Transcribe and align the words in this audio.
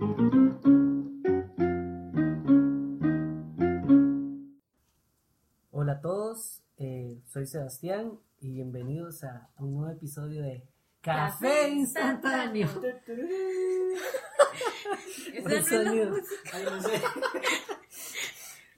Hola 0.00 0.14
a 5.94 6.00
todos, 6.00 6.62
eh, 6.76 7.20
soy 7.26 7.46
Sebastián 7.46 8.16
y 8.40 8.52
bienvenidos 8.52 9.24
a 9.24 9.50
un 9.58 9.74
nuevo 9.74 9.90
episodio 9.90 10.42
de 10.42 10.68
Café, 11.00 11.48
Café 11.48 11.70
Instantáneo. 11.70 12.68
Sonido. 15.68 16.14
Ay, 16.52 16.64
no 16.64 16.80
sé. 16.80 17.02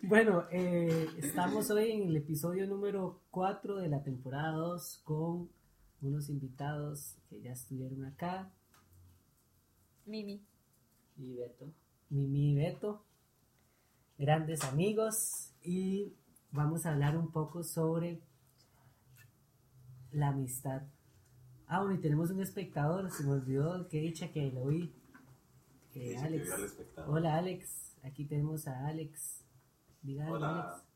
Bueno, 0.01 0.47
eh, 0.51 1.07
estamos 1.19 1.71
hoy 1.71 1.91
en 1.91 2.09
el 2.09 2.17
episodio 2.17 2.67
número 2.67 3.21
4 3.31 3.77
de 3.77 3.89
la 3.89 4.03
temporada 4.03 4.53
2 4.53 5.03
con 5.05 5.51
unos 6.01 6.31
invitados 6.31 7.19
que 7.29 7.43
ya 7.43 7.53
estuvieron 7.53 8.07
acá, 8.07 8.51
Mimi. 10.07 10.50
Y 11.17 11.35
Beto, 11.35 11.73
Mimi 12.09 12.53
y 12.53 12.55
Beto, 12.55 13.05
grandes 14.19 14.65
amigos, 14.65 15.53
y 15.63 16.13
vamos 16.51 16.87
a 16.87 16.93
hablar 16.93 17.17
un 17.17 17.31
poco 17.31 17.63
sobre 17.63 18.21
la 20.13 20.29
amistad. 20.29 20.83
Ah, 21.67 21.81
bueno, 21.81 21.95
y 21.95 22.01
tenemos 22.01 22.31
un 22.31 22.41
espectador, 22.41 23.11
se 23.11 23.23
me 23.25 23.33
olvidó, 23.33 23.89
que 23.89 24.01
dicha 24.01 24.33
que 24.33 24.51
lo 24.51 24.67
vi. 24.67 24.93
Eh, 25.95 26.15
que 26.15 26.19
Alex. 26.19 26.51
Hola 27.07 27.37
Alex, 27.37 27.97
aquí 28.03 28.25
tenemos 28.25 28.67
a 28.67 28.87
Alex. 28.87 29.45
Diga 30.03 30.31
Hola. 30.31 30.63
Alex. 30.63 30.91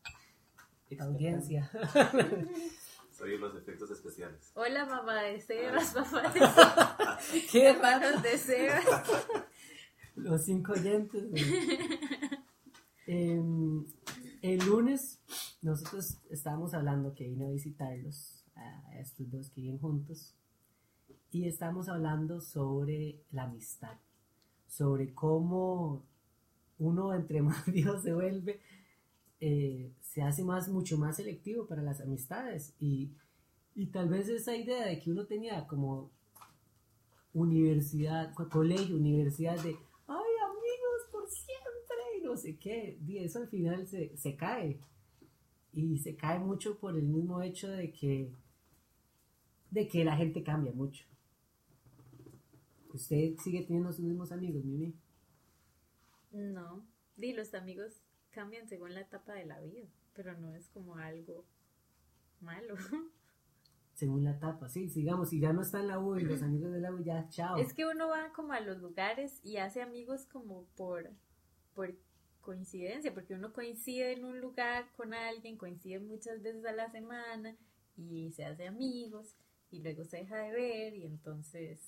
Audiencia. 1.01 1.71
Soy 3.11 3.39
los 3.39 3.55
efectos 3.57 3.91
especiales. 3.91 4.51
Hola, 4.55 4.85
mamá 4.87 5.23
de 5.23 5.41
Sebas, 5.41 5.93
papá 5.95 6.29
de 6.31 6.41
Sebas, 6.41 7.49
Qué 7.51 7.69
hermanos 7.69 8.23
de 8.23 8.39
Sebas. 8.39 8.85
Los 10.17 10.45
cinco 10.45 10.73
oyentes. 10.73 11.25
Em, 13.07 13.85
el 14.43 14.59
lunes 14.67 15.19
nosotros 15.63 16.17
estábamos 16.31 16.73
hablando 16.75 17.15
que 17.15 17.29
vine 17.29 17.47
a 17.47 17.51
visitarlos, 17.51 18.45
a 18.57 18.99
estos 18.99 19.31
dos 19.31 19.51
que 19.51 19.61
viven 19.63 19.79
juntos, 19.79 20.35
y 21.31 21.47
estábamos 21.47 21.89
hablando 21.89 22.41
sobre 22.41 23.21
la 23.33 23.45
amistad, 23.45 23.99
sobre 24.69 25.13
cómo 25.15 26.03
uno 26.79 27.15
entre 27.15 27.43
más 27.49 27.67
viejo 27.67 27.99
se 28.01 28.15
vuelve, 28.15 28.61
eh, 29.41 29.93
se 30.03 30.23
hace 30.23 30.45
más, 30.45 30.69
mucho 30.69 30.99
más 30.99 31.17
selectivo 31.17 31.67
para 31.67 31.83
las 31.83 32.01
amistades 32.01 32.75
y, 32.81 33.11
y 33.75 33.87
tal 33.87 34.09
vez 34.09 34.29
esa 34.29 34.57
idea 34.57 34.87
de 34.87 35.01
que 35.01 35.11
uno 35.13 35.27
tenía 35.27 35.67
como 35.67 36.11
universidad, 37.35 38.33
co- 38.35 38.49
colegio, 38.49 38.97
universidad 38.97 39.57
de, 39.63 39.77
ay 40.07 40.33
amigos 40.51 41.01
por 41.11 41.29
siempre, 41.29 41.73
y 42.19 42.23
no 42.35 42.41
sé 42.41 42.57
qué, 42.57 42.99
y 43.07 43.19
eso 43.19 43.39
al 43.39 43.49
final 43.49 43.87
se, 43.87 44.17
se 44.17 44.35
cae. 44.35 44.81
Y 45.73 45.99
se 45.99 46.17
cae 46.17 46.41
mucho 46.41 46.79
por 46.79 46.97
el 46.97 47.05
mismo 47.05 47.41
hecho 47.43 47.69
de 47.69 47.93
que, 47.93 48.33
de 49.71 49.87
que 49.87 50.05
la 50.05 50.17
gente 50.17 50.43
cambia 50.43 50.73
mucho. 50.73 51.05
¿Usted 52.93 53.37
sigue 53.39 53.63
teniendo 53.63 53.93
sus 53.93 54.05
mismos 54.05 54.33
amigos, 54.33 54.65
Mimi? 54.65 54.95
No, 56.33 56.85
di, 57.17 57.33
los 57.33 57.55
amigos 57.55 58.03
cambian 58.31 58.69
según 58.69 58.95
la 58.95 59.03
etapa 59.03 59.35
de 59.35 59.47
la 59.47 59.61
vida, 59.61 59.87
pero 60.15 60.37
no 60.37 60.55
es 60.57 60.69
como 60.69 60.97
algo 60.97 61.45
malo. 62.41 62.75
Según 63.95 64.25
la 64.25 64.33
etapa, 64.33 64.69
sí, 64.69 64.89
sigamos, 64.89 65.29
si 65.29 65.39
ya 65.39 65.53
no 65.53 65.63
está 65.63 65.79
en 65.79 65.87
la 65.87 66.01
U 66.01 66.17
y 66.17 66.25
los 66.25 66.43
amigos 66.43 66.73
de 66.73 66.81
la 66.81 66.93
U 66.93 66.99
ya, 66.99 67.29
chao. 67.29 67.59
Es 67.59 67.73
que 67.73 67.87
uno 67.87 68.09
va 68.09 68.33
como 68.33 68.53
a 68.53 68.59
los 68.59 68.79
lugares 68.79 69.39
y 69.45 69.59
hace 69.59 69.83
amigos 69.83 70.27
como 70.27 70.65
por, 70.75 71.13
por 71.75 71.95
coincidencia, 72.45 73.13
porque 73.13 73.35
uno 73.35 73.53
coincide 73.53 74.13
en 74.13 74.25
un 74.25 74.41
lugar 74.41 74.91
con 74.97 75.15
alguien, 75.15 75.57
coincide 75.57 75.99
muchas 75.99 76.43
veces 76.43 76.65
a 76.67 76.73
la 76.73 76.91
semana 76.91 77.57
y 77.97 78.31
se 78.33 78.45
hace 78.45 78.67
amigos 78.67 79.35
y 79.71 79.81
luego 79.81 80.05
se 80.05 80.19
deja 80.19 80.37
de 80.39 80.53
ver 80.53 80.95
y 80.95 81.05
entonces 81.07 81.81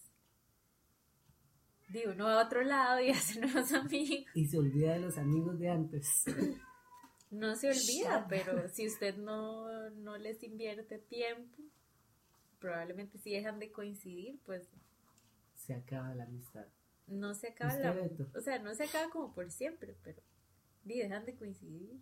digo, 1.88 2.12
uno 2.12 2.24
va 2.24 2.40
a 2.40 2.46
otro 2.46 2.62
lado 2.62 3.00
y 3.00 3.10
hace 3.10 3.40
nuevos 3.40 3.72
amigos. 3.72 4.26
Y 4.34 4.46
se 4.46 4.58
olvida 4.58 4.94
de 4.94 5.00
los 5.00 5.18
amigos 5.18 5.58
de 5.58 5.68
antes. 5.68 6.24
No 7.28 7.56
se 7.56 7.68
olvida, 7.68 8.24
pero 8.28 8.68
si 8.68 8.86
usted 8.86 9.16
no, 9.16 9.90
no 9.90 10.16
les 10.16 10.40
invierte 10.44 10.98
tiempo, 10.98 11.60
probablemente 12.60 13.18
si 13.18 13.32
dejan 13.32 13.58
de 13.58 13.72
coincidir, 13.72 14.38
pues 14.46 14.68
Se 15.56 15.74
acaba 15.74 16.14
la 16.14 16.22
amistad. 16.22 16.66
no 17.08 17.34
se 17.34 17.48
acaba 17.48 17.72
¿Usted, 17.74 18.18
la... 18.20 18.38
O 18.38 18.40
sea, 18.40 18.60
no 18.60 18.72
se 18.76 18.84
acaba 18.84 19.10
como 19.10 19.34
por 19.34 19.50
siempre, 19.50 19.96
pero 20.04 20.22
di, 20.86 20.98
dejan 21.00 21.24
de 21.26 21.34
coincidir. 21.36 22.00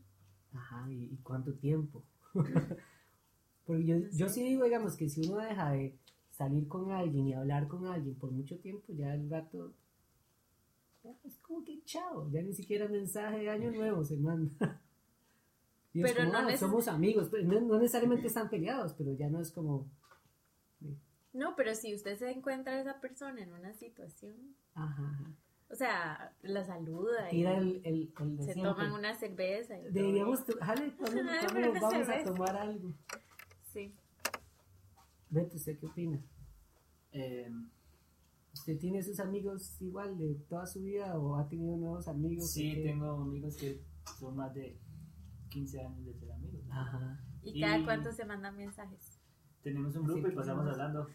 Ajá, 0.55 0.91
¿y, 0.91 1.05
y 1.13 1.17
cuánto 1.23 1.53
tiempo? 1.55 2.03
Porque 3.67 3.85
yo, 3.85 3.97
No 3.99 4.09
yo 4.13 4.29
sí 4.29 4.43
digo, 4.43 4.65
digamos, 4.65 4.97
que 4.97 5.09
si 5.09 5.23
uno 5.23 5.39
deja 5.39 5.71
de 5.73 5.99
salir 6.31 6.69
con 6.69 6.91
alguien 6.93 7.29
y 7.29 7.35
hablar 7.35 7.69
con 7.69 7.87
alguien 7.87 8.15
por 8.17 8.31
mucho 8.33 8.59
tiempo, 8.59 8.93
ya 8.95 9.15
el 9.15 9.29
rato 9.31 9.75
ya 11.05 11.11
es 11.25 11.37
como 11.39 11.65
que 11.65 11.83
chao, 11.85 12.29
ya 12.31 12.43
ni 12.43 12.53
siquiera 12.53 12.89
mensaje 12.89 13.39
de 13.39 13.51
año 13.51 13.71
nuevo 13.71 14.05
se 14.05 14.17
manda. 14.17 14.81
Y 15.95 16.03
es 16.03 16.13
Pero 16.13 16.25
como, 16.25 16.33
no 16.33 16.39
"Ah, 16.49 16.57
somos 16.57 16.89
amigos, 16.89 17.29
pero 17.31 17.45
no, 17.45 17.61
no 17.61 17.79
necesariamente 17.79 18.27
están 18.27 18.51
peleados, 18.51 18.93
pero 18.95 19.13
ya 19.15 19.29
no 19.31 19.41
es 19.41 19.51
como, 19.53 19.87
No, 21.35 21.55
pero 21.55 21.75
si 21.75 21.95
usted 21.95 22.17
se 22.17 22.31
encuentra 22.31 22.73
a 22.73 22.81
esa 22.81 22.99
persona 22.99 23.43
en 23.43 23.53
una 23.53 23.75
situación, 23.75 24.57
ajá, 24.75 25.03
ajá. 25.03 25.25
O 25.75 25.77
sea, 25.77 26.33
la 26.43 26.65
saluda 26.65 27.27
y 27.33 27.37
Tira 27.39 27.57
el, 27.59 27.81
el, 27.85 28.13
el 28.17 28.37
de 28.37 28.45
se 28.45 28.53
siempre. 28.53 28.63
toman 28.75 28.93
una 28.93 29.13
cerveza. 29.15 29.77
Y. 29.77 29.91
Deberíamos, 29.91 30.45
jale, 30.61 30.95
¿cuándo- 30.97 31.21
Ay, 31.31 31.39
cuándo 31.41 31.53
pero 31.53 31.67
nos 31.67 31.77
una 31.77 31.91
vamos 31.91 32.09
a 32.09 32.25
tomar 32.25 32.57
algo? 32.57 32.93
Sí. 33.73 33.93
Beto, 35.31 35.57
¿usted 35.57 35.79
qué 35.81 35.87
opina? 35.87 36.21
Eh, 37.13 37.51
¿Usted 38.53 38.79
tiene 38.79 39.03
sus 39.03 39.19
amigos 39.19 39.77
igual 39.83 40.17
de 40.17 40.35
toda 40.49 40.65
su 40.67 40.81
vida 40.81 41.19
o 41.19 41.37
ha 41.37 41.49
tenido 41.49 41.77
nuevos 41.77 42.07
amigos? 42.07 42.53
sí, 42.53 42.73
que- 42.73 42.83
tengo 42.85 43.11
amigos 43.11 43.57
que 43.57 43.83
son 44.21 44.37
más 44.37 44.55
de 44.55 44.79
15 45.51 45.81
años 45.81 46.05
de 46.07 46.15
ser 46.15 46.31
amigos. 46.31 46.65
¿no? 46.67 46.73
Ajá. 46.73 47.21
¿Y 47.43 47.61
cada 47.61 47.79
Y- 47.79 47.85
cuánto 47.85 48.13
se 48.13 48.25
mandan 48.25 48.57
mensajes? 48.57 49.19
Tenemos 49.65 49.97
un 49.97 50.05
grupo 50.05 50.29
Sí, 50.29 50.33
y 50.33 50.37
pasamos 50.37 50.65
tenemos- 50.65 50.81
hablando. 50.81 51.09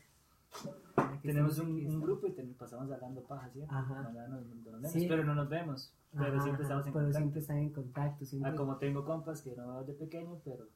Tenemos 1.21 1.55
se- 1.55 1.61
un, 1.61 1.85
un 1.85 1.91
se- 1.91 1.97
grupo 1.99 2.27
y 2.27 2.31
te- 2.31 2.43
pasamos 2.43 2.89
hablando 2.91 3.21
paja, 3.23 3.49
¿sí? 3.51 3.61
Ajá. 3.67 4.09
Nos 4.11 4.91
Sí. 4.91 5.05
Pero 5.07 5.23
no 5.23 5.35
nos 5.35 5.49
vemos. 5.49 5.93
Pero 6.11 6.25
Ajá, 6.33 6.41
siempre 6.41 6.63
estamos 6.63 6.87
en 6.87 6.93
pero 6.93 7.05
contacto. 7.05 7.17
siempre 7.19 7.39
están 7.41 7.57
en 7.57 7.71
contacto. 7.71 8.25
Siempre... 8.25 8.51
Ah, 8.51 8.55
como 8.55 8.77
tengo 8.77 9.05
compas 9.05 9.41
que 9.41 9.55
no 9.55 9.67
veo 9.67 9.83
de 9.83 9.93
pequeño, 9.93 10.39
pero 10.43 10.67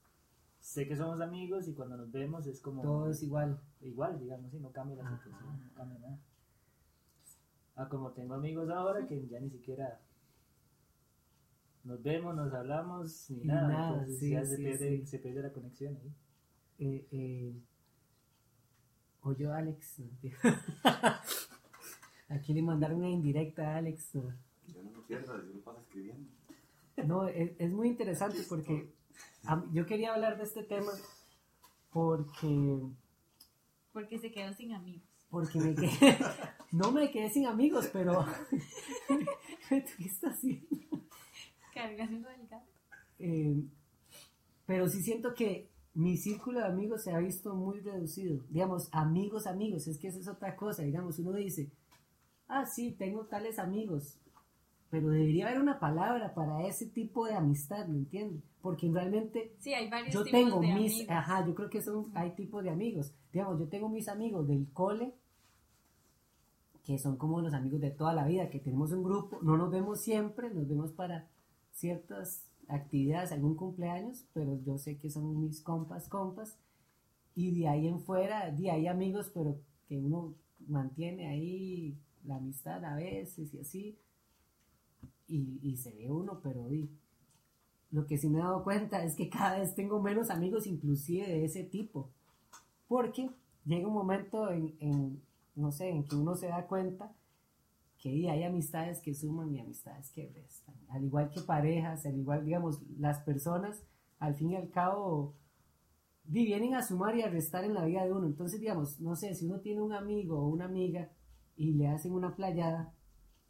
sé 0.59 0.87
que 0.87 0.95
somos 0.95 1.19
amigos 1.21 1.67
y 1.67 1.73
cuando 1.73 1.97
nos 1.97 2.11
vemos 2.11 2.45
es 2.47 2.61
como 2.61 2.81
Todo 2.81 3.09
es 3.09 3.23
igual. 3.23 3.59
igual, 3.81 4.19
digamos, 4.19 4.51
sí, 4.51 4.59
no 4.59 4.71
cambia 4.71 4.97
la 4.97 5.03
Ajá. 5.07 5.17
situación, 5.17 5.63
no 5.67 5.73
cambia 5.73 5.99
nada. 5.99 6.19
Ah, 7.75 7.89
como 7.89 8.11
tengo 8.11 8.35
amigos 8.35 8.69
ahora 8.69 9.07
que 9.07 9.27
ya 9.27 9.39
ni 9.39 9.49
siquiera 9.49 9.99
nos 11.83 12.01
vemos, 12.03 12.35
nos 12.35 12.53
hablamos, 12.53 13.29
ni 13.31 13.43
nada, 13.45 13.67
nada, 13.67 13.89
entonces 13.93 14.19
sí, 14.19 14.29
ya 14.29 14.45
se, 14.45 14.55
sí, 14.55 14.63
pierde, 14.63 14.97
sí. 14.99 15.07
se 15.07 15.19
pierde 15.19 15.41
la 15.41 15.51
conexión 15.51 15.97
ahí. 15.97 16.13
Eh, 16.79 17.07
eh, 17.11 17.61
o 19.23 19.33
yo, 19.33 19.53
Alex. 19.53 20.01
Aquí 22.29 22.53
le 22.53 22.61
mandaron 22.61 22.97
una 22.99 23.09
indirecta 23.09 23.73
a 23.73 23.77
Alex. 23.77 24.15
¿no? 24.15 24.33
Yo 24.67 24.83
no 24.83 24.91
me 24.91 24.99
pierdo, 25.07 25.37
yo 25.45 25.53
me 25.53 25.61
paso 25.61 25.79
escribiendo. 25.81 26.29
No, 27.05 27.27
es, 27.27 27.51
es 27.59 27.71
muy 27.71 27.87
interesante 27.87 28.39
porque 28.47 28.91
a- 29.45 29.63
yo 29.71 29.85
quería 29.85 30.13
hablar 30.13 30.37
de 30.37 30.43
este 30.43 30.63
tema 30.63 30.91
porque, 31.91 32.79
Porque 33.91 34.17
se 34.19 34.31
quedó 34.31 34.53
sin 34.53 34.73
amigos. 34.73 35.03
porque 35.29 35.59
me 35.59 35.75
quedé, 35.75 35.89
no 36.71 36.91
me 36.91 37.11
quedé 37.11 37.29
sin 37.29 37.47
amigos, 37.47 37.89
pero 37.91 38.25
¿qué 39.69 40.05
estás 40.05 40.33
haciendo? 40.35 40.67
Cargando 41.73 42.29
el 42.29 42.47
gato. 42.47 42.71
Eh, 43.19 43.63
pero 44.65 44.87
sí 44.87 45.01
siento 45.03 45.33
que 45.33 45.69
mi 45.95 46.17
círculo 46.17 46.59
de 46.59 46.65
amigos 46.65 47.03
se 47.03 47.11
ha 47.11 47.19
visto 47.19 47.53
muy 47.55 47.79
reducido. 47.81 48.43
Digamos, 48.49 48.89
amigos, 48.91 49.45
amigos, 49.47 49.87
es 49.87 49.97
que 49.99 50.07
esa 50.07 50.19
es 50.19 50.27
otra 50.27 50.55
cosa. 50.55 50.83
Digamos, 50.83 51.19
uno 51.19 51.33
dice, 51.33 51.71
ah, 52.47 52.65
sí, 52.65 52.93
tengo 52.93 53.25
tales 53.25 53.59
amigos, 53.59 54.17
pero 54.89 55.09
debería 55.09 55.47
haber 55.47 55.59
una 55.61 55.79
palabra 55.79 56.33
para 56.33 56.65
ese 56.67 56.87
tipo 56.87 57.25
de 57.25 57.33
amistad, 57.35 57.87
¿me 57.87 57.97
entiendes? 57.97 58.43
Porque 58.61 58.89
realmente 58.91 59.55
Sí, 59.59 59.73
hay 59.73 59.89
varios 59.89 60.13
yo 60.13 60.23
tipos 60.23 60.39
tengo 60.39 60.59
de 60.61 60.67
mis, 60.73 60.93
amigos. 60.93 61.09
ajá, 61.09 61.45
yo 61.45 61.55
creo 61.55 61.69
que 61.69 61.81
son, 61.81 62.11
hay 62.15 62.31
tipos 62.35 62.63
de 62.63 62.69
amigos. 62.69 63.13
Digamos, 63.31 63.59
yo 63.59 63.67
tengo 63.67 63.89
mis 63.89 64.07
amigos 64.07 64.47
del 64.47 64.67
cole, 64.73 65.13
que 66.83 66.97
son 66.99 67.17
como 67.17 67.39
los 67.41 67.53
amigos 67.53 67.79
de 67.81 67.91
toda 67.91 68.13
la 68.13 68.25
vida, 68.25 68.49
que 68.49 68.59
tenemos 68.59 68.91
un 68.91 69.03
grupo, 69.03 69.39
no 69.41 69.57
nos 69.57 69.71
vemos 69.71 70.01
siempre, 70.01 70.49
nos 70.53 70.67
vemos 70.67 70.91
para 70.91 71.27
ciertas 71.71 72.45
actividades, 72.67 73.31
algún 73.31 73.55
cumpleaños, 73.55 74.25
pero 74.33 74.59
yo 74.63 74.77
sé 74.77 74.97
que 74.97 75.09
son 75.09 75.39
mis 75.39 75.61
compas, 75.61 76.07
compas, 76.07 76.57
y 77.35 77.59
de 77.59 77.67
ahí 77.67 77.87
en 77.87 77.99
fuera, 77.99 78.51
de 78.51 78.71
ahí 78.71 78.87
amigos, 78.87 79.31
pero 79.33 79.59
que 79.87 79.97
uno 79.97 80.33
mantiene 80.67 81.27
ahí 81.27 81.97
la 82.25 82.37
amistad 82.37 82.83
a 82.85 82.95
veces 82.95 83.53
y 83.53 83.59
así, 83.59 83.97
y, 85.27 85.59
y 85.61 85.77
se 85.77 85.93
ve 85.93 86.11
uno, 86.11 86.39
pero 86.41 86.67
di, 86.67 86.89
lo 87.93 88.07
que 88.07 88.17
sí 88.17 88.27
me 88.27 88.39
he 88.39 88.41
dado 88.41 88.63
cuenta 88.63 89.03
es 89.03 89.15
que 89.15 89.29
cada 89.29 89.59
vez 89.59 89.75
tengo 89.75 90.01
menos 90.01 90.31
amigos 90.31 90.65
inclusive 90.65 91.27
de 91.27 91.45
ese 91.45 91.63
tipo. 91.63 92.09
Porque 92.87 93.29
llega 93.65 93.87
un 93.87 93.93
momento 93.93 94.51
en, 94.51 94.75
en, 94.79 95.21
no 95.55 95.71
sé, 95.71 95.89
en 95.89 96.03
que 96.03 96.15
uno 96.15 96.35
se 96.35 96.47
da 96.47 96.65
cuenta 96.65 97.13
que 98.03 98.29
hay 98.29 98.43
amistades 98.43 99.01
que 99.01 99.13
suman 99.13 99.55
y 99.55 99.61
amistades 99.61 100.11
que 100.11 100.27
restan. 100.27 100.75
Al 100.89 101.05
igual 101.05 101.29
que 101.29 101.39
parejas, 101.39 102.05
al 102.05 102.17
igual, 102.17 102.43
digamos, 102.43 102.81
las 102.99 103.23
personas, 103.23 103.81
al 104.19 104.35
fin 104.35 104.51
y 104.51 104.55
al 104.57 104.69
cabo, 104.69 105.35
vienen 106.25 106.75
a 106.75 106.83
sumar 106.83 107.15
y 107.15 107.21
a 107.21 107.29
restar 107.29 107.63
en 107.63 107.73
la 107.73 107.85
vida 107.85 108.03
de 108.03 108.11
uno. 108.11 108.27
Entonces, 108.27 108.59
digamos, 108.59 108.99
no 108.99 109.15
sé, 109.15 109.33
si 109.35 109.45
uno 109.45 109.61
tiene 109.61 109.81
un 109.81 109.93
amigo 109.93 110.37
o 110.37 110.49
una 110.49 110.65
amiga 110.65 111.09
y 111.55 111.71
le 111.75 111.87
hacen 111.87 112.11
una 112.11 112.35
playada, 112.35 112.93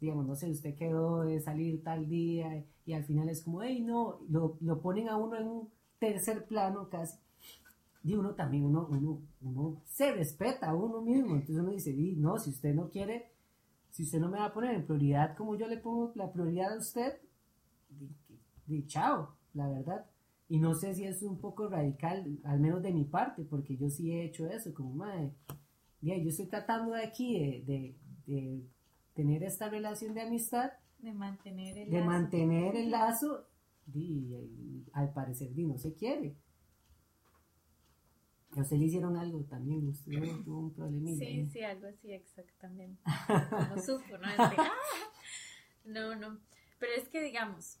digamos, 0.00 0.24
no 0.24 0.36
sé, 0.36 0.48
usted 0.48 0.76
quedó 0.76 1.22
de 1.22 1.40
salir 1.40 1.82
tal 1.82 2.08
día 2.08 2.64
y 2.86 2.92
al 2.92 3.04
final 3.04 3.28
es 3.30 3.42
como, 3.42 3.60
hey, 3.60 3.82
no, 3.82 4.20
lo, 4.28 4.56
lo 4.60 4.80
ponen 4.80 5.08
a 5.08 5.16
uno 5.16 5.36
en 5.36 5.48
un 5.48 5.68
tercer 5.98 6.46
plano 6.46 6.88
casi. 6.88 7.18
Y 8.04 8.14
uno 8.14 8.36
también, 8.36 8.64
uno, 8.66 8.86
uno, 8.88 9.20
uno 9.42 9.82
se 9.84 10.12
respeta 10.12 10.70
a 10.70 10.76
uno 10.76 11.00
mismo. 11.00 11.34
Entonces 11.34 11.56
uno 11.56 11.72
dice, 11.72 11.92
di, 11.92 12.14
no, 12.14 12.38
si 12.38 12.50
usted 12.50 12.72
no 12.72 12.88
quiere, 12.88 13.33
si 13.94 14.02
usted 14.02 14.18
no 14.20 14.28
me 14.28 14.38
va 14.38 14.46
a 14.46 14.52
poner 14.52 14.74
en 14.74 14.84
prioridad 14.86 15.36
como 15.36 15.56
yo 15.56 15.68
le 15.68 15.78
pongo 15.78 16.12
la 16.16 16.32
prioridad 16.32 16.72
a 16.74 16.78
usted, 16.78 17.12
di 18.66 18.86
chao, 18.86 19.36
la 19.54 19.68
verdad. 19.68 20.06
Y 20.48 20.58
no 20.58 20.74
sé 20.74 20.94
si 20.94 21.04
es 21.04 21.22
un 21.22 21.38
poco 21.40 21.68
radical, 21.68 22.38
al 22.44 22.60
menos 22.60 22.82
de 22.82 22.92
mi 22.92 23.04
parte, 23.04 23.44
porque 23.44 23.76
yo 23.76 23.88
sí 23.88 24.12
he 24.12 24.24
hecho 24.24 24.46
eso, 24.46 24.74
como, 24.74 24.92
madre, 24.92 25.32
ya, 26.00 26.16
yo 26.18 26.28
estoy 26.28 26.46
tratando 26.48 26.92
de 26.94 27.04
aquí 27.04 27.38
de, 27.38 27.62
de, 27.66 27.96
de 28.26 28.62
tener 29.14 29.42
esta 29.44 29.68
relación 29.70 30.14
de 30.14 30.22
amistad, 30.22 30.70
De 30.98 31.12
mantener 31.12 31.78
el 31.78 31.90
de 31.90 31.98
lazo. 31.98 32.06
mantener 32.08 32.76
el 32.76 32.90
lazo, 32.90 33.46
di, 33.86 34.34
y 34.34 34.86
al 34.92 35.12
parecer 35.12 35.54
di, 35.54 35.64
no 35.64 35.78
se 35.78 35.94
quiere. 35.94 36.36
A 38.56 38.60
usted 38.60 38.76
le 38.76 38.84
hicieron 38.84 39.16
algo 39.16 39.42
también, 39.44 39.88
usted 39.88 40.12
no 40.12 40.44
tuvo 40.44 40.58
un 40.60 40.74
problemilla. 40.74 41.26
Sí, 41.26 41.42
¿no? 41.42 41.50
sí, 41.50 41.62
algo 41.62 41.88
así, 41.88 42.12
exactamente. 42.12 43.02
No 43.28 43.82
supo, 43.82 44.16
¿no? 44.18 44.28
Este, 44.28 44.36
¡ah! 44.58 44.72
No, 45.84 46.14
no. 46.14 46.38
Pero 46.78 46.92
es 46.96 47.08
que, 47.08 47.20
digamos, 47.20 47.80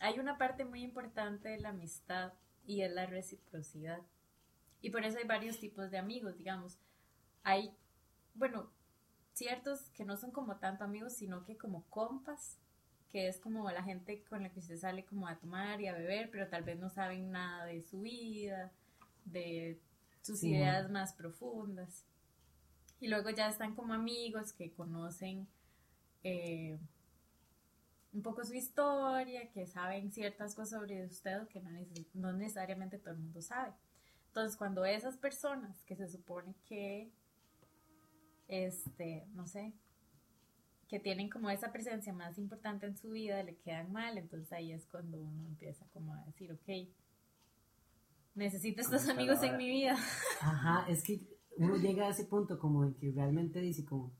hay 0.00 0.18
una 0.18 0.36
parte 0.36 0.64
muy 0.64 0.82
importante 0.82 1.48
de 1.50 1.60
la 1.60 1.70
amistad 1.70 2.32
y 2.66 2.82
es 2.82 2.92
la 2.92 3.06
reciprocidad. 3.06 4.00
Y 4.82 4.90
por 4.90 5.04
eso 5.04 5.18
hay 5.18 5.26
varios 5.26 5.58
tipos 5.58 5.90
de 5.90 5.98
amigos, 5.98 6.36
digamos. 6.36 6.78
Hay, 7.42 7.74
bueno, 8.34 8.70
ciertos 9.32 9.90
que 9.90 10.04
no 10.04 10.16
son 10.16 10.32
como 10.32 10.56
tanto 10.56 10.84
amigos, 10.84 11.14
sino 11.14 11.44
que 11.44 11.56
como 11.56 11.84
compas, 11.88 12.58
que 13.10 13.28
es 13.28 13.38
como 13.38 13.70
la 13.70 13.82
gente 13.82 14.24
con 14.24 14.42
la 14.42 14.50
que 14.50 14.60
usted 14.60 14.76
sale 14.76 15.04
como 15.04 15.28
a 15.28 15.38
tomar 15.38 15.80
y 15.80 15.88
a 15.88 15.92
beber, 15.92 16.30
pero 16.30 16.48
tal 16.48 16.62
vez 16.62 16.78
no 16.78 16.88
saben 16.88 17.30
nada 17.30 17.66
de 17.66 17.82
su 17.82 18.00
vida, 18.00 18.72
de 19.24 19.80
sus 20.22 20.40
Sí. 20.40 20.50
ideas 20.50 20.90
más 20.90 21.12
profundas. 21.14 22.04
Y 23.00 23.08
luego 23.08 23.30
ya 23.30 23.48
están 23.48 23.74
como 23.74 23.94
amigos 23.94 24.52
que 24.52 24.72
conocen 24.72 25.48
eh, 26.22 26.78
un 28.12 28.22
poco 28.22 28.44
su 28.44 28.52
historia, 28.54 29.50
que 29.52 29.66
saben 29.66 30.12
ciertas 30.12 30.54
cosas 30.54 30.80
sobre 30.80 31.06
usted 31.06 31.46
que 31.48 31.60
no, 31.60 31.70
neces- 31.70 32.06
no 32.12 32.32
necesariamente 32.32 32.98
todo 32.98 33.14
el 33.14 33.20
mundo 33.20 33.40
sabe. 33.40 33.72
Entonces, 34.28 34.56
cuando 34.58 34.84
esas 34.84 35.16
personas 35.16 35.82
que 35.84 35.96
se 35.96 36.08
supone 36.08 36.54
que, 36.66 37.10
este, 38.48 39.24
no 39.34 39.46
sé, 39.46 39.72
que 40.88 40.98
tienen 40.98 41.30
como 41.30 41.50
esa 41.50 41.72
presencia 41.72 42.12
más 42.12 42.36
importante 42.36 42.84
en 42.86 42.96
su 42.96 43.10
vida, 43.10 43.42
le 43.44 43.56
quedan 43.56 43.92
mal, 43.92 44.18
entonces 44.18 44.52
ahí 44.52 44.72
es 44.72 44.86
cuando 44.86 45.20
uno 45.20 45.46
empieza 45.46 45.86
como 45.92 46.14
a 46.14 46.24
decir, 46.24 46.52
ok, 46.52 46.88
necesito 48.40 48.80
estos 48.80 49.08
amigos 49.08 49.42
en 49.42 49.56
mi 49.56 49.68
vida. 49.68 49.96
Ajá, 50.40 50.84
es 50.88 51.02
que 51.04 51.20
uno 51.58 51.76
llega 51.76 52.06
a 52.06 52.10
ese 52.10 52.24
punto 52.24 52.58
como 52.58 52.84
en 52.84 52.94
que 52.94 53.12
realmente 53.12 53.60
dice 53.60 53.84
como... 53.84 54.10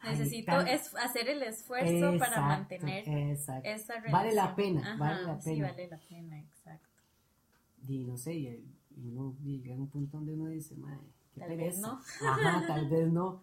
"Ay, 0.00 0.16
Necesito 0.18 0.60
es 0.62 0.94
hacer 0.96 1.28
el 1.28 1.42
esfuerzo 1.42 2.18
para 2.18 2.36
Exacto, 2.36 2.40
mantener 2.42 3.08
exacto. 3.08 3.68
esa 3.68 3.92
relación. 4.00 4.12
Vale 4.12 4.34
la 4.34 4.54
pena, 4.56 4.80
Ajá, 4.80 4.96
vale 4.98 5.22
la 5.24 5.40
Sí, 5.40 5.50
pena. 5.50 5.68
vale 5.70 5.88
la 5.88 5.98
pena, 5.98 6.40
exacto. 6.40 6.88
Y 7.86 8.04
no 8.04 8.16
sé, 8.16 8.34
y, 8.34 8.46
y 8.96 9.08
uno 9.10 9.36
llega 9.42 9.74
a 9.74 9.78
un 9.78 9.88
punto 9.88 10.16
donde 10.16 10.32
uno 10.34 10.46
dice, 10.48 10.76
madre, 10.76 10.98
qué 11.34 11.40
Tal 11.40 11.48
vez 11.50 11.58
pereza. 11.58 11.80
no. 11.88 12.00
Ajá, 12.28 12.64
tal 12.66 12.88
vez 12.88 13.12
no. 13.12 13.42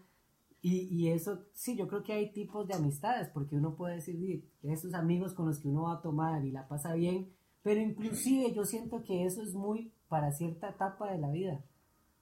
Y, 0.62 0.80
y 0.94 1.08
eso, 1.08 1.44
sí, 1.54 1.74
yo 1.76 1.88
creo 1.88 2.02
que 2.02 2.12
hay 2.12 2.32
tipos 2.32 2.66
de 2.68 2.74
amistades, 2.74 3.28
porque 3.28 3.56
uno 3.56 3.74
puede 3.76 3.94
decir, 3.96 4.44
esos 4.62 4.92
amigos 4.92 5.32
con 5.32 5.46
los 5.46 5.58
que 5.58 5.68
uno 5.68 5.84
va 5.84 5.94
a 5.94 6.02
tomar 6.02 6.44
y 6.44 6.50
la 6.50 6.68
pasa 6.68 6.92
bien, 6.94 7.30
pero 7.62 7.80
inclusive 7.80 8.52
yo 8.54 8.64
siento 8.64 9.02
que 9.04 9.24
eso 9.24 9.42
es 9.42 9.54
muy 9.54 9.92
para 10.08 10.32
cierta 10.32 10.70
etapa 10.70 11.10
de 11.12 11.18
la 11.18 11.30
vida, 11.30 11.60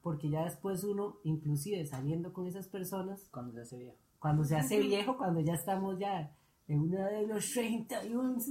porque 0.02 0.30
ya 0.30 0.44
después 0.44 0.84
uno, 0.84 1.16
inclusive 1.24 1.86
saliendo 1.86 2.32
con 2.32 2.46
esas 2.46 2.68
personas, 2.68 3.28
Cuando 3.30 3.52
se 3.52 3.60
hace 3.62 3.78
viejo. 3.78 3.96
cuando 4.18 4.44
se 4.44 4.56
hace 4.56 4.80
viejo, 4.80 5.16
cuando 5.16 5.40
ya 5.40 5.54
estamos 5.54 5.98
ya 5.98 6.34
en 6.66 6.80
una 6.80 7.06
de 7.08 7.26
los 7.26 7.50
31, 7.52 8.36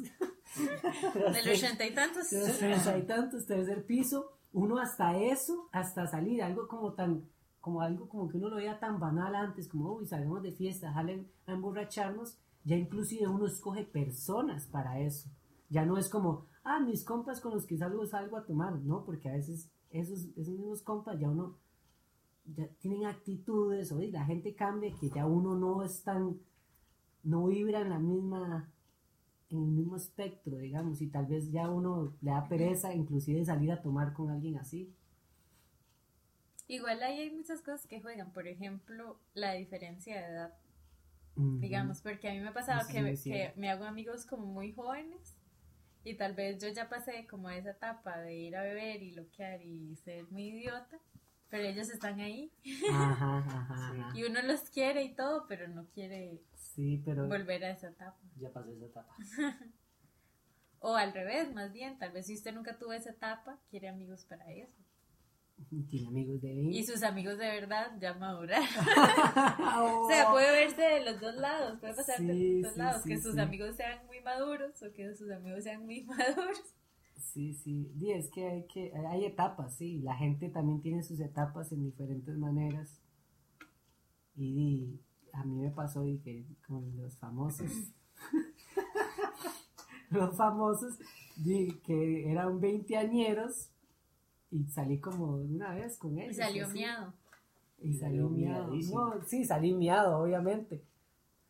De 1.14 1.44
los 1.46 1.64
ochenta 1.64 1.86
y 1.86 1.94
tantos. 1.94 2.30
de 2.30 2.40
los 2.40 2.58
treinta 2.58 2.98
y 2.98 3.04
tantos, 3.04 3.46
tercer 3.46 3.86
piso, 3.86 4.32
uno 4.54 4.80
hasta 4.80 5.16
eso, 5.18 5.70
hasta 5.72 6.08
salir, 6.08 6.42
algo 6.42 6.68
como 6.68 6.94
tan, 6.94 7.26
como 7.62 7.82
algo 7.82 8.08
como 8.08 8.28
que 8.30 8.38
uno 8.38 8.50
lo 8.50 8.56
veía 8.56 8.80
tan 8.80 9.00
banal 9.00 9.36
antes, 9.36 9.68
como, 9.68 9.92
uy, 9.94 10.08
salgamos 10.08 10.42
de 10.42 10.54
fiesta, 10.54 10.94
jalen 10.94 11.28
a 11.46 11.52
emborracharnos, 11.52 12.38
ya 12.64 12.76
inclusive 12.76 13.28
uno 13.28 13.46
escoge 13.46 13.84
personas 13.84 14.66
para 14.68 15.00
eso. 15.00 15.30
Ya 15.70 15.86
no 15.86 15.98
es 15.98 16.10
como, 16.10 16.46
ah, 16.68 16.80
mis 16.80 17.04
compas 17.04 17.40
con 17.40 17.54
los 17.54 17.66
que 17.66 17.78
salgo, 17.78 18.06
salgo 18.06 18.38
a 18.38 18.46
tomar, 18.46 18.74
¿no? 18.80 19.04
Porque 19.06 19.30
a 19.30 19.34
veces 19.34 19.72
esos, 19.90 20.26
esos 20.36 20.54
mismos 20.56 20.82
compas 20.82 21.18
ya 21.20 21.30
uno, 21.30 21.58
ya 22.46 22.68
tienen 22.80 23.06
actitudes, 23.06 23.92
oye, 23.92 24.12
la 24.12 24.26
gente 24.26 24.54
cambia, 24.54 24.94
que 25.00 25.10
ya 25.10 25.26
uno 25.26 25.56
no 25.56 25.84
es 25.84 26.04
tan, 26.04 26.40
no 27.24 27.48
vibra 27.48 27.82
en 27.82 27.90
la 27.90 28.00
misma, 28.00 28.70
en 29.50 29.58
el 29.58 29.72
mismo 29.72 29.96
espectro, 29.96 30.58
digamos, 30.58 31.02
y 31.02 31.08
tal 31.08 31.26
vez 31.26 31.52
ya 31.52 31.70
uno 31.70 32.14
le 32.22 32.32
da 32.32 32.48
pereza 32.48 32.94
inclusive 32.94 33.46
salir 33.46 33.72
a 33.72 33.82
tomar 33.82 34.14
con 34.14 34.30
alguien 34.30 34.58
así. 34.58 34.94
Igual 36.68 37.02
ahí 37.02 37.20
hay 37.20 37.32
muchas 37.34 37.62
cosas 37.62 37.88
que 37.88 38.02
juegan, 38.02 38.34
por 38.34 38.46
ejemplo, 38.46 39.18
la 39.34 39.54
diferencia 39.54 40.20
de 40.20 40.28
edad, 40.28 40.54
digamos, 41.36 42.02
porque 42.02 42.28
a 42.28 42.34
mí 42.34 42.42
me 42.42 42.50
ha 42.50 42.54
pasado 42.54 42.86
sí 43.16 43.32
que 43.32 43.54
me 43.56 43.70
hago 43.70 43.86
amigos 43.86 44.26
como 44.26 44.48
muy 44.48 44.74
jóvenes 44.74 45.37
y 46.10 46.16
tal 46.16 46.34
vez 46.34 46.62
yo 46.62 46.70
ya 46.70 46.88
pasé 46.90 47.28
como 47.28 47.50
esa 47.50 47.72
etapa 47.72 48.20
de 48.20 48.36
ir 48.36 48.56
a 48.56 48.64
beber 48.64 49.02
y 49.04 49.12
loquear 49.12 49.62
y 49.62 49.96
ser 49.98 50.26
muy 50.32 50.48
idiota, 50.50 50.98
pero 51.50 51.64
ellos 51.64 51.90
están 51.90 52.20
ahí 52.20 52.52
Ajá, 52.92 53.38
ajá, 53.40 53.66
ajá. 53.70 54.12
y 54.18 54.24
uno 54.24 54.42
los 54.42 54.62
quiere 54.70 55.04
y 55.04 55.14
todo, 55.16 55.46
pero 55.48 55.68
no 55.68 55.86
quiere 55.94 56.42
Sí, 56.56 57.02
pero 57.04 57.28
volver 57.28 57.64
a 57.66 57.72
esa 57.72 57.90
etapa. 57.90 58.18
Ya 58.40 58.52
pasó 58.52 58.72
esa 58.72 58.86
etapa. 58.86 59.16
O 60.80 60.96
al 60.96 61.12
revés, 61.12 61.52
más 61.54 61.74
bien, 61.74 61.98
tal 61.98 62.12
vez 62.12 62.28
si 62.28 62.36
usted 62.36 62.54
nunca 62.54 62.78
tuvo 62.78 62.94
esa 62.94 63.10
etapa, 63.10 63.58
quiere 63.70 63.88
amigos 63.90 64.26
para 64.26 64.52
eso. 64.52 64.78
Tiene 65.90 66.08
amigos 66.08 66.42
de 66.42 66.54
Y 66.54 66.72
20. 66.72 66.84
sus 66.92 67.04
amigos 67.04 67.38
de 67.38 67.48
verdad 67.48 67.98
ya 68.00 68.14
maduraron. 68.14 68.68
Oh. 69.78 70.04
O 70.06 70.10
sea, 70.10 70.32
puede 70.32 70.52
verse 70.52 70.82
de 70.82 71.06
los 71.06 71.20
dos 71.20 71.36
lados, 71.36 71.80
puede 71.80 71.94
pasar 71.94 72.20
de 72.20 72.28
los 72.28 72.64
dos 72.64 72.74
sí, 72.74 72.80
lados, 72.80 73.04
sí, 73.04 73.10
que 73.10 73.22
sus 73.22 73.38
amigos 73.38 73.76
sean 73.76 74.06
muy 74.08 74.22
maduros 74.22 74.82
o 74.82 74.94
que 74.94 75.14
sus 75.16 75.30
amigos 75.30 75.64
sean 75.64 75.84
muy 75.86 76.04
maduros. 76.06 76.64
Sí, 77.18 77.54
sí, 77.54 77.92
Di, 77.96 78.12
es 78.12 78.30
que 78.30 78.48
hay 78.48 78.68
que 78.68 78.94
hay 78.96 79.26
etapas, 79.26 79.76
sí, 79.76 80.00
la 80.00 80.16
gente 80.16 80.50
también 80.50 80.82
tiene 80.82 81.04
sus 81.04 81.20
etapas 81.20 81.72
en 81.72 81.84
diferentes 81.84 82.38
maneras. 82.38 83.02
Y 84.36 85.00
a 85.34 85.44
mí 85.44 85.56
me 85.56 85.72
pasó 85.72 86.06
y 86.06 86.20
que 86.20 86.46
con 86.68 86.96
los 86.96 87.18
famosos 87.18 87.72
los 90.12 90.38
famosos 90.38 91.00
di, 91.36 91.80
que 91.84 92.32
eran 92.32 92.60
veinteañeros 92.60 93.72
y 94.52 94.64
salí 94.66 95.00
como 95.00 95.38
de 95.40 95.46
una 95.46 95.74
vez 95.74 95.98
con 95.98 96.18
Y 96.18 96.22
ellos. 96.24 96.38
salió 96.38 96.66
así. 96.66 96.74
miado. 96.74 97.14
Y 97.80 97.94
salí 97.94 98.00
Salió 98.18 98.30
miado. 98.30 98.74
No, 98.76 99.24
sí, 99.26 99.46
salí 99.46 99.74
miado, 99.74 100.18
obviamente. 100.20 100.82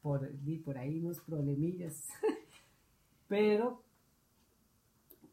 Por, 0.02 0.30
di, 0.44 0.58
por 0.58 0.78
ahí 0.78 1.00
unos 1.00 1.20
problemillas. 1.22 2.10
pero, 3.28 3.82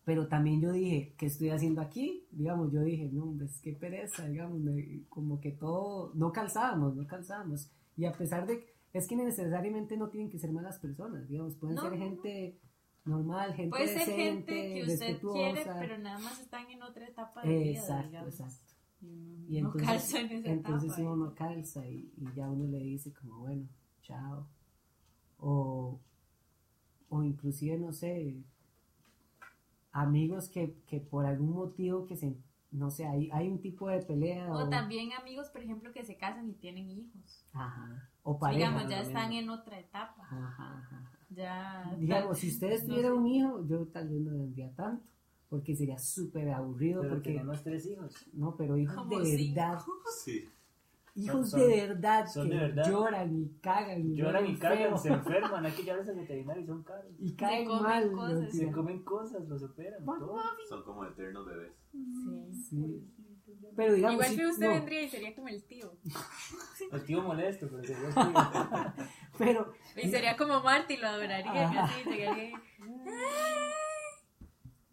pero 0.05 0.29
también 0.29 0.61
yo 0.61 0.73
dije, 0.73 1.15
¿qué 1.17 1.27
estoy 1.27 1.51
haciendo 1.51 1.81
aquí? 1.81 2.27
Digamos, 2.31 2.73
yo 2.73 2.83
dije, 2.83 3.09
no, 3.13 3.25
hombre, 3.25 3.47
es 3.47 3.59
que 3.61 3.73
pereza, 3.73 4.27
digamos, 4.27 4.59
me- 4.61 5.03
como 5.09 5.41
que 5.41 5.53
todo, 5.53 6.13
no 6.15 6.33
calzábamos, 6.33 6.95
no 6.95 7.07
calzábamos. 7.07 7.71
Y 7.97 8.05
a 8.05 8.13
pesar 8.13 8.47
de, 8.47 8.67
es 8.93 9.07
que 9.09 9.17
necesariamente 9.17 9.97
no 9.97 10.09
tienen 10.09 10.31
que 10.31 10.39
ser 10.39 10.53
malas 10.53 10.79
personas, 10.79 11.29
digamos, 11.29 11.55
pueden 11.57 11.77
No, 11.77 11.83
ser 11.83 11.93
no. 11.93 11.99
Gente 13.05 13.11
normal, 13.11 13.55
gente 13.55 13.71
Puede 13.71 13.89
ser 13.89 13.99
decente, 14.07 14.53
gente 14.53 14.75
que 14.75 14.93
usted 14.95 15.21
quiere, 15.33 15.65
pero 15.79 15.99
nada 15.99 16.19
más 16.19 16.41
están 16.41 16.71
en 16.71 16.83
otra 16.83 17.07
etapa 17.07 17.43
de 17.43 17.49
vida. 17.59 17.71
Exacto, 17.71 18.07
digamos. 18.07 18.41
exacto. 18.41 18.75
Y 19.01 19.07
uno 19.07 19.47
Y 19.49 19.61
no 19.63 19.69
entonces, 19.69 19.87
calza 19.89 20.21
en 20.21 20.33
esa 20.33 20.49
entonces 20.51 20.93
etapa. 20.93 21.03
uno 21.03 21.17
no 21.27 21.35
calza 21.35 21.87
y, 21.89 22.13
y 22.17 22.33
ya 22.35 22.49
uno 22.51 22.67
le 22.67 22.79
dice 22.79 23.13
como, 23.13 23.39
bueno, 23.41 23.69
chao. 24.03 24.49
O, 25.39 26.01
o 27.09 27.23
inclusive, 27.23 27.79
no 27.79 27.93
sé, 27.93 28.43
amigos 29.93 30.49
que, 30.49 30.75
que 30.87 31.01
por 31.01 31.27
algún 31.27 31.51
motivo 31.53 32.07
que 32.07 32.17
se, 32.17 32.37
no 32.71 32.91
sé, 32.91 33.07
hay, 33.07 33.31
hay 33.33 33.49
un 33.49 33.61
tipo 33.61 33.89
de 33.89 34.01
pelea 34.03 34.51
O 34.53 34.69
también 34.69 35.13
amigos, 35.13 35.49
por 35.51 35.63
ejemplo, 35.63 35.93
que 35.93 36.05
se 36.05 36.17
casan 36.17 36.49
y 36.49 36.55
tienen 36.55 36.91
hijos. 36.91 37.45
Ajá, 37.53 38.11
o 38.23 38.39
pareja. 38.39 38.71
Digamos, 38.71 38.91
ya 38.91 39.01
están 39.01 39.33
en 39.33 39.51
otra 39.51 39.79
etapa. 39.79 40.23
Ajá, 40.23 40.79
ajá. 40.79 41.14
Ya. 41.35 41.95
Digamos, 41.99 42.39
si 42.39 42.49
ustedes 42.49 42.83
no 42.83 42.89
tuvieran 42.95 43.13
sé. 43.13 43.19
un 43.19 43.27
hijo, 43.27 43.67
yo 43.67 43.87
tal 43.89 44.09
vez 44.09 44.21
no 44.21 44.31
tendría 44.33 44.71
tanto, 44.75 45.05
porque 45.49 45.75
sería 45.75 45.99
súper 45.99 46.51
aburrido, 46.51 47.03
Pero 47.03 47.15
porque, 47.15 47.31
tenemos 47.33 47.63
tres 47.63 47.87
hijos. 47.87 48.15
no, 48.33 48.57
pero 48.57 48.77
hijos 48.77 49.09
de 49.09 49.25
cinco. 49.25 49.55
verdad, 49.55 49.79
Sí. 50.23 50.49
hijos 51.17 51.51
Son- 51.51 51.61
de 51.61 51.67
verdad 51.87 52.27
son 52.27 52.49
que 52.49 52.55
de 52.55 52.61
verdad. 52.61 52.91
lloran 52.91 53.37
y 53.37 53.49
cagan 53.61 54.01
y 54.11 54.17
Lloran 54.17 54.47
y 54.47 54.57
cagan, 54.57 54.79
feo, 54.79 54.99
se 54.99 55.09
enferman, 55.09 55.65
hay 55.67 55.73
que 55.73 55.83
llevarlos 55.83 56.09
al 56.09 56.17
veterinario 56.17 56.63
y 56.63 56.67
son 56.67 56.83
caros. 56.83 57.13
y 57.19 57.33
caen 57.35 57.67
comen 57.67 57.83
mal. 57.83 58.13
cosas. 58.13 58.41
¿no? 58.43 58.51
Se 58.51 58.71
comen 58.73 59.03
cosas, 59.05 59.49
los 59.49 59.63
operan, 59.63 60.05
todo. 60.05 60.37
Son 60.69 60.83
como 60.83 61.05
eternos 61.05 61.47
bebés. 61.47 61.73
Sí. 61.93 62.53
Sí. 62.71 63.11
Pero 63.77 63.95
digamos, 63.95 64.15
Igual 64.27 64.37
que 64.37 64.47
usted 64.47 64.67
no, 64.67 64.73
vendría 64.75 65.03
y 65.03 65.09
sería 65.09 65.35
como 65.35 65.49
el 65.49 65.65
tío. 65.65 65.93
El 66.93 67.05
tío 67.05 67.23
molesto, 67.23 67.69
pero 67.71 67.83
sería 67.83 68.09
el 68.09 68.15
tío. 68.15 69.05
Pero 69.39 69.73
Y 69.97 70.09
sería 70.11 70.37
como 70.37 70.61
Marty, 70.63 70.97
lo 70.97 71.09
adoraría. 71.09 71.53
que 71.53 71.59
Ajá. 71.59 71.85
así 71.85 72.05
llegaría 72.11 72.53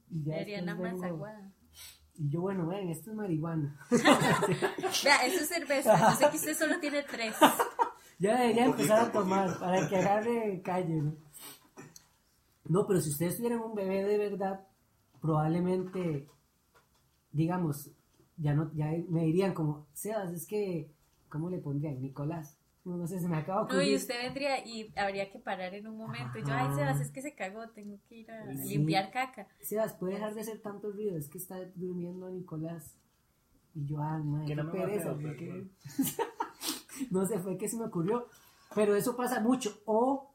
y 0.10 0.24
ya 0.26 0.36
haría 0.38 0.62
una 0.62 0.76
vengo- 0.76 1.28
y 2.16 2.30
yo, 2.30 2.42
bueno, 2.42 2.68
ven, 2.68 2.90
esto 2.90 3.10
es 3.12 3.16
marihuana. 3.18 3.80
Vea, 5.04 5.26
eso 5.26 5.40
es 5.44 5.48
cerveza. 5.48 5.98
Yo 6.12 6.16
sé 6.18 6.30
que 6.30 6.36
usted 6.38 6.56
solo 6.58 6.80
tiene 6.80 7.02
tres. 7.04 7.36
Ya 8.20 8.40
debería 8.40 8.66
empezar 8.66 9.00
a 9.00 9.12
tomar 9.12 9.58
para 9.58 9.88
que 9.90 9.96
agarre 9.96 10.62
calle, 10.64 11.02
¿no? 11.02 11.16
No, 12.66 12.86
pero 12.86 13.02
si 13.02 13.10
ustedes 13.10 13.38
tuvieran 13.38 13.62
un 13.62 13.74
bebé 13.74 14.04
de 14.04 14.18
verdad, 14.20 14.68
probablemente, 15.20 16.28
digamos, 17.32 17.90
ya 18.38 18.54
no, 18.54 18.72
ya 18.76 18.92
me 19.10 19.24
dirían 19.24 19.54
como, 19.56 19.88
Sebas, 19.94 20.32
es 20.34 20.46
que, 20.46 20.92
¿cómo 21.30 21.50
le 21.50 21.58
pondrían? 21.60 22.00
Nicolás. 22.02 22.58
No, 22.84 22.98
no 22.98 23.06
sé, 23.06 23.20
se 23.20 23.28
me 23.28 23.38
acaba 23.38 23.68
No, 23.72 23.82
y 23.82 23.96
usted 23.96 24.16
vendría 24.24 24.66
y 24.66 24.92
habría 24.96 25.32
que 25.32 25.38
parar 25.40 25.74
en 25.76 25.86
un 25.88 25.98
momento. 25.98 26.40
Y 26.40 26.42
yo, 26.42 26.48
Ajá. 26.52 26.68
ay, 26.70 26.76
Sebas, 26.76 27.00
es 27.02 27.12
que 27.12 27.22
se 27.22 27.36
cagó, 27.36 27.70
tengo 27.70 28.00
que 28.10 28.16
ir 28.18 28.32
a 28.32 28.52
Sí. 28.56 28.70
limpiar 28.78 29.12
caca. 29.12 29.48
Sebas, 29.62 29.94
puede 29.94 30.14
dejar 30.16 30.34
de 30.34 30.42
hacer 30.42 30.60
tanto 30.62 30.92
ruido, 30.92 31.16
es 31.16 31.30
que 31.30 31.38
está 31.38 31.58
durmiendo 31.76 32.30
Nicolás. 32.32 32.98
Y 33.76 33.86
yo, 33.86 34.00
ah, 34.00 34.18
madre, 34.18 34.48
Que 34.48 34.56
qué 34.56 34.64
no 34.64 34.72
pereza, 34.72 35.12
porque- 35.14 35.68
no 37.12 37.26
sé, 37.26 37.40
fue 37.40 37.58
que 37.58 37.68
se 37.70 37.78
me 37.78 37.86
ocurrió. 37.86 38.28
Pero 38.76 38.96
eso 38.96 39.16
pasa 39.16 39.40
mucho. 39.42 39.78
O, 39.86 40.34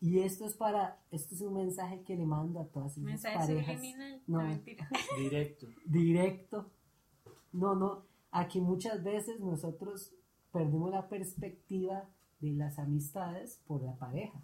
y 0.00 0.20
esto 0.20 0.44
es 0.44 0.54
para, 0.54 1.00
esto 1.10 1.34
es 1.34 1.40
un 1.40 1.54
mensaje 1.54 2.02
que 2.02 2.16
le 2.16 2.26
mando 2.26 2.60
a 2.60 2.66
todas 2.66 2.92
esas 2.92 3.04
Mensaje 3.04 3.36
parejas. 3.38 3.76
subliminal. 3.76 4.22
No. 4.26 4.38
No, 4.42 4.48
mentira. 4.48 4.88
Directo. 5.18 5.66
Directo. 5.86 6.70
No, 7.52 7.74
no, 7.74 8.04
aquí 8.32 8.60
muchas 8.60 9.02
veces 9.04 9.40
nosotros 9.40 10.12
perdemos 10.54 10.90
la 10.90 11.08
perspectiva 11.08 12.08
de 12.40 12.52
las 12.52 12.78
amistades 12.78 13.60
por 13.66 13.82
la 13.82 13.94
pareja. 13.96 14.40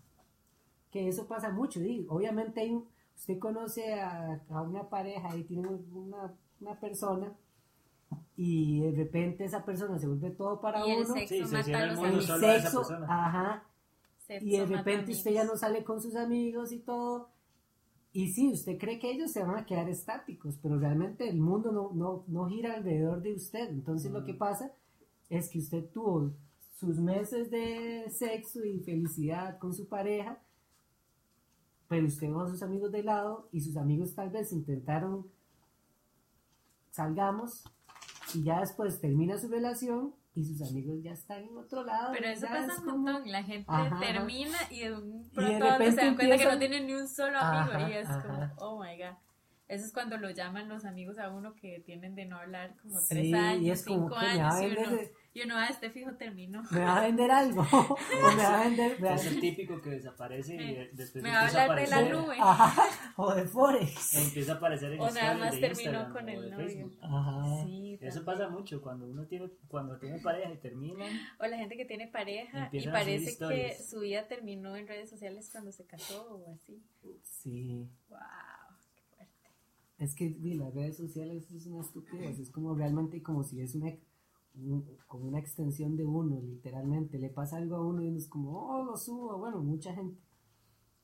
Que 0.91 1.09
eso 1.09 1.27
pasa 1.27 1.51
mucho. 1.51 1.81
y 1.81 2.05
obviamente 2.11 2.61
hay 2.61 2.71
un- 2.73 2.87
usted 3.17 3.39
conoce 3.39 3.95
a, 3.95 4.43
a 4.51 4.63
una 4.63 4.89
pareja 4.91 5.35
y 5.37 5.45
tiene 5.45 5.69
una, 5.69 6.35
una 6.61 6.79
persona 6.81 7.33
y 8.37 8.81
de 8.81 8.91
repente 8.93 9.45
esa 9.45 9.65
persona 9.65 9.99
se 9.99 10.07
vuelve 10.09 10.31
todo 10.31 10.61
para 10.61 10.87
Y 10.87 10.91
el 10.93 11.05
uno. 11.05 11.15
sexo 11.15 11.35
Sí, 11.35 11.45
se 11.47 11.57
mata 11.57 11.85
el 11.85 11.97
mundo 11.97 12.17
a 12.17 12.21
esa 12.21 12.39
sexo, 12.39 12.79
persona. 12.79 13.07
ajá, 13.09 13.65
Sexo 14.19 14.47
y 14.47 14.51
de 14.59 14.67
repente 14.67 15.03
amigos. 15.03 15.19
usted 15.19 15.31
ya 15.33 15.45
no 15.45 15.57
sale 15.57 15.85
con 15.85 16.01
sus 16.01 16.17
amigos 16.17 16.73
y 16.73 16.81
todo. 16.81 17.29
Y 18.13 18.33
sí, 18.33 18.51
usted 18.53 18.77
cree 18.79 18.99
que 18.99 19.13
ellos 19.13 19.31
se 19.31 19.45
van 19.45 19.57
a 19.57 19.65
quedar 19.67 19.89
estáticos, 19.89 20.59
pero 20.61 20.79
realmente 20.81 21.29
el 21.29 21.39
mundo 21.41 21.71
no, 21.71 21.93
no, 21.95 22.25
no 22.27 22.49
gira 22.49 22.75
alrededor 22.75 23.23
de 23.23 23.35
usted. 23.35 23.69
Entonces 23.71 24.11
lo 24.11 24.25
que 24.25 24.35
pasa 24.35 24.73
es 25.31 25.49
que 25.49 25.59
usted 25.59 25.85
tuvo 25.91 26.33
sus 26.79 26.99
meses 26.99 27.51
de 27.51 28.05
sexo 28.11 28.65
y 28.65 28.81
felicidad 28.81 29.59
con 29.59 29.73
su 29.73 29.89
pareja, 29.89 30.39
pero 31.89 32.07
usted 32.07 32.27
dejó 32.29 32.43
a 32.43 32.49
sus 32.49 32.63
amigos 32.63 32.93
de 32.93 33.03
lado 33.03 33.49
y 33.53 33.61
sus 33.61 33.77
amigos 33.77 34.15
tal 34.15 34.29
vez 34.31 34.53
intentaron 34.53 35.27
salgamos 36.91 37.65
y 38.35 38.43
ya 38.45 38.61
después 38.61 39.01
termina 39.01 39.39
su 39.39 39.49
relación 39.49 40.15
y 40.35 40.45
sus 40.45 40.63
amigos 40.69 41.03
ya 41.03 41.13
están 41.13 41.43
en 41.43 41.57
otro 41.57 41.83
lado. 41.85 42.13
Pero 42.13 42.29
eso 42.29 42.47
pasa 42.47 42.73
es 42.73 42.79
un 42.79 42.85
como- 42.85 42.99
montón. 42.99 43.31
La 43.31 43.43
gente 43.43 43.65
Ajá, 43.69 43.99
termina 43.99 44.57
y 44.71 44.81
de 44.81 44.95
un 44.97 45.21
Y 45.21 45.25
de 45.25 45.31
pronto 45.59 45.85
se 45.85 45.97
dan 45.97 46.15
cuenta 46.15 46.39
que 46.39 46.45
no 46.45 46.59
tienen 46.59 46.87
ni 46.87 46.95
un 46.95 47.09
solo 47.09 47.39
amigo. 47.39 47.77
Ajá, 47.77 47.91
y 47.91 47.93
es 47.95 48.07
ajá. 48.09 48.55
como, 48.57 48.71
oh 48.73 48.81
my 48.83 48.97
god. 48.97 49.17
Eso 49.67 49.85
es 49.85 49.93
cuando 49.93 50.17
lo 50.17 50.31
llaman 50.31 50.69
los 50.69 50.85
amigos 50.85 51.19
a 51.19 51.31
uno 51.31 51.55
que 51.55 51.81
tienen 51.87 52.15
de 52.17 52.27
no 52.27 52.37
hablar 52.37 52.77
como 52.83 52.99
Sí, 53.01 53.07
tres 53.09 53.27
y 53.27 53.35
años, 53.35 53.79
es 53.81 53.85
como 53.87 54.09
cinco 54.09 54.21
que 54.21 54.27
años. 54.27 54.61
Y 54.63 54.67
uno, 54.67 54.99
vender- 55.33 55.43
y 55.43 55.43
uno, 55.47 55.57
ah, 55.57 55.67
este 55.69 55.91
fijo 55.91 56.13
terminó. 56.15 56.63
me 56.71 56.81
va 56.81 56.99
a 56.99 57.03
vender 57.03 57.31
algo 57.31 57.63
o 57.71 57.97
me 58.37 58.43
va 58.43 58.61
a 58.61 58.65
vender 58.65 59.05
Es 59.05 59.27
el 59.27 59.41
típico 59.41 59.81
que 59.81 59.91
desaparece 59.91 60.55
y 60.55 60.75
de- 60.75 60.91
después 60.93 61.23
Me 61.23 61.31
va 61.31 61.41
a 61.41 61.45
empieza 61.45 61.61
a 61.61 61.65
hablar 61.65 61.79
de 61.85 61.87
la 61.91 61.97
aparecer. 61.99 62.17
nube. 62.27 62.37
Ajá, 62.41 63.13
o 63.17 63.35
de 63.35 63.45
Forex 63.45 64.15
Empieza 64.15 64.53
a 64.53 64.57
aparecer 64.57 64.93
en 64.93 65.01
O 65.01 65.11
nada 65.11 65.37
más 65.39 65.53
de 65.55 65.61
terminó 65.61 66.13
con 66.13 66.29
el 66.29 66.51
novio. 66.51 66.91
Ajá. 67.01 67.65
Sí, 67.65 67.99
Eso 68.01 68.25
pasa 68.25 68.49
mucho 68.49 68.81
cuando 68.83 69.07
uno 69.07 69.25
tiene 69.27 69.51
cuando 69.69 69.99
tiene 69.99 70.19
pareja 70.21 70.53
y 70.53 70.57
terminan. 70.59 71.11
O 71.39 71.47
la 71.47 71.57
gente 71.59 71.77
que 71.77 71.85
tiene 71.85 72.09
pareja 72.09 72.69
y 72.73 72.87
a 72.89 72.93
parece 72.93 73.37
que 73.39 73.77
su 73.83 74.01
vida 74.01 74.27
terminó 74.27 74.75
en 74.77 74.87
redes 74.89 75.11
sociales 75.11 75.49
cuando 75.53 75.71
se 75.73 75.85
casó 75.87 76.27
o 76.45 76.53
así. 76.53 76.83
Sí, 77.23 77.89
Wow, 78.09 78.19
qué 78.97 79.03
fuerte. 79.17 79.51
es 79.99 80.15
que 80.15 80.29
di, 80.31 80.55
las 80.55 80.75
redes 80.75 80.97
sociales 80.97 81.51
es 81.53 81.67
una 81.67 81.81
estupidez, 81.83 82.39
es 82.39 82.51
como 82.51 82.75
realmente 82.75 83.23
como 83.23 83.43
si 83.45 83.61
es 83.61 83.75
una, 83.75 83.87
un- 83.87 84.01
como 85.07 85.29
una 85.29 85.39
extensión 85.39 85.97
de 85.97 86.05
uno, 86.05 86.41
literalmente. 86.43 87.19
Le 87.19 87.31
pasa 87.31 87.57
algo 87.57 87.77
a 87.77 87.87
uno 87.87 88.03
y 88.03 88.09
uno 88.09 88.19
es 88.19 88.29
como, 88.29 88.59
oh, 88.59 88.85
lo 88.85 88.97
subo, 88.97 89.39
bueno, 89.39 89.61
mucha 89.61 89.95
gente. 89.95 90.21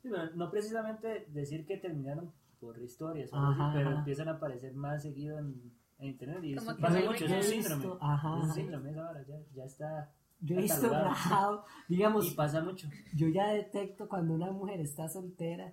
Sí, 0.03 0.09
bueno, 0.09 0.31
no 0.35 0.51
precisamente 0.51 1.27
decir 1.31 1.67
que 1.67 1.79
terminaron 1.79 2.33
por 2.61 2.81
historias, 2.81 3.31
Ajá, 3.33 3.73
pero 3.75 3.91
ajá. 3.91 3.99
empiezan 3.99 4.29
a 4.29 4.33
aparecer 4.33 4.75
más 4.75 5.03
seguido 5.03 5.39
en, 5.39 5.73
en 5.99 6.09
internet 6.09 6.41
y 6.45 6.55
Como 6.57 6.71
eso 6.71 6.77
que 6.77 6.83
pasa 6.83 7.01
mucho, 7.01 7.25
es 7.25 7.33
un 7.33 7.43
síndrome. 7.43 7.99
ajá, 8.01 8.39
Es 8.39 8.45
un 8.45 8.55
síndrome, 8.55 8.91
esa 8.91 9.11
hora 9.11 9.27
ya, 9.27 9.37
ya 9.55 9.65
está. 9.65 10.13
Yo 10.41 10.57
he 10.57 10.63
visto 10.63 10.89
rajado, 10.91 11.65
digamos, 11.89 12.31
Y 12.31 12.35
pasa 12.35 12.63
mucho. 12.63 12.89
yo 13.15 13.29
ya 13.29 13.49
detecto 13.49 14.07
cuando 14.09 14.35
una 14.35 14.51
mujer 14.53 14.81
está 14.81 15.09
soltera 15.09 15.73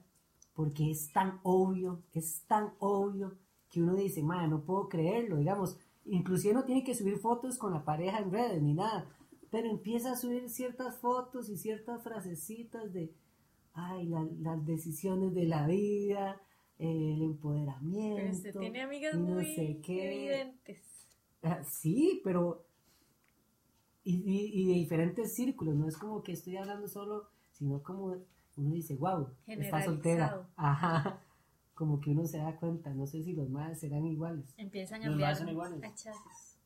porque 0.53 0.91
es 0.91 1.11
tan 1.11 1.39
obvio, 1.43 2.03
es 2.13 2.45
tan 2.47 2.73
obvio 2.79 3.33
que 3.69 3.81
uno 3.81 3.95
dice, 3.95 4.21
madre, 4.23 4.47
no 4.49 4.61
puedo 4.63 4.87
creerlo, 4.87 5.37
digamos, 5.37 5.77
inclusive 6.05 6.53
no 6.53 6.63
tiene 6.65 6.83
que 6.83 6.95
subir 6.95 7.17
fotos 7.17 7.57
con 7.57 7.73
la 7.73 7.83
pareja 7.85 8.19
en 8.19 8.31
redes 8.31 8.61
ni 8.61 8.73
nada, 8.73 9.07
pero 9.51 9.69
empieza 9.69 10.11
a 10.13 10.15
subir 10.17 10.49
ciertas 10.49 10.97
fotos 10.97 11.49
y 11.49 11.57
ciertas 11.57 12.01
frasecitas 12.03 12.91
de, 12.93 13.13
ay, 13.73 14.07
la- 14.07 14.27
las 14.39 14.65
decisiones 14.65 15.33
de 15.33 15.45
la 15.45 15.67
vida, 15.67 16.41
el 16.79 17.21
empoderamiento. 17.21 18.15
Pero 18.21 18.31
usted 18.31 18.59
tiene 18.59 18.81
amigas 18.81 19.15
no 19.15 19.35
muy 19.35 19.55
sé 19.55 19.79
qué. 19.83 20.31
evidentes. 20.33 20.81
Ah, 21.43 21.63
Sí, 21.63 22.21
pero. 22.23 22.65
Y, 24.05 24.15
y- 24.15 24.61
y 24.61 24.67
de 24.67 24.73
diferentes 24.73 25.33
círculos, 25.33 25.75
no 25.75 25.87
es 25.87 25.97
como 25.97 26.23
que 26.23 26.33
estoy 26.33 26.57
hablando 26.57 26.87
solo, 26.89 27.29
sino 27.53 27.81
como 27.81 28.17
uno 28.57 28.73
dice, 28.73 28.95
wow, 28.95 29.29
está 29.63 29.77
soltera. 29.85 30.47
Ajá. 30.57 31.21
Como 31.73 31.99
que 31.99 32.11
uno 32.11 32.25
se 32.25 32.37
da 32.37 32.55
cuenta, 32.57 32.91
no 32.93 33.07
sé 33.07 33.23
si 33.23 33.33
los 33.33 33.49
madres 33.49 33.79
serán 33.79 34.05
iguales. 34.05 34.53
Empiezan 34.57 35.03
a 35.03 35.07
Los 35.07 35.17
más 35.19 35.37
son 35.39 35.49
iguales. 35.49 35.79
cachazos. 35.81 36.57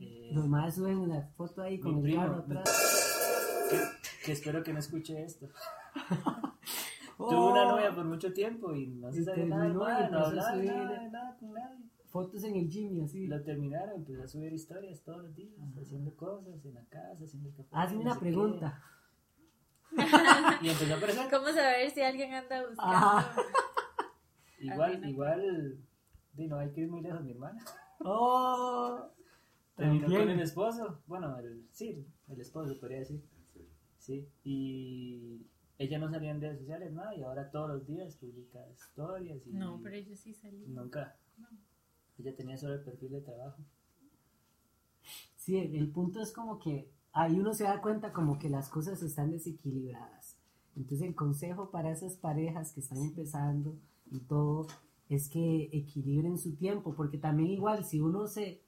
Eh, 0.00 0.30
Los 0.32 0.46
madres 0.48 0.74
suben 0.74 0.98
una 0.98 1.22
foto 1.36 1.62
ahí 1.62 1.78
con 1.80 1.96
el 1.96 2.02
primo, 2.02 2.20
carro 2.22 2.44
mi- 2.46 2.56
atrás. 2.56 3.66
que, 3.70 4.26
que 4.26 4.32
espero 4.32 4.62
que 4.62 4.72
no 4.72 4.78
escuche 4.80 5.22
esto. 5.22 5.48
Oh, 7.22 7.28
Tuve 7.28 7.52
una 7.52 7.66
novia 7.66 7.94
por 7.94 8.06
mucho 8.06 8.32
tiempo 8.32 8.74
y 8.74 8.86
no 8.86 9.12
se 9.12 9.20
Y 9.20 9.24
sabía 9.24 9.44
nada 9.44 9.64
de 9.64 9.68
terminó 9.68 9.84
y 9.84 9.92
nada, 9.92 10.08
no 10.08 10.18
hablaba 10.24 10.54
subir- 10.54 10.74
nada, 10.74 11.08
nada 11.10 11.36
con 11.38 11.52
nadie. 11.52 11.84
Fotos 12.06 12.44
en 12.44 12.56
el 12.56 12.66
gym 12.70 12.96
y 12.96 13.02
así. 13.02 13.26
Lo 13.26 13.42
terminaron, 13.42 13.96
empezó 13.96 14.22
a 14.22 14.26
subir 14.26 14.54
historias 14.54 15.02
todos 15.02 15.24
los 15.24 15.34
días, 15.36 15.52
haciendo 15.78 16.14
cosas 16.16 16.64
en 16.64 16.72
la 16.72 16.84
casa, 16.86 17.22
haciendo 17.22 17.50
café. 17.50 17.68
Hazme 17.72 17.96
no 17.96 18.02
una 18.04 18.14
qué. 18.14 18.20
pregunta. 18.20 18.82
Y 20.62 20.68
empezó 20.70 20.94
a 20.94 20.96
aparecer. 20.96 21.30
¿Cómo 21.30 21.48
saber 21.48 21.90
si 21.90 22.00
alguien 22.00 22.32
anda 22.32 22.66
buscando? 22.66 22.90
Ajá. 22.96 23.34
Igual, 24.60 25.08
igual, 25.08 25.78
di, 26.34 26.46
no 26.46 26.58
hay 26.58 26.70
que 26.70 26.82
ir 26.82 26.88
muy 26.90 27.00
lejos, 27.02 27.22
mi 27.22 27.32
hermana. 27.32 27.62
Oh, 28.02 28.98
Terminó 29.76 30.06
con 30.06 30.14
también. 30.16 30.38
el 30.38 30.40
esposo, 30.40 31.00
bueno, 31.06 31.38
el, 31.38 31.66
sí, 31.70 32.06
el 32.28 32.40
esposo 32.40 32.80
podría 32.80 33.00
decir, 33.00 33.22
sí, 33.98 34.26
y 34.42 35.46
ella 35.76 35.98
no 35.98 36.08
salía 36.10 36.30
en 36.30 36.40
redes 36.40 36.60
sociales, 36.60 36.92
nada, 36.94 37.14
y 37.14 37.22
ahora 37.22 37.50
todos 37.50 37.68
los 37.68 37.86
días 37.86 38.16
publica 38.16 38.58
historias 38.70 39.46
y 39.46 39.52
No, 39.52 39.80
pero 39.82 39.98
yo 39.98 40.16
sí 40.16 40.32
salí. 40.32 40.64
nunca, 40.66 41.14
No. 41.36 41.48
ella 42.18 42.34
tenía 42.34 42.56
solo 42.56 42.72
el 42.74 42.82
perfil 42.84 43.10
de 43.12 43.20
trabajo. 43.20 43.62
Sí, 45.36 45.58
el, 45.58 45.74
el 45.76 45.90
punto 45.90 46.22
es 46.22 46.32
como 46.32 46.58
que 46.58 46.90
ahí 47.12 47.38
uno 47.38 47.52
se 47.52 47.64
da 47.64 47.82
cuenta 47.82 48.14
como 48.14 48.38
que 48.38 48.48
las 48.48 48.70
cosas 48.70 49.02
están 49.02 49.30
desequilibradas. 49.30 50.36
Entonces 50.76 51.06
el 51.06 51.14
consejo 51.14 51.70
para 51.70 51.90
esas 51.90 52.16
parejas 52.16 52.72
que 52.72 52.80
están 52.80 52.98
empezando 52.98 53.76
y 54.10 54.20
todo 54.20 54.66
es 55.08 55.28
que 55.28 55.68
equilibren 55.72 56.38
su 56.38 56.54
tiempo, 56.56 56.94
porque 56.94 57.18
también 57.18 57.50
igual 57.50 57.84
si 57.84 58.00
uno 58.00 58.26
se, 58.26 58.60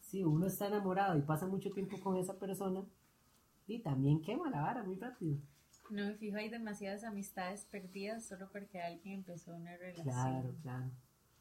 si 0.00 0.22
uno 0.24 0.46
está 0.46 0.68
enamorado 0.68 1.18
y 1.18 1.22
pasa 1.22 1.46
mucho 1.46 1.70
tiempo 1.70 1.98
con 2.00 2.16
esa 2.16 2.38
persona, 2.38 2.84
y 3.66 3.80
también 3.80 4.22
quema 4.22 4.48
la 4.50 4.62
vara 4.62 4.82
muy 4.82 4.96
rápido. 4.96 5.36
No 5.90 6.04
me 6.06 6.14
fijo, 6.14 6.36
hay 6.36 6.48
demasiadas 6.50 7.04
amistades 7.04 7.64
perdidas 7.64 8.24
solo 8.26 8.48
porque 8.52 8.80
alguien 8.80 9.16
empezó 9.20 9.54
una 9.54 9.76
relación. 9.76 10.04
Claro, 10.04 10.54
claro. 10.62 10.90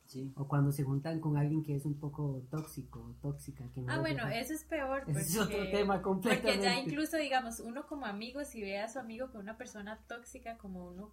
Sí. 0.05 0.31
O 0.37 0.47
cuando 0.47 0.71
se 0.71 0.83
juntan 0.83 1.19
con 1.19 1.35
alguien 1.35 1.63
que 1.63 1.75
es 1.75 1.85
un 1.85 1.99
poco 1.99 2.41
tóxico 2.49 3.01
o 3.01 3.11
tóxica. 3.21 3.69
Que 3.73 3.81
no 3.81 3.91
Ah, 3.91 3.99
bueno, 3.99 4.25
deja- 4.25 4.39
eso 4.39 4.53
es 4.53 4.63
peor. 4.63 5.03
Ese 5.07 5.19
es 5.19 5.37
porque- 5.37 5.55
otro 5.59 5.71
tema 5.71 6.01
completamente. 6.01 6.51
Porque 6.53 6.63
ya 6.65 6.79
incluso, 6.79 7.17
digamos, 7.17 7.59
uno 7.59 7.85
como 7.87 8.05
amigo, 8.05 8.43
si 8.45 8.61
ve 8.61 8.79
a 8.79 8.87
su 8.87 8.99
amigo 8.99 9.29
con 9.31 9.41
una 9.41 9.57
persona 9.57 9.99
tóxica, 10.07 10.57
como 10.57 10.87
uno, 10.87 11.11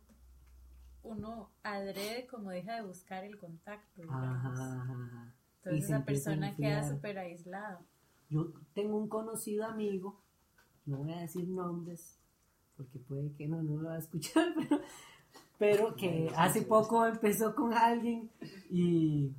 uno 1.05 1.51
adrede 1.63 2.27
como 2.27 2.51
deja 2.51 2.77
de 2.77 2.83
buscar 2.83 3.25
el 3.25 3.39
contacto. 3.39 4.03
digamos. 4.03 4.25
Ajá, 4.25 4.83
ajá, 4.83 5.05
ajá. 5.05 5.35
Y 5.65 5.69
Entonces 5.69 5.85
esa 5.85 6.05
persona 6.05 6.57
queda 6.57 6.89
súper 6.89 7.19
aislada. 7.19 7.81
Yo 8.31 8.53
tengo 8.75 8.97
un 8.97 9.09
conocido 9.09 9.65
amigo, 9.65 10.21
no 10.87 10.99
voy 10.99 11.13
a 11.13 11.21
decir 11.21 11.47
nombres, 11.49 12.19
porque 12.77 12.99
puede 12.99 13.33
que 13.35 13.47
no, 13.47 13.63
no 13.63 13.77
lo 13.81 13.89
va 13.89 13.95
a 13.95 13.99
escuchar, 13.99 14.53
pero, 14.57 14.81
pero 15.59 15.97
que 15.97 16.31
hace 16.37 16.63
poco 16.63 17.07
empezó 17.07 17.55
con 17.55 17.73
alguien 17.75 18.31
y, 18.71 19.31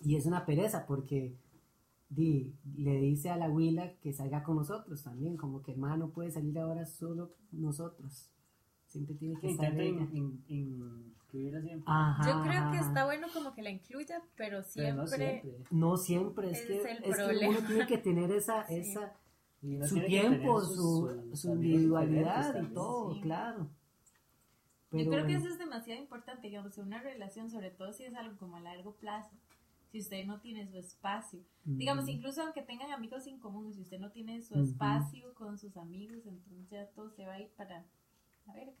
y 0.00 0.16
es 0.16 0.26
una 0.26 0.46
pereza 0.46 0.86
porque 0.86 1.36
di- 2.08 2.54
le 2.76 3.00
dice 3.00 3.30
a 3.30 3.36
la 3.36 3.50
huila 3.50 3.92
que 4.00 4.12
salga 4.12 4.42
con 4.42 4.56
nosotros 4.56 5.02
también, 5.02 5.36
como 5.36 5.62
que 5.62 5.72
hermano 5.72 5.96
no 6.06 6.10
puede 6.10 6.30
salir 6.30 6.58
ahora 6.58 6.86
solo 6.86 7.32
nosotros, 7.52 8.30
siempre 8.88 9.14
tiene 9.14 9.38
que 9.40 9.50
estar 9.50 9.72
ella. 9.78 10.00
in- 10.12 10.42
in- 10.48 11.14
incluirla 11.22 11.60
siempre. 11.62 11.84
Ajá, 11.86 12.26
Yo 12.30 12.42
creo 12.42 12.70
que 12.72 12.78
está 12.78 13.04
bueno 13.04 13.26
como 13.32 13.54
que 13.54 13.62
la 13.62 13.70
incluya, 13.70 14.20
pero 14.36 14.62
siempre... 14.62 14.84
pero 14.86 14.96
no 14.96 15.06
siempre. 15.06 15.64
No 15.70 15.96
siempre, 15.96 16.50
es, 16.50 16.62
que, 16.62 16.76
es 16.78 16.84
el 16.86 17.04
es 17.04 17.16
que 17.16 17.48
uno 17.48 17.66
tiene 17.66 17.86
que 17.86 17.98
tener 17.98 18.30
esa, 18.32 18.66
Sí. 18.68 18.74
esa 18.76 19.12
su 19.88 20.00
tiempo, 20.04 20.60
su, 20.60 21.30
su 21.34 21.52
individualidad 21.52 22.62
y 22.62 22.66
todo, 22.74 23.14
Sí. 23.14 23.20
claro. 23.22 23.68
Yo 24.90 25.10
creo 25.10 25.26
que 25.26 25.34
eso 25.34 25.48
es 25.48 25.58
demasiado 25.58 26.00
importante, 26.00 26.46
digamos, 26.48 26.78
en 26.78 26.86
una 26.86 27.02
relación, 27.02 27.50
sobre 27.50 27.70
todo 27.70 27.92
si 27.92 28.04
es 28.04 28.14
algo 28.14 28.38
como 28.38 28.56
a 28.56 28.60
largo 28.60 28.94
plazo. 28.94 29.36
Si 29.92 30.00
usted 30.00 30.24
no 30.26 30.40
tiene 30.40 30.66
su 30.66 30.78
espacio, 30.78 31.40
digamos, 31.64 32.04
mm, 32.06 32.10
incluso 32.10 32.42
aunque 32.42 32.62
tengan 32.62 32.90
amigos 32.92 33.26
en 33.26 33.38
común, 33.38 33.72
si 33.74 33.80
usted 33.82 33.98
no 33.98 34.10
tiene 34.12 34.40
su 34.42 34.54
espacio 34.60 35.34
con 35.34 35.58
sus 35.58 35.76
amigos, 35.76 36.24
entonces 36.26 36.68
ya 36.70 36.86
todo 36.90 37.10
se 37.10 37.26
va 37.26 37.34
a 37.34 37.40
ir 37.40 37.48
para 37.56 37.84
la 38.48 38.54
verga. 38.54 38.72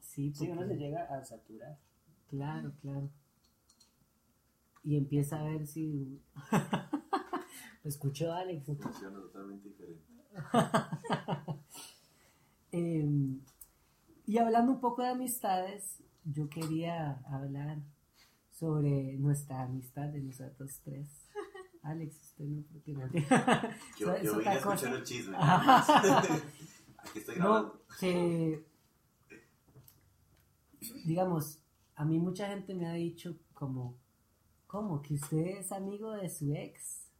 sí, 0.00 0.32
Sí, 0.34 0.46
uno 0.48 0.56
porque- 0.60 0.74
se 0.74 0.78
llega 0.80 1.02
a 1.04 1.24
saturar. 1.24 1.78
claro, 2.28 2.72
claro. 2.80 3.10
Y 4.84 4.96
empieza 4.96 5.40
a 5.40 5.44
ver 5.44 5.66
si... 5.66 6.20
Lo 7.82 7.88
escuchó 7.88 8.32
Alex. 8.32 8.64
Funciona 8.66 9.18
totalmente 9.20 9.68
diferente. 9.68 10.04
Em, 12.72 13.40
y 14.26 14.38
hablando 14.38 14.72
un 14.72 14.80
poco 14.80 15.02
de 15.02 15.08
amistades, 15.08 16.02
yo 16.24 16.48
quería 16.48 17.20
hablar 17.30 17.78
sobre 18.50 19.16
nuestra 19.18 19.62
amistad 19.62 20.08
de 20.08 20.20
nosotros 20.20 20.80
tres. 20.84 21.08
Alex, 21.82 22.16
usted 22.22 22.44
no 22.44 22.62
porque 22.72 22.92
no. 22.92 23.06
Yo, 23.98 24.22
yo 24.22 24.38
vine 24.38 24.50
a 24.50 24.54
escuchar 24.54 24.62
cosa. 24.62 24.90
el 24.90 25.04
chisme. 25.04 25.36
Aquí 25.38 27.18
estoy 27.20 27.36
No, 27.36 27.42
grabando. 27.44 27.82
que 28.00 28.64
digamos, 31.04 31.60
a 31.94 32.04
mí 32.04 32.18
mucha 32.18 32.48
gente 32.48 32.74
me 32.74 32.86
ha 32.86 32.92
dicho 32.92 33.36
como, 33.54 33.96
¿cómo? 34.66 35.02
Que 35.02 35.14
usted 35.14 35.46
es 35.58 35.72
amigo 35.72 36.12
de 36.12 36.28
su 36.28 36.52
ex. 36.54 37.10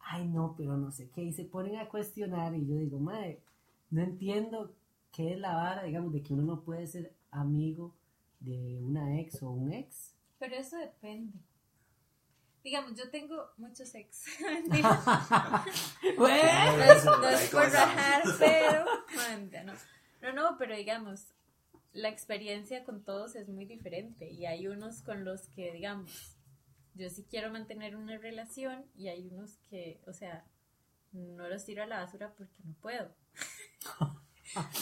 Ay, 0.00 0.26
no, 0.28 0.54
pero 0.56 0.76
no 0.76 0.90
sé 0.90 1.10
qué. 1.10 1.22
Y 1.22 1.32
se 1.32 1.44
ponen 1.44 1.76
a 1.76 1.88
cuestionar 1.88 2.54
y 2.54 2.66
yo 2.66 2.76
digo, 2.76 2.98
madre, 2.98 3.42
no 3.90 4.02
entiendo 4.02 4.74
qué 5.12 5.32
es 5.32 5.38
la 5.38 5.54
vara, 5.54 5.82
digamos, 5.82 6.12
de 6.12 6.22
que 6.22 6.32
uno 6.34 6.42
no 6.42 6.62
puede 6.62 6.86
ser 6.86 7.14
amigo 7.30 7.94
de 8.40 8.80
una 8.82 9.18
ex 9.20 9.42
o 9.42 9.50
un 9.50 9.72
ex. 9.72 10.14
Pero 10.38 10.54
eso 10.56 10.76
depende. 10.76 11.38
Digamos, 12.62 12.94
yo 12.94 13.10
tengo 13.10 13.50
muchos 13.56 13.94
ex. 13.94 14.24
Bueno, 16.16 16.76
no 16.76 16.84
es, 16.84 17.04
no 17.04 17.28
es 17.28 17.40
Ahí 17.40 17.48
por 17.48 17.60
comenzamos. 17.60 17.94
rajar, 17.94 18.22
pero. 18.38 18.84
Manda, 19.16 19.64
no. 19.64 19.72
no, 20.22 20.32
no, 20.32 20.56
pero 20.58 20.76
digamos, 20.76 21.26
la 21.92 22.08
experiencia 22.08 22.84
con 22.84 23.02
todos 23.02 23.34
es 23.36 23.48
muy 23.48 23.64
diferente. 23.64 24.30
Y 24.30 24.46
hay 24.46 24.66
unos 24.68 25.02
con 25.02 25.24
los 25.24 25.48
que, 25.48 25.72
digamos, 25.72 26.36
yo 26.94 27.08
sí 27.10 27.24
quiero 27.28 27.50
mantener 27.50 27.96
una 27.96 28.18
relación 28.18 28.84
y 28.96 29.08
hay 29.08 29.26
unos 29.28 29.56
que, 29.70 30.00
o 30.06 30.12
sea, 30.12 30.44
no 31.12 31.48
los 31.48 31.64
tiro 31.64 31.82
a 31.82 31.86
la 31.86 32.00
basura 32.00 32.32
porque 32.36 32.54
no 32.64 32.74
puedo. 32.80 33.14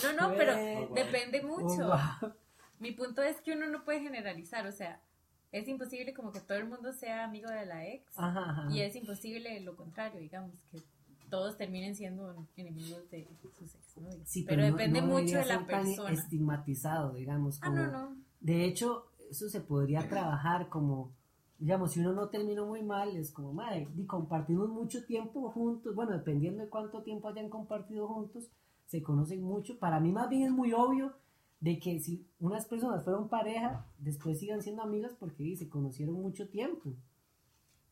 No, 0.05 0.13
no, 0.13 0.37
pero 0.37 0.53
Bueno. 0.55 0.95
depende 0.95 1.43
Oh, 1.45 1.49
mucho. 1.59 1.87
wow. 1.89 2.33
Mi 2.79 2.93
punto 2.93 3.21
es 3.23 3.41
que 3.41 3.53
uno 3.53 3.67
no 3.67 3.85
puede 3.85 4.01
generalizar, 4.01 4.65
o 4.67 4.71
sea, 4.73 5.01
es 5.51 5.67
imposible 5.67 6.15
como 6.15 6.31
que 6.33 6.41
todo 6.41 6.57
el 6.59 6.67
mundo 6.67 6.93
sea 6.93 7.25
amigo 7.25 7.51
de 7.51 7.67
la 7.67 7.85
ex. 7.87 8.17
Ajá, 8.17 8.49
ajá. 8.51 8.69
Y 8.71 8.81
es 8.83 8.95
imposible 8.95 9.59
lo 9.61 9.75
contrario, 9.77 10.21
digamos, 10.21 10.63
que 10.71 10.83
todos 11.31 11.57
terminen 11.57 11.95
siendo 11.95 12.47
enemigos 12.57 13.09
de 13.11 13.29
sus 13.59 13.75
exnovios. 13.75 14.29
Sí, 14.29 14.45
pero, 14.47 14.63
no- 14.63 14.69
depende 14.77 15.01
no 15.01 15.07
mucho 15.09 15.37
de 15.37 15.45
la 15.45 15.45
ser 15.45 15.67
tan 15.67 15.85
persona. 15.85 16.11
estigmatizado, 16.13 17.15
digamos. 17.15 17.59
Ah, 17.63 17.67
como- 17.67 17.77
no, 17.87 17.91
no. 17.93 18.17
De 18.41 18.65
hecho, 18.65 19.07
eso 19.31 19.49
se 19.49 19.61
podría 19.61 20.09
trabajar 20.09 20.69
como, 20.69 21.13
digamos, 21.59 21.93
si 21.93 22.01
uno 22.01 22.13
no 22.13 22.29
terminó 22.29 22.67
muy 22.67 22.83
mal, 22.83 23.17
es 23.17 23.31
como, 23.33 23.53
madre, 23.53 23.89
y 23.97 24.05
compartimos 24.07 24.69
mucho 24.69 25.05
tiempo 25.05 25.51
juntos, 25.51 25.95
bueno, 25.95 26.13
dependiendo 26.13 26.63
de 26.63 26.69
cuánto 26.69 27.03
tiempo 27.03 27.29
hayan 27.29 27.49
compartido 27.49 28.07
juntos, 28.09 28.49
se 28.87 29.03
conocen 29.03 29.43
mucho. 29.43 29.79
Para 29.79 29.99
mí 30.01 30.13
más 30.13 30.29
bien 30.29 30.43
es 30.45 30.51
muy 30.53 30.73
obvio 30.73 31.13
de 31.59 31.79
que 31.81 31.99
si 31.99 32.25
unas 32.39 32.67
personas 32.67 33.03
fueron 33.03 33.29
pareja, 33.29 33.87
después 33.99 34.39
sigan 34.39 34.63
siendo 34.63 34.83
amigas 34.83 35.13
porque 35.19 35.57
se 35.57 35.69
conocieron 35.69 36.15
mucho 36.15 36.49
tiempo. 36.49 36.91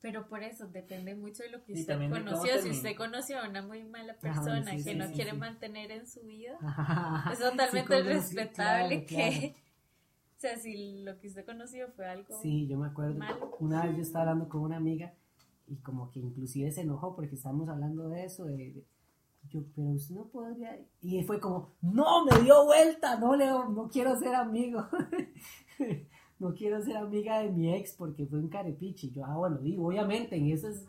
Pero 0.05 0.29
por 0.29 0.43
eso 0.43 0.67
depende 0.67 1.14
mucho 1.14 1.45
de 1.45 1.49
lo 1.49 1.64
que 1.64 1.73
usted 1.73 2.11
conoció. 2.11 2.61
Si 2.61 2.69
usted 2.69 2.95
conoció 2.95 3.38
a 3.40 3.49
una 3.49 3.62
muy 3.62 3.85
mala 3.85 4.12
Ajá, 4.12 4.21
persona 4.21 4.73
sí, 4.73 4.77
que 4.85 4.93
sí, 4.93 4.95
no 4.97 5.07
sí, 5.09 5.14
quiere 5.14 5.33
mantener 5.33 5.90
en 5.93 6.07
su 6.07 6.21
vida, 6.27 6.59
es 7.33 7.40
es 7.40 7.51
totalmente 7.51 8.03
respetable 8.03 9.07
que... 9.07 9.55
O 10.37 10.40
sea, 10.40 10.59
si 10.59 11.03
lo 11.05 11.19
que 11.19 11.29
usted 11.29 11.47
conoció 11.47 11.88
fue 11.97 12.07
algo... 12.07 12.38
Sí, 12.43 12.67
yo 12.69 12.77
me 12.77 12.88
acuerdo. 12.88 13.14
Malo. 13.14 13.57
Una 13.61 13.87
vez 13.87 13.97
yo 13.97 14.03
estaba 14.03 14.25
hablando 14.25 14.47
con 14.51 14.61
una 14.61 14.77
amiga 14.77 15.14
y 15.67 15.77
como 15.77 16.11
que 16.11 16.21
inclusive 16.21 16.71
se 16.71 16.83
enojó 16.83 17.17
porque 17.17 17.37
estábamos 17.37 17.71
hablando 17.71 18.11
de 18.11 18.27
eso, 18.27 18.45
de, 18.45 18.57
de- 18.57 18.85
yo, 19.49 19.62
pero 19.75 19.88
usted 19.88 20.17
no 20.17 20.27
podría... 20.27 20.79
Y 21.01 21.23
fue 21.23 21.40
como, 21.40 21.73
no, 21.81 22.27
me 22.27 22.40
dio 22.40 22.67
vuelta, 22.67 23.19
no, 23.19 23.35
Leo, 23.37 23.71
no 23.71 23.88
quiero 23.88 24.14
ser 24.19 24.35
amigo. 24.35 24.87
no 26.44 26.54
quiero 26.54 26.80
ser 26.83 26.98
amiga 26.98 27.38
de 27.38 27.50
mi 27.50 27.74
ex 27.74 27.94
porque 27.94 28.26
fue 28.26 28.38
un 28.38 28.48
carepiche. 28.48 29.07
Y 29.07 29.12
yo, 29.12 29.24
ah, 29.24 29.37
bueno, 29.37 29.59
digo, 29.59 29.87
obviamente 29.87 30.37
en 30.37 30.50
esas, 30.50 30.85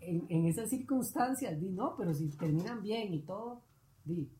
en, 0.00 0.24
en 0.30 0.46
esas 0.46 0.70
circunstancias, 0.70 1.60
di, 1.60 1.68
no, 1.68 1.94
pero 1.96 2.14
si 2.14 2.30
terminan 2.30 2.82
bien 2.82 3.12
y 3.12 3.20
todo, 3.20 3.62
di, 4.04 4.30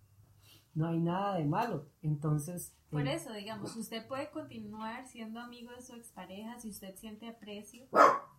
no 0.75 0.89
hay 0.89 0.99
nada 0.99 1.37
de 1.37 1.45
malo. 1.45 1.87
Entonces... 2.01 2.75
Por 2.91 3.07
eh, 3.07 3.15
eso, 3.15 3.35
digamos, 3.35 3.77
usted 3.77 4.07
puede 4.07 4.31
continuar 4.31 5.07
siendo 5.07 5.41
amigo 5.41 5.73
de 5.73 5.83
su 5.83 5.95
expareja 5.95 6.59
si 6.59 6.71
usted 6.71 6.95
siente 6.95 7.29
aprecio 7.29 7.87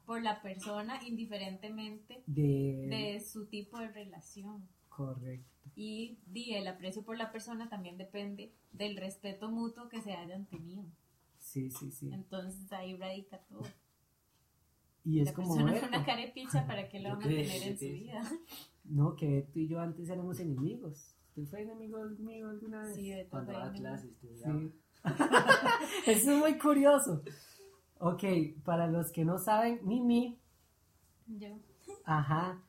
por 0.07 0.23
la 0.23 0.41
persona 0.41 0.99
indiferentemente 1.05 2.23
de, 2.25 2.87
de 2.89 3.19
su 3.19 3.45
tipo 3.45 3.77
de 3.77 3.89
relación. 3.89 4.67
Correcto. 4.89 5.69
Y 5.75 6.17
di, 6.25 6.55
el 6.55 6.67
aprecio 6.67 7.03
por 7.03 7.15
la 7.17 7.31
persona 7.31 7.69
también 7.69 7.99
depende 7.99 8.51
del 8.71 8.97
respeto 8.97 9.51
mutuo 9.51 9.89
que 9.89 10.01
se 10.01 10.13
hayan 10.13 10.47
tenido. 10.47 10.83
Sí, 11.47 11.71
sí, 11.71 11.91
sí. 11.91 12.09
Entonces 12.13 12.71
ahí 12.73 12.97
radica 12.97 13.39
todo. 13.49 13.63
Y 15.05 15.21
es 15.21 15.27
la 15.27 15.33
como 15.33 15.55
persona 15.55 15.73
fue 15.79 15.87
una 15.87 16.05
carepicha 16.05 16.67
para 16.67 16.89
que 16.89 16.99
lo 16.99 17.09
va 17.09 17.15
a 17.15 17.19
mantener 17.19 17.63
en 17.63 17.79
su 17.79 17.85
vida. 17.85 18.21
No, 18.83 19.15
que 19.15 19.27
Beto 19.27 19.59
y 19.59 19.67
yo 19.67 19.79
antes 19.79 20.09
éramos 20.09 20.39
enemigos. 20.41 21.15
¿Usted 21.29 21.45
fue 21.49 21.61
enemigo 21.61 22.03
mío 22.19 22.49
alguna 22.49 22.81
vez? 22.83 22.95
Sí, 22.95 23.09
de 23.11 23.23
todo 23.25 23.45
Cuando 23.45 23.73
clases, 23.73 24.11
estudiaba. 24.11 24.59
Sí. 24.59 24.73
Eso 26.11 26.31
es 26.31 26.37
muy 26.37 26.57
curioso. 26.57 27.21
Ok, 27.99 28.23
para 28.65 28.87
los 28.87 29.11
que 29.11 29.23
no 29.23 29.37
saben, 29.37 29.79
Mimi, 29.83 30.37
Yo. 31.27 31.47
ajá, 32.03 32.61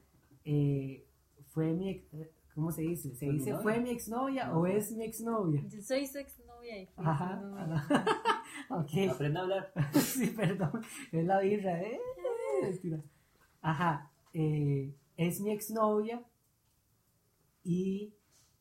eh, 0.44 1.04
fue 1.48 1.72
mi, 1.72 1.90
ex- 1.90 2.06
¿cómo 2.54 2.70
se 2.70 2.82
dice? 2.82 3.10
¿Se 3.14 3.26
¿Fue 3.26 3.32
mi 3.32 3.38
dice 3.38 3.56
fue 3.56 3.80
mi 3.80 3.90
exnovia 3.90 4.56
o 4.56 4.66
es 4.66 4.92
mi 4.92 5.04
exnovia? 5.04 5.62
Yo 5.68 5.82
soy 5.82 6.06
su 6.06 6.18
exnovia 6.18 6.78
y 6.80 6.86
fui 6.86 7.04
Ajá, 7.04 7.40
su 7.40 7.46
novia. 7.46 7.74
ajá. 7.74 8.14
Ok. 8.70 8.90
Aprenda 9.10 9.40
a 9.40 9.42
hablar. 9.44 9.72
sí, 9.94 10.26
perdón, 10.28 10.84
es 11.12 11.24
la 11.24 11.40
birra, 11.40 11.80
¿eh? 11.80 11.98
Ajá, 13.62 14.10
eh, 14.34 14.92
es 15.16 15.40
mi 15.40 15.52
exnovia 15.52 16.22
y 17.64 18.12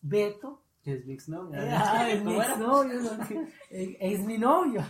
Beto 0.02 0.62
Es 0.86 1.06
Big 1.06 1.22
Snow. 1.22 1.52
Ah, 1.54 2.10
es 2.10 2.24
mi 2.26 2.36
exnovio, 2.38 3.02
no, 3.02 3.24
es, 3.70 3.98
es 4.00 4.20
mi 4.22 4.38
novio. 4.38 4.84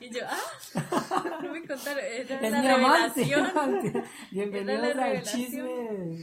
Y 0.00 0.10
yo, 0.10 0.20
ah, 0.26 1.38
no 1.42 1.52
me 1.52 1.66
contaron. 1.66 2.04
Es 2.04 2.30
la 2.30 2.60
mi 2.60 2.68
amante. 2.68 3.24
revelación. 3.24 4.04
Bienvenidos 4.32 4.88
es 4.88 4.96
la 4.96 5.04
al 5.04 5.22
chisme. 5.22 6.18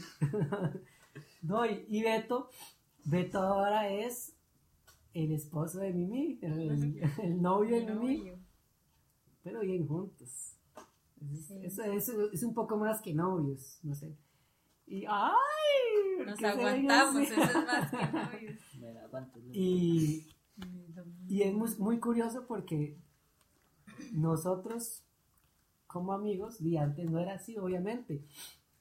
No, 1.42 1.66
y 1.66 1.86
y 1.88 2.04
Beto, 2.04 2.50
Beto 3.06 3.40
ahora 3.40 3.88
es 3.90 4.35
el 5.16 5.32
esposo 5.32 5.80
de 5.80 5.92
Mimi, 5.94 6.38
el, 6.44 7.00
el 7.24 7.42
novio 7.42 7.76
de 7.78 7.86
Mi 7.86 8.00
Mimi, 8.00 8.18
novio. 8.20 8.40
pero 9.44 9.62
bien 9.62 9.88
juntos. 9.88 10.30
Es- 10.30 10.56
Sí. 11.48 11.56
Eso, 11.64 11.82
eso 11.84 12.30
es 12.32 12.44
un 12.44 12.54
poco 12.54 12.78
más 12.78 13.02
que 13.02 13.12
novios, 13.14 13.80
no 13.82 13.96
sé. 13.96 14.16
Y 14.86 15.06
¡ay! 15.08 16.18
¿por 16.18 16.28
Nos 16.28 16.44
aguantamos, 16.44 17.22
eso 17.24 17.42
es 17.42 17.56
más 17.66 17.90
que 17.90 17.98
novios. 18.14 18.60
Me 18.80 18.94
la 18.94 19.04
aguanto. 19.06 19.40
¿no? 19.40 19.50
Y, 19.52 20.28
y 21.28 21.42
es 21.42 21.54
muy, 21.54 21.70
muy 21.80 22.00
curioso 22.00 22.46
porque 22.48 22.98
nosotros, 24.12 25.04
como 25.88 26.14
amigos, 26.14 26.62
y 26.62 26.78
antes 26.78 27.10
no 27.10 27.18
era 27.20 27.36
así, 27.36 27.58
obviamente. 27.58 28.24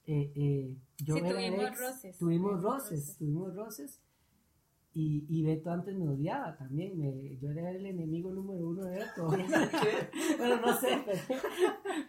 Eh, 0.06 0.32
eh, 0.34 0.76
yo 0.98 1.14
Sí, 1.14 1.20
era 1.20 1.30
tuvimos 1.30 1.64
ex, 1.68 1.80
roces. 1.80 2.18
Tuvimos 2.18 2.62
roces. 2.62 3.16
tuvimos 3.16 3.54
roces. 3.54 4.00
Y, 4.96 5.26
y 5.28 5.42
Beto 5.42 5.72
antes 5.72 5.92
me 5.96 6.08
odiaba 6.08 6.56
también. 6.56 6.96
me- 6.96 7.36
yo 7.38 7.50
era 7.50 7.68
el 7.70 7.84
enemigo 7.84 8.30
número 8.30 8.68
uno 8.68 8.84
de 8.84 9.00
Beto. 9.00 9.26
bueno, 10.38 10.60
no 10.60 10.76
sé, 10.78 11.02
pero. 11.04 11.20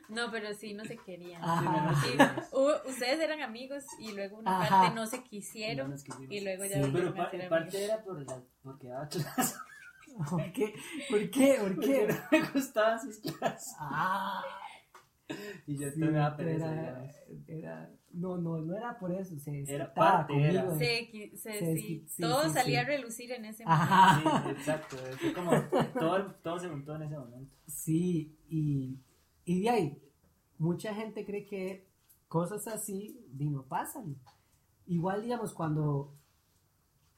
No, 0.10 0.30
pero 0.32 0.54
sí, 0.54 0.76
no 0.76 0.86
se 0.86 0.96
querían. 0.98 1.42
Ajá. 1.44 1.96
Sí, 2.04 2.16
ustedes 2.88 3.20
eran 3.20 3.42
amigos 3.42 3.86
y 4.00 4.14
luego 4.14 4.38
una 4.38 4.62
Ajá. 4.62 4.70
parte 4.82 4.96
no 4.96 5.08
se 5.08 5.24
quisieron 5.24 5.90
No 5.90 5.96
y 6.30 6.42
luego 6.42 6.66
ya 6.66 6.84
Sí. 6.84 6.92
Pero 6.94 7.10
a 7.10 7.16
pa- 7.16 7.32
ser 7.32 7.42
en 7.42 7.48
amigos. 7.48 7.50
parte 7.50 7.84
era 7.86 8.04
por 8.04 8.22
la, 8.24 8.42
porque 8.62 8.88
daba 8.88 9.08
clases. 9.08 9.58
¿Por 10.30 10.52
qué? 10.54 10.74
¿Por 11.10 11.30
qué? 11.32 11.58
¿Por 11.60 11.76
Porque 11.76 11.88
qué? 11.88 12.08
no 12.08 12.16
me 12.40 12.50
gustaban 12.52 13.02
sus 13.02 13.18
clases. 13.18 13.76
Ah, 13.80 14.44
Y 15.66 15.78
yo 15.80 15.90
sí, 15.90 16.00
te 16.00 16.06
me 16.06 16.12
daba 16.12 16.38
pereza, 16.38 16.72
era- 17.48 17.90
no, 18.16 18.38
no, 18.38 18.58
no 18.62 18.76
era 18.76 18.98
por 19.00 19.12
eso. 19.12 19.38
Se 19.40 19.64
Era 19.64 19.94
parte, 19.94 20.34
conmigo. 20.34 20.50
era. 20.50 20.78
Se, 20.78 21.10
se- 21.36 21.38
Se- 21.38 21.76
sí, 21.78 22.06
sí, 22.08 22.22
todo 22.22 22.44
sí, 22.44 22.50
salía 22.52 22.80
sí. 22.82 22.86
a 22.86 22.88
relucir 22.98 23.32
en 23.32 23.46
ese 23.46 23.64
momento. 23.66 23.84
Ajá. 23.84 24.44
Sí, 24.44 24.50
exacto. 24.52 24.98
Fue 25.20 25.34
como 25.34 25.52
todo, 26.00 26.36
todo 26.44 26.60
se 26.60 26.68
montó 26.70 26.96
en 26.96 27.04
ese 27.04 27.18
momento. 27.18 27.56
Sí, 27.68 28.36
y, 28.50 29.00
y 29.46 29.62
de 29.62 29.70
ahí, 29.70 30.02
mucha 30.58 30.94
gente 30.94 31.26
cree 31.26 31.46
que 31.46 31.88
cosas 32.28 32.68
así 32.68 33.26
no 33.34 33.64
pasan. 33.64 34.16
Igual, 34.88 35.22
digamos, 35.22 35.54
cuando 35.54 36.14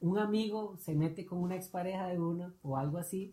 un 0.00 0.18
amigo 0.18 0.76
se 0.78 0.94
mete 0.94 1.26
con 1.26 1.38
una 1.38 1.56
expareja 1.56 2.06
de 2.08 2.18
uno 2.20 2.54
o 2.62 2.76
algo 2.76 2.98
así, 2.98 3.30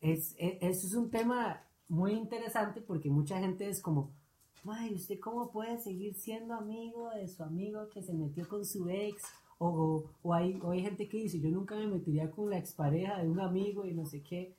es, 0.00 0.34
e- 0.38 0.58
eso 0.60 0.86
es 0.86 0.94
un 0.94 1.10
tema 1.10 1.62
muy 1.88 2.12
interesante 2.12 2.80
porque 2.80 3.10
mucha 3.10 3.38
gente 3.38 3.68
es 3.68 3.80
como, 3.80 4.12
Ay, 4.66 4.94
¿usted 4.94 5.20
cómo 5.20 5.50
puede 5.52 5.78
seguir 5.78 6.14
siendo 6.14 6.54
amigo 6.54 7.10
de 7.10 7.28
su 7.28 7.42
amigo 7.42 7.88
que 7.90 8.02
se 8.02 8.12
metió 8.14 8.48
con 8.48 8.64
su 8.64 8.88
ex? 8.88 9.22
O, 9.58 9.68
o, 9.68 10.10
o 10.22 10.34
hay, 10.34 10.58
o 10.62 10.70
hay 10.70 10.82
gente 10.82 11.08
que 11.08 11.18
dice, 11.18 11.40
yo 11.40 11.50
nunca 11.50 11.74
me 11.76 11.86
metería 11.86 12.30
con 12.30 12.50
la 12.50 12.58
expareja 12.58 13.18
de 13.22 13.28
un 13.28 13.40
amigo 13.40 13.84
y 13.86 13.92
no 13.92 14.04
sé 14.06 14.22
qué. 14.22 14.56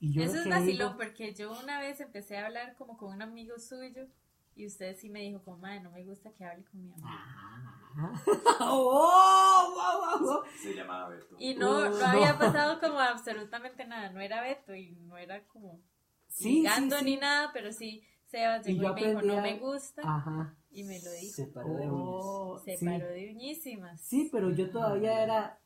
Y 0.00 0.12
yo 0.12 0.22
Eso 0.22 0.36
es 0.36 0.42
que 0.44 0.50
vacilón 0.50 0.88
digo- 0.92 0.96
porque 0.96 1.34
yo 1.34 1.52
una 1.60 1.80
vez 1.80 2.00
empecé 2.00 2.36
a 2.38 2.46
hablar 2.46 2.76
como 2.76 2.96
con 2.96 3.12
un 3.14 3.22
amigo 3.22 3.58
suyo 3.58 4.06
y 4.54 4.66
usted 4.66 4.96
sí 4.96 5.08
me 5.10 5.20
dijo 5.22 5.42
como, 5.44 5.58
madre, 5.58 5.80
no 5.80 5.90
me 5.90 6.04
gusta 6.04 6.32
que 6.32 6.44
hable 6.44 6.64
con 6.64 6.80
mi 6.82 6.92
amigo. 6.92 7.08
Ah. 7.08 8.12
¡Oh! 8.60 9.74
¡Wow, 9.74 10.20
wow, 10.20 10.28
wow! 10.28 10.44
Se 10.62 10.74
llamaba 10.74 11.08
Beto. 11.08 11.36
Y 11.38 11.54
no, 11.54 11.86
Uh, 11.86 11.90
no 11.90 11.98
no. 11.98 12.04
había 12.06 12.32
pasado 12.38 12.80
como 12.80 12.98
absolutamente 13.00 13.84
nada, 13.86 14.10
no 14.10 14.20
era 14.20 14.40
Beto 14.42 14.74
y 14.74 14.92
no 14.92 15.16
era 15.18 15.44
como 15.48 15.80
Sí, 16.28 16.58
ligando 16.58 16.98
sí, 16.98 17.04
ni 17.04 17.14
sí. 17.14 17.20
nada, 17.20 17.50
pero 17.52 17.72
sí, 17.72 18.02
Sebas 18.30 18.66
Y 18.68 18.74
llegó 18.74 18.82
yo 18.82 18.88
y, 18.90 18.94
me 18.94 19.00
dijo, 19.00 19.18
aprendí 19.18 19.26
no 19.28 19.38
a- 19.38 19.42
me 19.42 19.58
gusta 19.58 20.02
Ajá. 20.04 20.56
y 20.70 20.84
me 20.84 21.00
lo 21.02 21.10
dijo. 21.12 21.34
Se 21.34 21.46
paró 21.46 21.74
de 21.74 21.90
uñas. 21.90 21.94
Oh, 21.94 22.58
Se 22.64 22.76
sí. 22.76 22.84
paró 22.84 23.06
de 23.08 23.30
uñísimas. 23.32 24.00
Sí, 24.00 24.28
pero 24.30 24.50
yo 24.50 24.70
todavía 24.70 25.22
era 25.22 25.60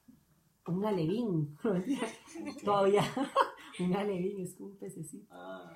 un 0.66 0.84
alevín. 0.84 1.56
todavía 2.64 3.02
un 3.80 3.94
alevín 3.96 4.40
es 4.40 4.54
como 4.54 4.70
un 4.70 4.76
pececito. 4.78 5.26
Ah, 5.30 5.72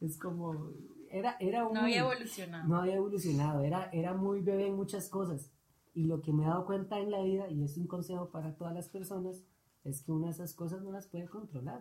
Es 0.00 0.18
como. 0.18 0.72
Era, 1.10 1.36
era 1.40 1.66
un. 1.66 1.74
No 1.74 1.80
había 1.80 2.00
evolucionado. 2.00 2.68
no 2.68 2.76
había 2.80 2.94
evolucionado, 2.94 3.60
era, 3.62 3.90
era 3.92 4.14
muy 4.14 4.40
bebé 4.42 4.68
en 4.68 4.76
muchas 4.76 5.08
cosas. 5.08 5.50
Y 5.92 6.04
lo 6.04 6.22
que 6.22 6.32
me 6.32 6.44
he 6.44 6.46
dado 6.46 6.66
cuenta 6.66 6.98
en 7.00 7.10
la 7.10 7.20
vida, 7.22 7.48
y 7.50 7.64
es 7.64 7.76
un 7.76 7.86
consejo 7.88 8.30
para 8.30 8.54
todas 8.56 8.72
las 8.72 8.88
personas, 8.88 9.42
es 9.84 10.02
que 10.02 10.12
una 10.12 10.26
de 10.26 10.32
esas 10.32 10.54
cosas 10.54 10.82
no 10.82 10.92
las 10.92 11.08
puede 11.08 11.28
controlar. 11.28 11.80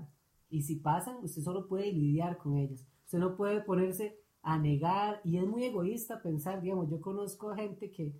Y 0.49 0.63
si 0.63 0.77
pasan, 0.77 1.17
usted 1.23 1.43
solo 1.43 1.67
puede 1.67 1.91
lidiar 1.91 2.37
con 2.37 2.57
ellas. 2.57 2.83
Usted 3.09 3.17
no 3.17 3.35
puede 3.35 3.61
ponerse 3.61 4.19
a 4.43 4.59
negar, 4.59 5.19
y 5.23 5.37
es 5.37 5.43
muy 5.47 5.63
egoísta 5.63 6.21
pensar, 6.21 6.61
digamos, 6.61 6.91
yo 6.91 7.01
conozco 7.01 7.55
gente 7.55 7.89
que, 7.89 8.13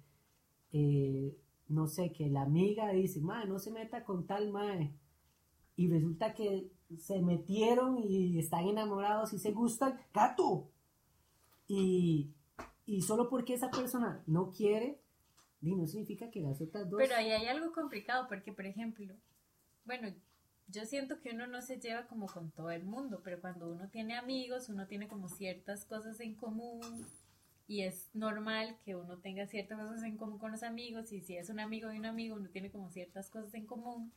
eh, 0.73 1.37
no 1.67 1.85
sé, 1.85 2.11
que 2.11 2.27
la 2.27 2.41
amiga 2.41 2.89
dice, 2.89 3.21
mae, 3.21 3.45
no 3.45 3.59
se 3.59 3.69
meta 3.69 4.03
con 4.03 4.25
tal 4.25 4.49
mae. 4.49 4.91
Y 5.75 5.89
resulta 5.89 6.33
que 6.33 6.71
se 6.97 7.21
metieron 7.21 7.99
y 7.99 8.39
están 8.39 8.67
enamorados 8.67 9.31
y 9.33 9.37
se 9.37 9.51
gustan. 9.51 9.99
¡Gato! 10.11 10.71
Y, 11.67 12.33
y 12.87 13.03
solo 13.03 13.29
porque 13.29 13.53
esa 13.53 13.69
persona 13.69 14.23
no 14.25 14.51
quiere, 14.51 14.99
no 15.61 15.85
significa 15.85 16.31
que 16.31 16.41
las 16.41 16.61
otras 16.61 16.89
dos. 16.89 16.97
Pero 16.97 17.13
ahí 17.15 17.29
hay 17.29 17.45
algo 17.45 17.71
complicado 17.73 18.25
porque, 18.27 18.53
por 18.53 18.65
ejemplo, 18.65 19.13
bueno, 19.85 20.07
yo 20.71 20.85
siento 20.85 21.19
que 21.19 21.31
uno 21.31 21.47
no 21.47 21.61
se 21.61 21.79
lleva 21.79 22.05
como 22.07 22.27
con 22.27 22.51
todo 22.51 22.69
el 22.71 22.83
mundo, 22.83 23.21
pero 23.23 23.41
cuando 23.41 23.69
uno 23.69 23.89
tiene 23.89 24.15
amigos, 24.15 24.69
uno 24.69 24.85
tiene 24.87 25.07
como 25.07 25.27
ciertas 25.27 25.85
cosas 25.85 26.19
en 26.19 26.35
común 26.35 27.07
y 27.67 27.81
es 27.81 28.09
normal 28.13 28.77
que 28.83 28.95
uno 28.95 29.17
tenga 29.17 29.47
ciertas 29.47 29.79
cosas 29.79 30.03
en 30.03 30.17
común 30.17 30.37
con 30.37 30.51
los 30.51 30.63
amigos 30.63 31.11
y 31.11 31.21
si 31.21 31.37
es 31.37 31.49
un 31.49 31.59
amigo 31.59 31.89
de 31.89 31.97
un 31.97 32.05
amigo, 32.05 32.35
uno 32.35 32.49
tiene 32.49 32.71
como 32.71 32.89
ciertas 32.89 33.29
cosas 33.29 33.53
en 33.55 33.65
común. 33.65 34.11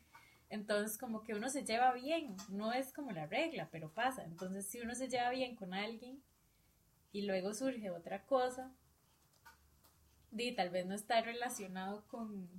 Entonces, 0.50 0.98
como 0.98 1.22
que 1.22 1.34
uno 1.34 1.48
se 1.48 1.64
lleva 1.64 1.94
bien, 1.94 2.36
no 2.50 2.72
es 2.72 2.92
como 2.92 3.10
la 3.10 3.26
regla, 3.26 3.70
pero 3.72 3.90
pasa. 3.90 4.24
Entonces, 4.24 4.66
si 4.66 4.80
uno 4.80 4.94
se 4.94 5.08
lleva 5.08 5.30
bien 5.30 5.56
con 5.56 5.72
alguien 5.72 6.22
y 7.12 7.22
luego 7.22 7.54
surge 7.54 7.90
otra 7.90 8.26
cosa, 8.26 8.70
di, 10.30 10.54
tal 10.54 10.68
vez 10.68 10.84
no 10.84 10.94
está 10.94 11.22
relacionado 11.22 12.06
con, 12.08 12.50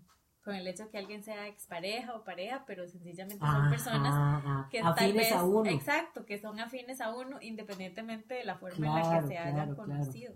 con 0.44 0.56
el 0.56 0.68
hecho 0.68 0.90
que 0.90 0.98
alguien 0.98 1.24
sea 1.24 1.48
expareja 1.48 2.16
o 2.16 2.24
pareja, 2.24 2.64
pero 2.68 2.88
sencillamente 2.88 3.46
son 3.46 3.70
personas 3.70 4.14
ajá, 4.14 4.68
que 4.70 4.80
tal 4.82 4.92
afines 4.94 5.16
vez, 5.16 5.32
a 5.32 5.44
uno. 5.46 5.70
exacto, 5.70 6.26
que 6.26 6.38
son 6.40 6.60
afines 6.60 7.00
a 7.02 7.16
uno 7.16 7.40
independientemente 7.42 8.34
de 8.34 8.44
la 8.44 8.58
forma 8.58 8.86
en 8.88 8.94
la 9.10 9.22
que 9.22 9.28
se 9.28 9.38
hayan 9.38 9.54
claro, 9.54 9.76
claro. 9.76 9.90
conocido. 9.92 10.36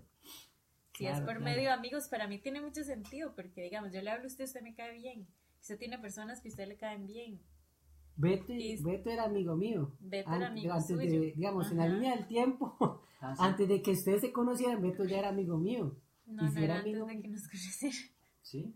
Si 0.94 1.06
es 1.06 1.16
por 1.20 1.24
claro. 1.26 1.40
medio 1.42 1.62
de 1.62 1.68
amigos, 1.70 2.08
para 2.08 2.26
mí 2.26 2.38
tiene 2.38 2.60
mucho 2.60 2.82
sentido, 2.82 3.34
porque 3.36 3.62
digamos, 3.62 3.92
yo 3.92 4.00
le 4.02 4.10
hablo 4.10 4.24
a 4.24 4.26
usted, 4.26 4.44
usted 4.44 4.62
me 4.62 4.74
cae 4.74 4.92
bien. 4.94 5.28
Usted 5.60 5.78
tiene 5.78 5.98
personas 5.98 6.40
que 6.40 6.48
a 6.48 6.50
usted 6.52 6.66
le 6.66 6.76
caen 6.76 7.06
bien. 7.06 7.40
Beto, 8.16 8.52
Y- 8.52 8.82
Beto 8.82 9.10
era 9.10 9.24
amigo 9.24 9.54
mío. 9.54 9.92
Beto 10.00 10.34
era 10.34 10.48
amigo 10.48 10.72
antes 10.72 10.88
suyo. 10.88 11.20
de, 11.20 11.32
digamos, 11.36 11.70
en 11.70 11.76
la 11.78 11.86
línea 11.88 12.16
del 12.16 12.26
tiempo, 12.26 13.02
Ah, 13.20 13.34
sí. 13.36 13.42
antes 13.44 13.68
de 13.68 13.82
que 13.82 13.90
ustedes 13.92 14.20
se 14.22 14.32
conocieran, 14.32 14.80
Beto 14.80 15.04
ya 15.04 15.18
era 15.18 15.28
amigo 15.28 15.56
mío. 15.58 15.96
No, 16.26 16.42
¿Y 16.42 16.46
no 16.46 16.50
si 16.52 16.56
era 16.58 16.64
era 16.64 16.74
antes 16.78 16.92
amigo? 16.94 17.06
de 17.06 17.20
que 17.22 17.28
nos 17.28 17.42
conocieran. 17.48 17.98
Sí. 18.42 18.74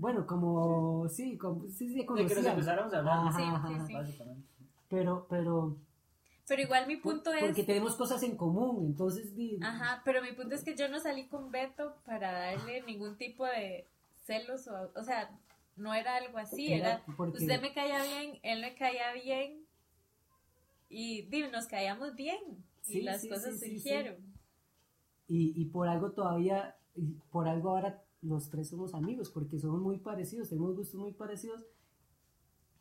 Bueno, 0.00 0.26
como, 0.26 1.06
sí, 1.10 1.36
como, 1.36 1.66
sí, 1.68 1.88
sí, 1.88 1.88
se 1.88 1.94
De 1.94 2.00
que 2.06 2.06
nos 2.06 2.16
conocían. 2.32 2.46
empezáramos 2.54 2.94
a 2.94 2.98
hablar. 2.98 3.18
Ajá, 3.18 3.36
Sí, 3.38 3.42
ajá, 3.44 3.68
sí, 3.68 3.74
ajá. 3.74 3.86
sí. 3.86 3.92
Básicamente. 3.92 4.48
Pero, 4.88 5.26
pero, 5.28 5.76
Pero 6.48 6.62
igual 6.62 6.86
mi 6.86 6.96
punto 6.96 7.32
es... 7.34 7.40
porque 7.44 7.64
tenemos 7.64 7.96
cosas 7.96 8.22
en 8.22 8.36
común, 8.36 8.86
entonces, 8.86 9.30
Ajá, 9.62 10.00
pero 10.04 10.22
mi 10.22 10.32
punto 10.32 10.54
es 10.54 10.64
que 10.64 10.74
yo 10.74 10.88
no 10.88 10.98
salí 11.00 11.26
con 11.28 11.50
Beto 11.52 11.94
para 12.06 12.32
darle 12.32 12.82
ningún 12.82 13.16
tipo 13.16 13.44
de 13.44 13.86
celos 14.24 14.66
o, 14.68 14.90
o 14.96 15.02
sea, 15.04 15.30
no 15.76 15.92
era 15.92 16.16
algo 16.16 16.38
así, 16.38 16.72
Era 16.72 16.94
era, 16.94 17.02
porque- 17.16 17.36
usted 17.38 17.60
me 17.60 17.72
caía 17.74 18.02
bien, 18.02 18.38
él 18.42 18.62
me 18.62 18.74
caía 18.74 19.12
bien 19.12 19.64
y 20.88 21.22
di, 21.22 21.42
nos 21.48 21.66
caíamos 21.66 22.14
bien 22.16 22.40
y 22.86 22.92
Sí, 22.92 23.00
las 23.02 23.20
sí, 23.20 23.28
cosas 23.28 23.58
sí, 23.60 23.66
sí, 23.68 23.74
surgieron. 23.74 24.16
y, 25.28 25.52
y 25.60 25.66
por 25.66 25.88
algo 25.88 26.10
todavía, 26.12 26.74
y 26.96 27.12
por 27.30 27.46
algo 27.48 27.70
ahora 27.70 28.02
los 28.22 28.48
tres 28.50 28.68
somos 28.68 28.94
amigos, 28.94 29.30
porque 29.30 29.58
somos 29.58 29.80
muy 29.80 29.98
parecidos, 29.98 30.48
tenemos 30.48 30.76
gustos 30.76 31.00
muy 31.00 31.12
parecidos. 31.12 31.64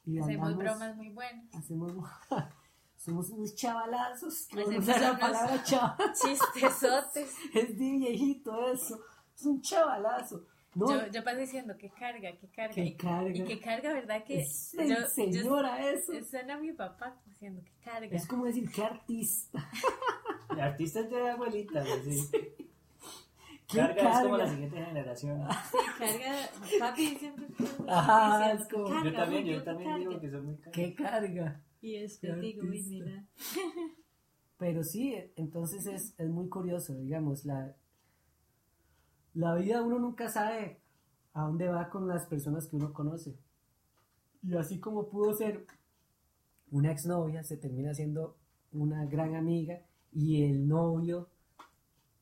Y 0.05 0.19
Hacemos 0.19 0.49
andamos- 0.49 0.57
bromas 0.63 0.95
muy 0.97 1.09
buenas, 1.09 1.53
hacemos 1.55 1.93
somos 2.97 3.29
unos 3.29 3.55
chavalazos 3.55 4.47
que 4.47 4.61
a 4.61 4.99
la 4.99 5.17
palabra 5.19 5.63
chaval 5.63 6.13
chistesotes. 6.13 7.33
es 7.53 7.77
de 7.77 7.91
viejito 7.91 8.71
eso 8.71 8.99
es 9.35 9.45
un 9.45 9.61
chavalazo 9.61 10.45
no 10.75 10.87
Yo, 10.91 11.07
yo 11.11 11.23
paso 11.23 11.37
diciendo 11.37 11.75
que 11.77 11.89
carga, 11.89 12.31
que 12.37 12.47
carga, 12.49 12.73
que 12.75 12.85
y, 12.85 12.95
carga 12.95 13.29
y 13.29 13.43
que 13.43 13.59
carga, 13.59 13.93
¿verdad? 13.93 14.23
Que 14.23 14.41
es 14.41 14.71
yo- 14.73 14.81
de 14.83 14.89
yo- 14.89 15.07
señora 15.07 15.89
eso 15.91 16.11
suena 16.29 16.55
a 16.55 16.59
mi 16.59 16.73
papá 16.73 17.15
diciendo 17.25 17.61
que 17.63 17.71
carga. 17.83 18.15
es 18.15 18.27
como 18.27 18.45
decir 18.45 18.69
que 18.71 18.83
artista 18.83 19.67
El 20.51 20.59
artista 20.59 20.99
es 21.01 21.09
de 21.09 21.29
abuelita, 21.29 21.83
sí. 22.03 22.29
¿Qué 22.31 22.68
Carga, 23.71 24.11
es 24.11 24.19
como 24.23 24.37
la 24.37 24.49
siguiente 24.49 24.83
generación. 24.83 25.41
Sí, 25.71 25.77
carga. 25.97 26.35
Papi 26.79 27.07
siempre. 27.17 27.47
Ajá, 27.87 28.51
es 28.53 28.67
como- 28.67 28.85
"Carga, 28.89 29.03
Yo 29.11 29.15
también, 29.15 29.45
yo 29.45 29.63
también 29.63 29.95
digo 29.99 30.11
cargue". 30.11 30.25
que 30.27 30.31
son 30.31 30.45
muy 30.45 30.55
cargas. 30.55 30.73
¿Qué 30.73 30.95
carga? 30.95 31.63
Y 31.81 31.99
después 31.99 32.33
Qué 32.35 32.39
digo, 32.41 32.61
uy, 32.67 32.83
mira. 32.89 33.25
Pero 34.57 34.83
sí, 34.83 35.15
entonces 35.35 35.85
es, 35.85 36.13
es 36.17 36.29
muy 36.29 36.49
curioso, 36.49 36.93
digamos, 36.95 37.45
la, 37.45 37.75
la 39.33 39.55
vida 39.55 39.81
uno 39.81 39.99
nunca 39.99 40.27
sabe 40.29 40.81
a 41.33 41.43
dónde 41.43 41.67
va 41.69 41.89
con 41.89 42.07
las 42.07 42.25
personas 42.25 42.67
que 42.67 42.75
uno 42.75 42.91
conoce. 42.91 43.37
Y 44.41 44.55
así 44.55 44.79
como 44.79 45.07
pudo 45.09 45.33
ser 45.33 45.65
una 46.71 46.91
exnovia, 46.91 47.43
se 47.43 47.57
termina 47.57 47.93
siendo 47.93 48.35
una 48.71 49.05
gran 49.05 49.35
amiga 49.35 49.81
y 50.11 50.43
el 50.43 50.67
novio 50.67 51.29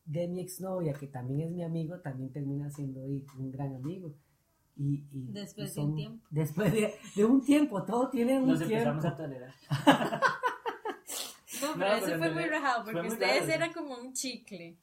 de 0.08 0.26
mi 0.26 0.40
exnovia, 0.40 0.94
que 0.94 1.06
también 1.06 1.40
es 1.42 1.50
mi 1.50 1.62
amigo, 1.62 2.00
también 2.00 2.32
termina 2.32 2.70
siendo 2.70 3.00
un 3.02 3.50
gran 3.52 3.74
amigo. 3.76 4.14
Y, 4.76 5.04
y- 5.12 5.32
Después 5.32 5.72
y 5.76 5.80
de 5.80 5.86
un 5.86 5.94
tiempo. 5.96 6.26
Después 6.30 6.72
de, 6.72 6.94
de 7.16 7.24
un 7.24 7.44
tiempo, 7.44 7.84
todo 7.84 8.08
tiene 8.10 8.38
un 8.38 8.48
Nos 8.48 8.58
tiempo. 8.58 8.74
empezamos 8.90 9.04
a 9.04 9.16
tolerar. 9.16 9.54
No, 11.60 11.68
No, 11.68 11.74
pero 11.78 11.92
eso 11.94 12.06
pero 12.06 12.18
fue 12.18 12.30
muy 12.30 12.44
rajado, 12.44 12.84
fue 12.84 12.92
porque 12.92 13.08
muy 13.08 13.14
ustedes 13.16 13.40
raro. 13.40 13.52
eran 13.52 13.72
como 13.72 13.96
un 13.96 14.12
chicle. 14.12 14.76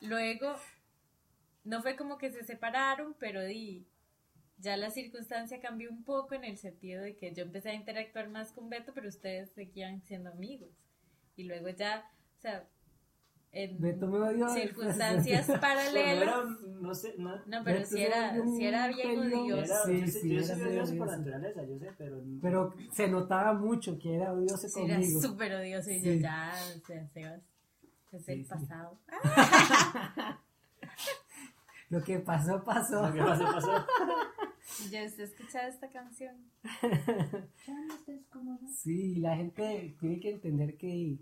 Luego, 0.00 0.54
no 1.64 1.82
fue 1.82 1.96
como 1.96 2.18
que 2.18 2.30
se 2.30 2.44
separaron, 2.44 3.14
pero 3.18 3.42
di, 3.44 3.86
ya 4.58 4.76
la 4.76 4.90
circunstancia 4.90 5.60
cambió 5.60 5.90
un 5.90 6.02
poco 6.04 6.34
en 6.34 6.44
el 6.44 6.56
sentido 6.58 7.02
de 7.02 7.16
que 7.16 7.32
yo 7.34 7.42
empecé 7.44 7.70
a 7.70 7.74
interactuar 7.74 8.28
más 8.28 8.52
con 8.52 8.68
Beto, 8.68 8.92
pero 8.94 9.08
ustedes 9.08 9.50
seguían 9.52 10.02
siendo 10.02 10.30
amigos. 10.30 10.70
Y 11.36 11.44
luego 11.44 11.68
ya, 11.68 12.10
o 12.38 12.40
sea, 12.40 12.66
en 13.64 13.80
Beto 13.80 14.06
me 14.06 14.18
odió. 14.18 14.48
circunstancias 14.50 15.46
paralelas. 15.60 16.22
era, 16.22 16.44
no 16.80 16.94
sé, 16.94 17.14
no, 17.18 17.36
No, 17.46 17.64
pero 17.64 17.84
si 17.86 18.00
era, 18.02 18.34
si 18.44 18.64
era 18.66 18.88
bien 18.88 19.18
odioso. 19.18 19.62
era, 19.64 19.84
Sí, 19.84 20.00
yo, 20.00 20.06
sí, 20.06 20.28
yo 20.30 20.40
era 20.40 20.54
soy 20.56 20.62
odioso 20.68 20.96
por 20.98 21.06
naturaleza, 21.18 21.64
yo 21.64 21.78
sé, 21.78 21.92
pero... 21.98 22.22
Pero 22.42 22.74
se 22.92 23.08
notaba 23.08 23.52
mucho 23.54 23.98
que 23.98 24.14
era 24.14 24.32
odioso 24.32 24.68
Sí, 24.68 24.80
era 24.82 24.94
conmigo. 24.96 25.20
súper 25.22 25.54
odioso 25.54 25.90
y 25.90 26.00
Sí. 26.00 26.04
yo 26.06 26.12
ya, 26.20 26.52
o 26.76 26.86
sea, 26.86 27.06
Sebas, 27.08 27.40
es 28.12 28.24
Sí, 28.24 28.32
el 28.32 28.44
sí. 28.44 28.48
pasado. 28.48 28.98
Lo 31.90 32.02
que 32.04 32.18
pasó, 32.18 32.62
pasó. 32.64 33.06
Lo 33.06 33.12
que 33.14 33.20
pasó, 33.22 33.44
pasó. 33.44 33.72
Ya 34.92 35.02
usted 35.04 35.24
escuchado 35.24 35.66
esta 35.68 35.88
canción. 35.88 36.36
Sí, 38.76 39.16
la 39.16 39.34
gente 39.36 39.96
tiene 39.98 40.20
que 40.20 40.30
entender 40.30 40.76
que, 40.76 41.18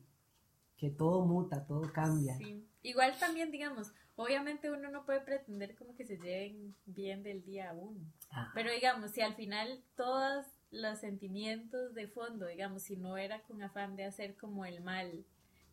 que 0.76 0.90
todo 0.90 1.24
muta, 1.24 1.66
todo 1.66 1.92
cambia. 1.92 2.36
Sí. 2.36 2.66
Igual 2.82 3.18
también, 3.18 3.50
digamos, 3.50 3.92
obviamente 4.14 4.70
uno 4.70 4.90
no 4.90 5.04
puede 5.04 5.20
pretender 5.20 5.74
como 5.76 5.96
que 5.96 6.04
se 6.06 6.18
lleven 6.18 6.74
bien 6.84 7.22
del 7.22 7.44
día 7.44 7.70
a 7.70 7.74
uno. 7.74 8.00
Ah, 8.30 8.50
Pero 8.54 8.70
digamos, 8.70 9.10
si 9.12 9.22
al 9.22 9.34
final 9.34 9.82
todos 9.96 10.46
los 10.70 10.98
sentimientos 10.98 11.94
de 11.94 12.08
fondo, 12.08 12.46
digamos, 12.46 12.82
si 12.82 12.96
no 12.96 13.16
era 13.16 13.42
con 13.42 13.62
afán 13.62 13.96
de 13.96 14.04
hacer 14.04 14.36
como 14.36 14.64
el 14.64 14.82
mal 14.82 15.24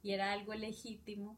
y 0.02 0.12
era 0.12 0.32
algo 0.32 0.54
legítimo 0.54 1.38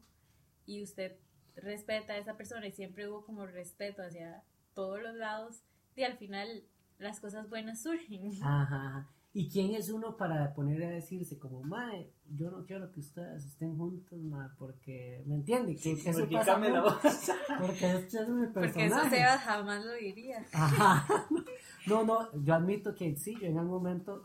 y 0.64 0.82
usted 0.82 1.16
respeta 1.56 2.12
a 2.14 2.18
esa 2.18 2.36
persona 2.36 2.66
y 2.66 2.72
siempre 2.72 3.08
hubo 3.08 3.24
como 3.24 3.46
respeto 3.46 4.02
hacia 4.02 4.42
todos 4.74 5.02
los 5.02 5.14
lados 5.14 5.62
y 5.94 6.02
al 6.02 6.18
final 6.18 6.64
las 6.98 7.20
cosas 7.20 7.48
buenas 7.48 7.82
surgen. 7.82 8.30
Ajá, 8.42 8.88
ajá. 8.88 9.10
¿Y 9.38 9.50
quién 9.50 9.74
es 9.74 9.90
uno 9.90 10.16
para 10.16 10.54
poner 10.54 10.82
a 10.82 10.88
decirse 10.88 11.38
como, 11.38 11.62
mae, 11.62 12.10
yo 12.30 12.50
no 12.50 12.64
quiero 12.64 12.90
que 12.90 13.00
ustedes 13.00 13.44
estén 13.44 13.76
juntos, 13.76 14.18
mae, 14.18 14.48
porque, 14.58 15.22
¿me 15.26 15.34
entiende? 15.34 15.76
Que 15.76 15.92
eso 15.92 16.20
Porque 16.20 16.36
pasa 16.36 16.58
la 16.58 16.80
voz. 16.80 16.94
Porque 17.60 17.96
este 17.96 18.22
es 18.22 18.28
mi 18.30 18.46
Porque 18.46 18.86
eso 18.86 18.94
personaje. 18.94 19.16
Sebas 19.16 19.40
jamás 19.42 19.84
lo 19.84 19.92
diría. 19.92 20.42
Ajá. 20.54 21.26
No, 21.86 22.02
no, 22.02 22.32
yo 22.42 22.54
admito 22.54 22.94
que 22.94 23.14
sí, 23.14 23.36
yo 23.38 23.46
en 23.46 23.58
algún 23.58 23.74
momento... 23.74 24.24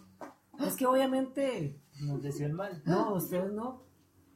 Es 0.66 0.78
que 0.78 0.86
obviamente 0.86 1.78
Nos 2.00 2.24
deseó 2.24 2.48
el 2.48 2.54
mal. 2.54 2.82
No, 2.86 3.14
ustedes 3.16 3.52
no. 3.52 3.84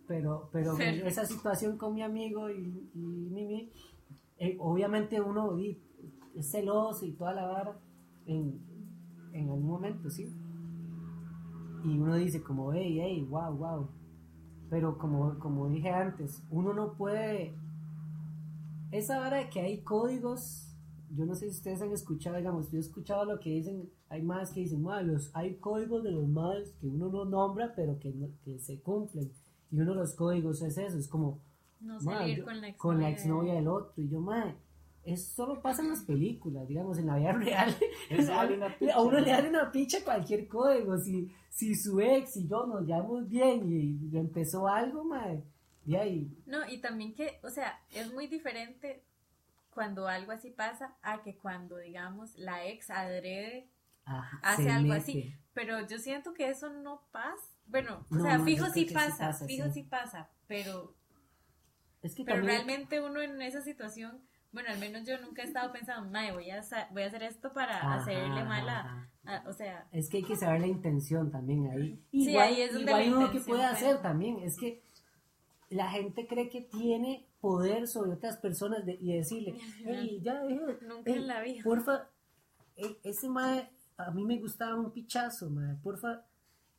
Pero, 0.07 0.49
pero 0.51 0.77
esa 0.77 1.25
situación 1.25 1.77
con 1.77 1.95
mi 1.95 2.03
amigo 2.03 2.49
y, 2.49 2.91
y 2.93 3.29
Mimi, 3.31 3.71
eh, 4.38 4.57
obviamente 4.59 5.21
uno 5.21 5.57
es 6.35 6.51
celoso 6.51 7.05
y 7.05 7.13
toda 7.13 7.33
la 7.33 7.45
vara 7.45 7.79
en, 8.25 8.59
en 9.31 9.43
algún 9.45 9.67
momento, 9.67 10.09
sí. 10.09 10.29
Y 11.86 11.98
uno 12.00 12.15
dice 12.15 12.41
como, 12.41 12.74
hey, 12.74 12.98
hey, 13.02 13.28
wow, 13.30 13.54
wow. 13.56 13.88
Pero 14.69 14.98
como, 14.98 15.38
como 15.39 15.69
dije 15.69 15.89
antes, 15.89 16.43
uno 16.50 16.74
no 16.74 16.93
puede... 16.93 17.56
Esa 18.91 19.19
vara 19.19 19.38
de 19.38 19.50
que 19.50 19.60
hay 19.60 19.82
códigos, 19.82 20.74
yo 21.15 21.26
no 21.26 21.36
sé 21.36 21.45
si 21.50 21.58
ustedes 21.58 21.82
han 21.82 21.91
escuchado, 21.91 22.38
digamos, 22.38 22.71
yo 22.71 22.78
he 22.78 22.82
escuchado 22.82 23.26
lo 23.26 23.39
que 23.39 23.50
dicen, 23.50 23.89
hay 24.10 24.21
más 24.21 24.52
que 24.54 24.62
dicen, 24.62 24.82
"Ma, 24.82 25.02
los, 25.02 25.36
hay 25.36 25.56
códigos 25.58 26.04
de 26.04 26.12
los 26.12 26.28
males 26.28 26.71
que 26.80 26.88
uno 26.88 27.10
no 27.10 27.26
nombra, 27.26 27.74
pero 27.76 28.00
que, 28.00 28.12
no- 28.13 28.30
que 28.43 28.58
se 28.60 28.80
cumplen. 28.82 29.32
Y 29.71 29.80
uno 29.80 29.91
de 29.91 29.98
los 30.00 30.13
códigos 30.15 30.62
es 30.62 30.78
eso, 30.78 30.98
es 30.98 31.08
como, 31.08 31.39
No 31.82 31.95
"Ma, 32.02 32.19
salir 32.19 32.38
yo- 32.39 32.45
con 32.45 32.62
la 32.62 32.69
exnovia. 32.69 33.10
exnovia 33.10 33.54
del 33.56 33.67
otro. 33.67 33.91
Y 34.02 34.08
yo, 34.08 34.21
madre, 34.21 34.56
eso 35.06 35.36
solo 35.36 35.62
pasa 35.62 35.82
en 35.84 35.89
las 35.89 36.02
películas, 36.04 36.68
digamos, 36.68 36.98
en 36.98 37.08
la 37.08 37.18
vida 37.18 37.32
real. 37.34 37.76
Es 38.10 38.28
darle 38.28 38.58
una 38.58 38.78
picha. 38.78 38.96
a 38.96 39.02
uno 39.02 39.20
le 39.20 39.32
dan 39.32 39.48
una 39.48 39.72
picha 39.72 40.04
cualquier 40.04 40.48
código. 40.48 40.98
Si, 40.98 41.32
si 41.50 41.76
su 41.76 42.00
ex 42.02 42.38
y 42.38 42.48
yo 42.48 42.65
nos 42.65 42.86
llevamos 42.86 43.28
bien 43.30 43.63
y 43.72 44.18
empezó 44.18 44.68
algo, 44.68 45.04
madre, 45.04 45.44
y 45.86 45.96
ahí, 45.96 46.36
No, 46.46 46.68
y 46.68 46.80
también 46.80 47.13
que, 47.15 47.39
o 47.44 47.50
sea, 47.50 47.80
es 47.91 48.12
muy 48.13 48.28
diferente 48.28 49.04
cuando 49.70 50.08
algo 50.08 50.32
así 50.32 50.50
pasa 50.52 50.96
a 51.02 51.22
que 51.22 51.38
cuando, 51.38 51.78
digamos, 51.78 52.36
la 52.38 52.65
ex 52.65 52.89
adrede, 52.89 53.70
ajá, 54.06 54.39
Hace 54.41 54.70
algo 54.70 54.94
mete. 54.94 55.02
así. 55.02 55.34
pero 55.54 55.86
yo 55.88 56.00
siento 56.00 56.34
que 56.34 56.50
eso 56.50 56.70
no 56.70 57.02
pasa. 57.12 57.44
Bueno, 57.68 58.06
o 58.10 58.15
No, 58.15 58.24
sea, 58.24 58.38
no, 58.38 58.46
fijo 58.46 58.65
sí 58.68 58.84
que 58.88 58.88
sí 58.88 58.94
pasa, 58.94 59.18
pasa, 59.28 59.46
fijo 59.46 59.68
sí. 59.68 59.74
sí 59.74 59.84
pasa, 59.84 60.30
pero, 60.48 60.96
Es 62.02 62.15
que 62.15 62.24
pero 62.24 62.38
también, 62.38 62.56
realmente 62.56 63.02
uno 63.02 63.22
en 63.22 63.41
esa 63.41 63.62
situación, 63.62 64.22
bueno, 64.56 64.70
al 64.70 64.80
menos 64.80 65.06
yo 65.08 65.20
nunca 65.22 65.44
he 65.44 65.46
estado 65.46 65.72
pensando, 65.72 66.10
mae, 66.10 66.32
voy 66.32 66.50
a, 66.50 66.62
voy 66.91 67.04
a 67.04 67.06
hacer 67.08 67.22
esto 67.24 67.54
para 67.54 67.78
Ajá, 67.78 67.96
hacerle 67.96 68.44
mal 68.44 68.68
a, 68.68 69.44
o 69.48 69.54
sea, 69.54 69.88
Es 69.91 70.10
que 70.10 70.18
hay 70.18 70.24
que 70.24 70.36
saber 70.36 70.62
la 70.62 70.68
intención 70.68 71.30
también 71.32 71.70
ahí. 71.70 72.00
Sí, 72.12 72.30
Igual, 72.32 72.48
ahí 72.48 72.62
es 72.62 72.74
donde 72.74 72.91
igual 72.91 73.13
uno 73.13 73.32
que 73.32 73.39
puede 73.41 73.63
hacer 73.65 73.88
cuenta. 73.89 74.02
también 74.02 74.39
es 74.39 74.58
que 74.58 74.82
la 75.70 75.89
gente 75.91 76.26
cree 76.26 76.50
que 76.50 76.62
tiene 76.62 77.28
poder 77.41 77.88
sobre 77.88 78.12
otras 78.12 78.38
personas 78.38 78.86
de- 78.86 78.98
y 79.02 79.13
decirle, 79.13 79.56
hey, 79.86 80.20
ya, 80.24 80.41
deja- 80.41 80.65
Nunca 80.82 81.04
hey, 81.06 81.13
en 81.18 81.28
la 81.28 81.41
vida. 81.41 81.62
Porfa, 81.63 82.08
e- 82.78 82.98
ese 83.04 83.30
mae, 83.30 83.70
a 83.98 84.10
mí 84.12 84.24
me 84.26 84.38
gustaba 84.39 84.76
un 84.76 84.91
pichazo, 84.91 85.50
mae, 85.50 85.76
porfa, 85.84 86.24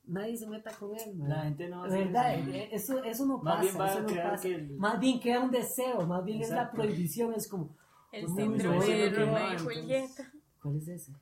nadie 0.07 0.37
se 0.37 0.47
meta 0.49 0.71
con 0.73 0.95
él, 0.97 1.15
mae. 1.17 1.29
La 1.29 1.43
gente 1.43 1.69
no 1.69 1.79
va 1.79 1.85
a 1.85 1.87
hacer 1.89 2.05
¿Verdad? 2.07 2.35
eso. 2.39 2.51
Eh, 2.51 2.69
Eso, 2.73 3.05
eso 3.05 3.27
no 3.27 3.39
Más 3.39 3.57
pasa, 3.57 3.63
bien 3.63 3.81
va 3.81 3.89
eso 3.89 3.99
a 3.99 4.03
no 4.03 4.31
pasa. 4.31 4.43
que 4.43 4.55
el- 4.55 4.77
Más 4.79 5.01
bien 5.01 5.19
crea 5.21 5.41
un 5.41 5.51
deseo, 5.51 6.07
más 6.07 6.25
bien 6.25 6.41
es 6.43 6.51
la 6.51 6.57
Exacto. 6.57 6.77
prohibición, 6.83 7.35
es 7.35 7.49
como, 7.49 7.77
el 8.13 8.25
Uy, 8.27 8.31
síndrome 8.37 8.85
de 8.87 9.11
Romeo 9.11 9.55
y 9.55 9.59
Julieta. 9.59 10.33
¿cuál 10.63 10.77
es 10.79 10.89
ese? 10.89 11.13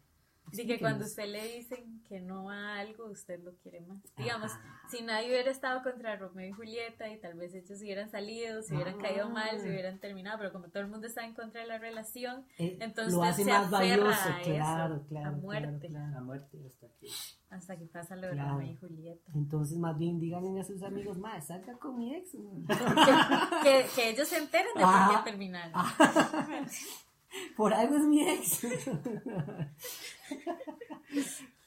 Así 0.55 0.67
que 0.69 0.79
cuando 0.79 1.05
usted 1.05 1.27
le 1.27 1.57
dicen 1.57 2.03
que 2.09 2.21
no 2.21 2.49
a 2.51 2.79
algo, 2.79 3.07
usted 3.07 3.40
lo 3.43 3.55
quiere 3.57 3.81
más. 3.81 3.99
Digamos, 4.17 4.53
si 4.90 5.03
nadie 5.03 5.29
hubiera 5.29 5.51
estado 5.51 5.83
contra 5.83 6.14
Romeo 6.17 6.49
y 6.49 6.53
Julieta 6.53 7.09
y 7.11 7.19
tal 7.19 7.35
vez 7.35 7.53
ellos 7.55 7.81
hubieran 7.81 8.09
salido, 8.11 8.62
se 8.62 8.75
hubieran 8.75 8.99
caído 9.01 9.29
mal, 9.31 9.59
se 9.61 9.67
Ah. 9.67 9.71
hubieran 9.71 9.99
terminado, 9.99 10.38
pero 10.38 10.53
como 10.53 10.69
todo 10.69 10.83
el 10.83 10.88
mundo 10.88 11.07
está 11.09 11.25
en 11.25 11.35
contra 11.35 11.61
de 11.62 11.67
la 11.67 11.79
relación, 11.79 12.47
Eh, 12.59 12.79
entonces 12.81 13.14
lo 13.14 13.23
hace 13.25 13.43
se 13.45 13.51
más 13.51 13.67
aferra 13.73 13.79
valioso, 13.79 14.29
a 14.29 14.40
eso, 14.40 14.51
claro, 14.51 14.95
a 14.95 15.07
claro, 15.09 15.37
muerte. 15.38 15.67
claro, 15.69 15.88
claro. 15.88 16.14
La 16.14 16.21
muerte 16.21 16.59
hasta 16.67 16.87
que... 17.01 17.09
hasta 17.51 17.77
que 17.77 17.87
pasa 17.87 18.14
lo 18.17 18.29
de. 18.29 18.35
Romeo 18.35 18.71
y 18.71 18.77
Julieta. 18.77 19.33
Entonces, 19.35 19.77
más 19.79 19.99
bien 19.99 20.21
díganle 20.21 20.61
a 20.61 20.64
sus 20.64 20.83
amigos, 20.85 21.19
más 21.19 21.47
salga 21.49 21.77
con 21.79 21.97
mi 21.99 22.14
ex. 22.14 22.33
mae". 22.35 22.62
que, 23.64 23.87
que 23.97 24.11
ellos 24.11 24.29
se 24.29 24.38
enteren 24.38 24.73
de 24.77 24.83
Ah. 24.85 25.09
por 25.12 25.25
qué 25.25 25.31
terminaron. 25.31 25.73
Por 27.57 27.75
algo 27.75 27.97
es 27.97 28.03
mi 28.05 28.29
ex. 28.29 28.64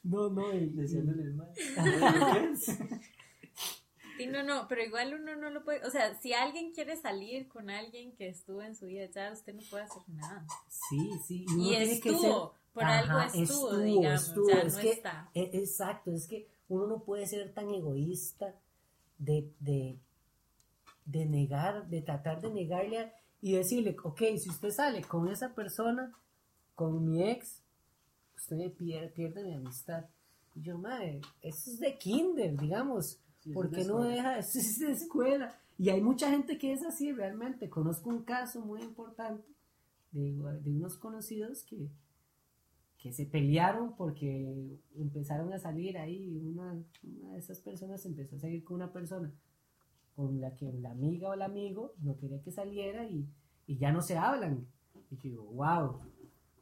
no, 0.04 0.28
no, 0.30 0.54
y- 0.54 0.66
Deseándole 0.70 1.22
el 1.22 1.34
mal. 1.34 1.48
Sí, 4.16 4.26
no, 4.26 4.42
no, 4.42 4.66
pero 4.68 4.82
igual 4.82 5.14
uno 5.14 5.36
no 5.36 5.48
lo 5.50 5.62
puede, 5.64 5.86
o 5.86 5.90
sea, 5.90 6.18
si 6.20 6.32
alguien 6.32 6.72
quiere 6.72 6.96
salir 6.96 7.46
con 7.48 7.70
alguien 7.70 8.10
que 8.16 8.28
estuvo 8.28 8.62
en 8.62 8.74
su 8.74 8.86
vida, 8.86 9.06
ya 9.06 9.32
usted 9.32 9.54
no 9.54 9.62
puede 9.70 9.84
hacer 9.84 10.02
nada. 10.08 10.44
Sí, 10.68 11.10
sí. 11.24 11.46
uno 11.48 11.62
Y 11.62 11.68
tiene 11.68 12.00
que 12.00 12.10
ser- 12.10 12.12
estuvo, 12.14 12.54
por 12.72 12.82
algo 12.84 13.16
Ajá, 13.18 13.30
estuvo, 13.38 13.76
digamos, 13.78 14.26
estuvo, 14.28 14.48
ya 14.50 14.60
es 14.62 14.74
no 14.74 14.80
que- 14.80 14.90
está. 14.90 15.30
e- 15.34 15.50
exacto, 15.54 16.10
es 16.12 16.26
que 16.26 16.48
uno 16.68 16.88
no 16.88 16.98
puede 17.04 17.26
ser 17.28 17.52
tan 17.54 17.70
egoísta 17.72 18.54
de, 19.18 19.48
de, 19.60 19.96
de 21.04 21.26
negar, 21.26 21.86
de 21.88 22.02
tratar 22.02 22.40
de 22.40 22.50
negarle 22.50 22.98
a- 22.98 23.14
y 23.40 23.52
decirle, 23.52 23.96
ok, 24.02 24.18
si 24.36 24.50
usted 24.50 24.70
sale 24.70 25.02
con 25.04 25.28
esa 25.28 25.54
persona, 25.54 26.12
con 26.74 27.08
mi 27.08 27.22
ex, 27.30 27.62
usted 28.38 28.56
me 28.56 28.70
pierde, 28.70 29.08
pierde 29.08 29.44
mi 29.44 29.54
amistad. 29.54 30.04
Y 30.54 30.62
yo, 30.62 30.78
madre, 30.78 31.20
eso 31.42 31.70
es 31.70 31.80
de 31.80 31.98
kinder, 31.98 32.56
digamos. 32.56 33.20
Sí, 33.40 33.50
eso 33.50 33.54
¿Por 33.54 33.66
es 33.66 33.72
de 33.72 33.76
qué 33.78 33.84
no 33.84 34.02
deja? 34.02 34.38
Eso 34.38 34.58
es 34.60 34.78
de 34.78 34.92
escuela. 34.92 35.54
Y 35.76 35.90
hay 35.90 36.00
mucha 36.00 36.30
gente 36.30 36.58
que 36.58 36.72
es 36.72 36.84
así 36.84 37.12
realmente. 37.12 37.68
Conozco 37.68 38.10
un 38.10 38.22
caso 38.22 38.60
muy 38.60 38.82
importante 38.82 39.44
de, 40.12 40.32
de 40.32 40.70
unos 40.70 40.96
conocidos 40.98 41.62
que, 41.64 41.88
que 42.98 43.12
se 43.12 43.26
pelearon 43.26 43.94
porque 43.94 44.80
empezaron 44.96 45.52
a 45.52 45.58
salir 45.58 45.98
ahí. 45.98 46.36
Una, 46.36 46.82
una 47.02 47.32
de 47.32 47.38
esas 47.38 47.60
personas 47.60 48.04
empezó 48.06 48.36
a 48.36 48.40
salir 48.40 48.64
con 48.64 48.76
una 48.76 48.92
persona 48.92 49.32
con 50.16 50.40
la 50.40 50.56
que 50.56 50.72
la 50.72 50.90
amiga 50.90 51.28
o 51.28 51.34
el 51.34 51.42
amigo 51.42 51.94
no 52.02 52.16
quería 52.16 52.42
que 52.42 52.50
saliera 52.50 53.04
y, 53.04 53.28
y 53.68 53.78
ya 53.78 53.92
no 53.92 54.02
se 54.02 54.16
hablan. 54.16 54.66
Y 55.10 55.16
yo 55.16 55.22
digo, 55.22 55.44
wow. 55.44 56.00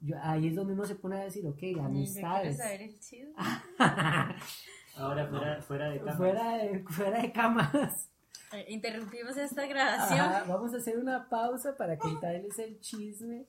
Yo, 0.00 0.16
ahí 0.22 0.48
es 0.48 0.54
donde 0.54 0.74
uno 0.74 0.85
se 0.85 0.94
pone 0.96 1.16
a 1.16 1.24
decir, 1.24 1.46
ok, 1.46 1.62
amistades. 1.80 2.56
saber 2.59 2.82
el 2.82 2.98
chisme. 3.00 3.32
Ahora 4.96 5.26
fuera, 5.28 5.61
fuera 5.62 5.90
de 5.90 5.98
cámara. 5.98 6.16
fuera, 6.16 6.56
de, 6.59 6.85
fuera 6.85 7.22
de 7.22 7.32
cámaras. 7.32 8.11
Eh, 8.52 8.66
Interrumpimos 8.68 9.37
esta 9.37 9.66
grabación. 9.66 10.20
Ajá, 10.20 10.44
vamos 10.44 10.72
a 10.72 10.76
hacer 10.78 10.96
una 10.98 11.28
pausa 11.28 11.76
para 11.76 11.98
contarles 11.98 12.59
el 12.59 12.80
chisme. 12.80 13.46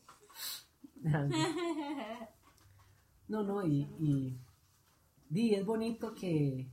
No, 3.29 3.43
no, 3.43 3.61
y, 3.65 3.81
y, 3.99 4.39
y 5.31 5.53
es 5.53 5.65
bonito 5.65 6.15
que, 6.15 6.65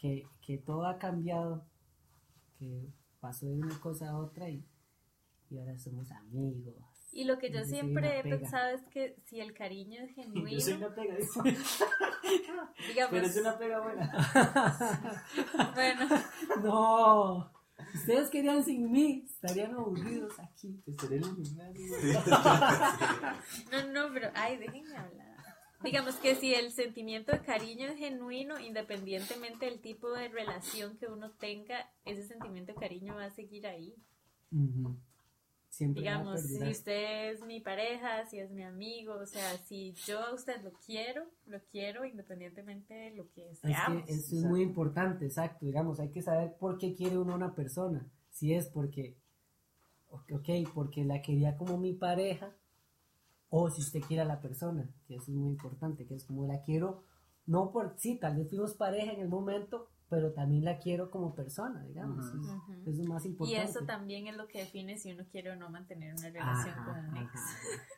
que, 0.00 0.24
que 0.40 0.58
todo 0.58 0.86
ha 0.86 0.96
cambiado, 0.96 1.66
que 2.56 2.88
pasó 3.18 3.46
de 3.46 3.54
una 3.58 3.80
cosa 3.80 4.10
a 4.10 4.16
otra 4.18 4.48
y, 4.48 4.64
y 5.50 5.58
ahora 5.58 5.76
somos 5.76 6.08
amigos. 6.12 6.76
Y 7.16 7.24
lo 7.24 7.38
que 7.38 7.50
yo 7.50 7.64
siempre 7.64 8.18
he 8.18 8.22
pega. 8.22 8.36
pensado 8.36 8.74
es 8.74 8.82
que 8.88 9.16
si 9.24 9.40
el 9.40 9.54
cariño 9.54 10.02
es 10.02 10.14
Yo 10.16 10.22
soy 10.22 10.32
genuino, 10.34 10.76
una 10.76 10.94
pega, 10.94 11.16
digamos, 12.88 13.10
pero 13.10 13.26
es 13.26 13.36
una 13.38 13.58
pega 13.58 13.80
buena. 13.80 15.22
bueno, 15.74 16.08
No, 16.62 17.52
ustedes 17.94 18.28
querían 18.28 18.62
sin 18.62 18.92
mí, 18.92 19.24
estarían 19.24 19.74
aburridos 19.74 20.38
aquí. 20.40 20.82
Estaré 20.86 21.16
iluminado. 21.16 21.72
no, 23.72 23.92
no, 23.92 24.12
pero, 24.12 24.30
ay, 24.34 24.58
déjenme 24.58 24.94
hablar. 24.94 25.36
Digamos 25.82 26.16
que 26.16 26.34
si 26.34 26.54
el 26.54 26.70
sentimiento 26.72 27.32
de 27.32 27.40
cariño 27.40 27.86
es 27.88 27.98
genuino, 27.98 28.60
independientemente 28.60 29.64
del 29.64 29.80
tipo 29.80 30.10
de 30.10 30.28
relación 30.28 30.98
que 30.98 31.06
uno 31.06 31.30
tenga, 31.32 31.90
ese 32.04 32.24
sentimiento 32.24 32.74
de 32.74 32.78
cariño 32.78 33.14
va 33.14 33.24
a 33.24 33.30
seguir 33.30 33.66
ahí. 33.66 33.94
Ujú. 34.52 34.98
Siempre 35.76 36.00
Digamos, 36.00 36.40
si 36.40 36.70
usted 36.70 37.32
es 37.32 37.44
mi 37.44 37.60
pareja, 37.60 38.24
si 38.24 38.38
es 38.38 38.50
mi 38.50 38.62
amigo, 38.62 39.12
o 39.12 39.26
sea, 39.26 39.58
si 39.58 39.92
yo 40.06 40.20
a 40.20 40.32
usted 40.32 40.62
lo 40.62 40.72
quiero, 40.72 41.26
lo 41.44 41.60
quiero 41.70 42.06
independientemente 42.06 42.94
de 42.94 43.10
lo 43.10 43.30
que 43.30 43.50
Es 43.50 43.58
seamos. 43.58 44.06
que 44.06 44.14
eso 44.14 44.36
es 44.36 44.42
muy 44.44 44.62
importante, 44.62 45.26
exacto. 45.26 45.66
Digamos, 45.66 46.00
hay 46.00 46.10
que 46.10 46.22
saber 46.22 46.56
por 46.56 46.78
qué 46.78 46.94
quiere 46.94 47.18
uno 47.18 47.34
a 47.34 47.36
una 47.36 47.54
persona. 47.54 48.10
Si 48.30 48.54
es 48.54 48.68
porque, 48.68 49.18
ok, 50.08 50.48
porque 50.72 51.04
la 51.04 51.20
quería 51.20 51.58
como 51.58 51.76
mi 51.76 51.92
pareja, 51.92 52.56
o 53.50 53.68
si 53.68 53.82
usted 53.82 54.00
quiere 54.00 54.22
a 54.22 54.26
la 54.26 54.40
persona, 54.40 54.88
que 55.06 55.16
eso 55.16 55.30
es 55.30 55.36
muy 55.36 55.50
importante, 55.50 56.06
que 56.06 56.14
es 56.14 56.24
como 56.24 56.46
la 56.46 56.62
quiero, 56.62 57.04
no 57.44 57.70
por, 57.70 57.98
sí, 57.98 58.16
tal 58.18 58.36
vez 58.36 58.48
fuimos 58.48 58.72
pareja 58.72 59.12
en 59.12 59.20
el 59.20 59.28
momento, 59.28 59.90
pero 60.08 60.32
también 60.32 60.64
la 60.64 60.78
quiero 60.78 61.10
como 61.10 61.34
persona, 61.34 61.82
digamos. 61.84 62.26
Ujú. 62.26 62.38
es, 62.38 62.46
Ujú. 62.52 62.90
es 62.90 62.98
lo 62.98 63.04
más 63.04 63.24
Y 63.24 63.28
importante. 63.30 63.62
eso 63.70 63.84
también 63.84 64.26
es 64.28 64.36
lo 64.36 64.46
que 64.46 64.58
define 64.60 64.96
si 64.98 65.12
uno 65.12 65.24
quiere 65.30 65.50
o 65.50 65.56
no 65.56 65.68
mantener 65.70 66.14
una 66.14 66.30
relación 66.30 66.74
Ajá, 66.74 66.84
con 66.84 67.04
un 67.06 67.16
ex. 67.16 67.30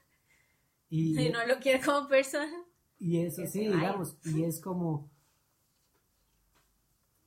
Y, 0.91 1.15
Si 1.15 1.29
no 1.29 1.47
lo 1.47 1.59
quiere 1.61 1.85
como 1.85 2.09
persona, 2.09 2.51
Y 2.99 3.19
eso 3.19 3.47
sí, 3.47 3.61
vaya. 3.67 3.77
digamos, 3.77 4.17
y 4.25 4.43
es 4.45 4.59
como, 4.59 5.11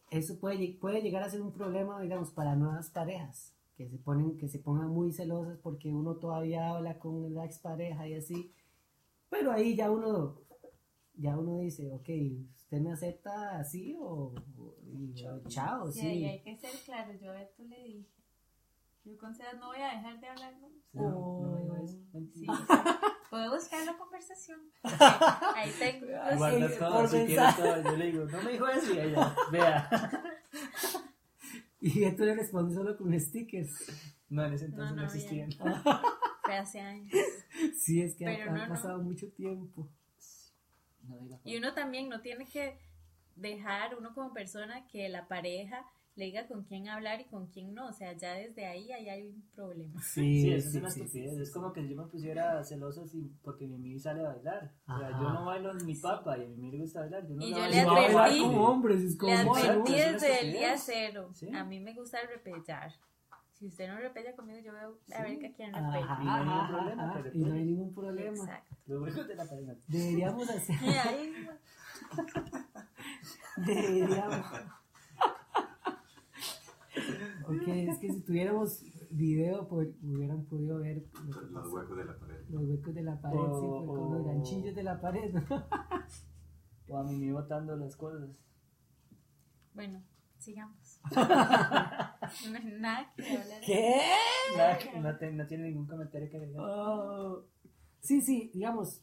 eso 0.10 0.40
puede, 0.40 0.78
puede 0.80 1.02
llegar 1.02 1.24
a 1.24 1.30
ser 1.30 1.42
un 1.42 1.54
problema, 1.54 2.02
digamos, 2.02 2.32
para 2.32 2.56
nuevas 2.56 2.90
parejas, 2.90 3.54
que 3.78 3.88
se 3.88 3.98
ponen, 4.00 4.38
que 4.38 4.48
se 4.50 4.60
pongan 4.60 4.90
muy 4.90 5.12
celosas 5.14 5.58
porque 5.60 5.90
uno 5.90 6.16
todavía 6.16 6.70
habla 6.70 6.98
con 6.98 7.34
la 7.34 7.46
expareja 7.46 8.08
y 8.08 8.16
así, 8.16 8.52
pero 9.30 9.52
ahí 9.52 9.76
ya 9.76 9.90
uno, 9.92 10.42
ya 11.22 11.38
uno 11.38 11.58
dice, 11.60 11.92
ok, 11.92 12.10
¿usted 12.56 12.82
me 12.82 12.92
acepta 12.92 13.58
así 13.60 13.96
o, 14.00 14.34
o- 14.58 14.76
y- 14.92 15.14
chao? 15.48 15.90
y 15.90 15.92
sí. 15.94 16.26
hay 16.26 16.42
que 16.42 16.58
ser 16.58 16.72
claro. 16.86 17.14
Yo 17.22 17.32
a 17.32 17.34
Beto 17.34 17.64
le 17.64 17.84
dije, 17.84 18.08
yo 19.06 19.18
con 19.18 19.34
Sebas 19.36 19.58
no 19.60 19.68
voy 19.68 19.78
a 19.82 19.96
dejar 19.96 20.20
de 20.20 20.28
hablar 20.28 20.54
nunca. 20.60 20.78
No, 20.94 21.10
no 21.42 21.52
me 21.52 21.62
digo 21.62 21.76
eso. 21.78 21.98
Sí, 22.34 22.46
puedo 23.30 23.54
buscar 23.54 23.86
la 23.86 23.98
conversación. 23.98 24.60
Ahí 25.56 25.72
tengo. 25.80 26.08
Ay, 26.22 26.38
Guarda 26.38 26.70
sí, 26.70 26.76
todo, 26.80 26.92
por 27.00 27.08
si 27.10 27.36
todo. 27.36 27.84
Yo 27.84 27.98
le 27.98 28.06
digo, 28.12 28.26
no 28.26 28.42
me 28.44 28.52
dijo 28.52 28.68
eso 28.68 28.94
y 28.94 29.00
ella, 29.00 29.36
vea. 29.52 29.90
Y 31.84 32.12
tú 32.16 32.24
le 32.26 32.36
respondes 32.36 32.76
solo 32.76 32.96
con 32.96 33.20
stickers. 33.20 33.74
No, 34.30 34.46
en 34.46 34.54
ese 34.54 34.66
entonces 34.66 34.90
No, 34.92 34.96
no, 34.96 35.02
no, 35.02 35.08
existían. 35.08 35.52
Fue 36.44 36.56
hace 36.58 36.80
años. 36.80 37.12
Sí, 37.78 38.02
es 38.02 38.16
que 38.16 38.26
ha, 38.28 38.30
Pero 38.38 38.52
ha 38.52 38.54
no, 38.54 38.64
no. 38.68 38.70
pasado 38.74 39.02
mucho 39.04 39.28
tiempo. 39.32 39.90
Y 41.44 41.58
uno 41.58 41.74
también 41.74 42.10
no 42.10 42.22
tiene 42.22 42.46
que 42.46 42.78
dejar, 43.36 43.96
uno 43.98 44.14
como 44.14 44.34
persona, 44.34 44.86
que 44.88 45.10
la 45.10 45.28
pareja 45.28 45.86
le 46.16 46.26
diga 46.26 46.46
con 46.48 46.64
quién 46.66 46.90
hablar 46.90 47.22
y 47.22 47.26
con 47.26 47.48
quién 47.48 47.74
no. 47.74 47.88
O 47.88 47.94
sea, 47.94 48.12
ya 48.14 48.34
desde 48.34 48.66
ahí, 48.66 48.92
ahí 48.92 49.08
hay 49.10 49.28
un 49.30 49.42
problema. 49.56 50.00
Sí, 50.02 50.42
Sí, 50.42 50.52
eso 50.54 50.68
es 50.70 50.76
una 50.76 50.90
sí, 50.90 51.00
estupidez. 51.02 51.36
sí, 51.36 51.42
es 51.42 51.52
como 51.52 51.72
que 51.72 51.88
yo 51.88 51.96
me 51.96 52.08
pusiera 52.10 52.64
celoso 52.66 53.08
si, 53.08 53.32
porque 53.42 53.66
mi 53.66 53.76
amigo 53.76 53.98
sale 54.00 54.20
a 54.26 54.30
bailar. 54.34 54.74
O 54.88 55.00
sea, 55.00 55.10
yo 55.12 55.30
no 55.30 55.46
bailo 55.46 55.74
ni 55.74 55.96
papa 55.96 56.38
y 56.38 56.44
a 56.44 56.48
mi 56.48 56.54
amigo 56.56 56.74
le 56.74 56.80
gusta 56.84 57.00
bailar. 57.00 57.28
Yo 57.28 57.36
no 57.36 57.44
Y 57.46 57.52
yo 57.52 57.66
le 57.66 57.82
advertí- 57.82 58.42
como 58.42 58.68
hombres, 58.68 59.02
es 59.02 59.18
como 59.18 59.32
Le 59.32 59.62
advertí 59.62 59.94
desde 59.94 60.42
el 60.42 60.52
día 60.54 60.78
cero. 60.78 61.30
Sí. 61.34 61.50
A 61.56 61.64
mí 61.64 61.80
me 61.80 61.94
gusta 61.94 62.20
el 62.20 62.28
repellar. 62.28 62.92
Si 63.62 63.68
usted 63.68 63.88
no 63.90 63.98
repella 64.00 64.36
conmigo, 64.36 64.60
yo 64.60 64.74
veo 64.74 64.98
a 65.16 65.22
ver 65.22 65.38
que 65.38 65.46
a 65.46 65.54
quién 65.54 65.76
Ajá, 65.76 65.92
repella. 65.92 66.18
Y 66.20 66.26
no 66.26 66.34
hay 66.34 66.44
ningún 66.44 66.74
problema, 66.74 67.04
ajá, 67.04 67.20
y 67.32 67.40
no 67.40 67.46
hay 67.46 67.52
pues- 67.52 67.66
ningún 67.68 67.94
problema. 67.94 68.38
Exacto. 68.44 68.76
Los 68.88 69.02
huecos 69.04 69.28
de 69.28 69.36
la 69.36 69.46
pareja. 69.46 69.74
Deberíamos 69.88 70.50
hacer, 70.50 70.76
Y 70.82 70.90
ahí, 70.90 71.34
deberíamos. 73.58 74.46
Ok, 77.48 77.68
es 77.68 78.00
que 78.00 78.10
si 78.14 78.22
tuviéramos 78.22 78.84
video, 79.12 79.68
pues 79.68 79.90
hubieran 80.02 80.44
podido 80.46 80.80
ver 80.80 81.04
lo 81.14 81.30
que 81.30 81.46
Los 81.46 81.52
pasó. 81.54 81.70
huecos 81.74 81.98
de 81.98 82.06
la 82.06 82.18
pared. 82.18 82.46
los 82.50 82.64
huecos 82.64 82.96
de 82.96 83.04
la 83.04 83.22
pared, 83.22 83.38
sí, 83.38 83.46
fue 83.46 83.86
con 83.86 84.12
los 84.12 84.22
Oh. 84.22 84.24
ganchillos 84.26 84.76
de 84.76 84.84
la 84.84 85.00
pared. 85.00 85.34
¿no? 85.34 85.66
O 86.90 86.98
a 86.98 87.04
mí 87.04 87.32
botando 87.32 87.76
las 87.78 87.96
cosas. 87.96 88.28
Bueno, 89.76 90.02
sigamos. 90.40 90.76
No 91.10 92.60
nada 92.80 93.14
que 93.16 93.38
hablar. 93.38 93.62
¿Qué? 93.66 94.02
Nada 94.56 94.78
no, 95.02 95.18
te- 95.18 95.32
no 95.32 95.46
tiene 95.48 95.66
ningún 95.66 95.88
comentario 95.88 96.30
que 96.30 96.38
agregar. 96.38 96.62
Oh. 96.64 97.44
Sí, 98.00 98.22
sí, 98.22 98.50
digamos, 98.54 99.02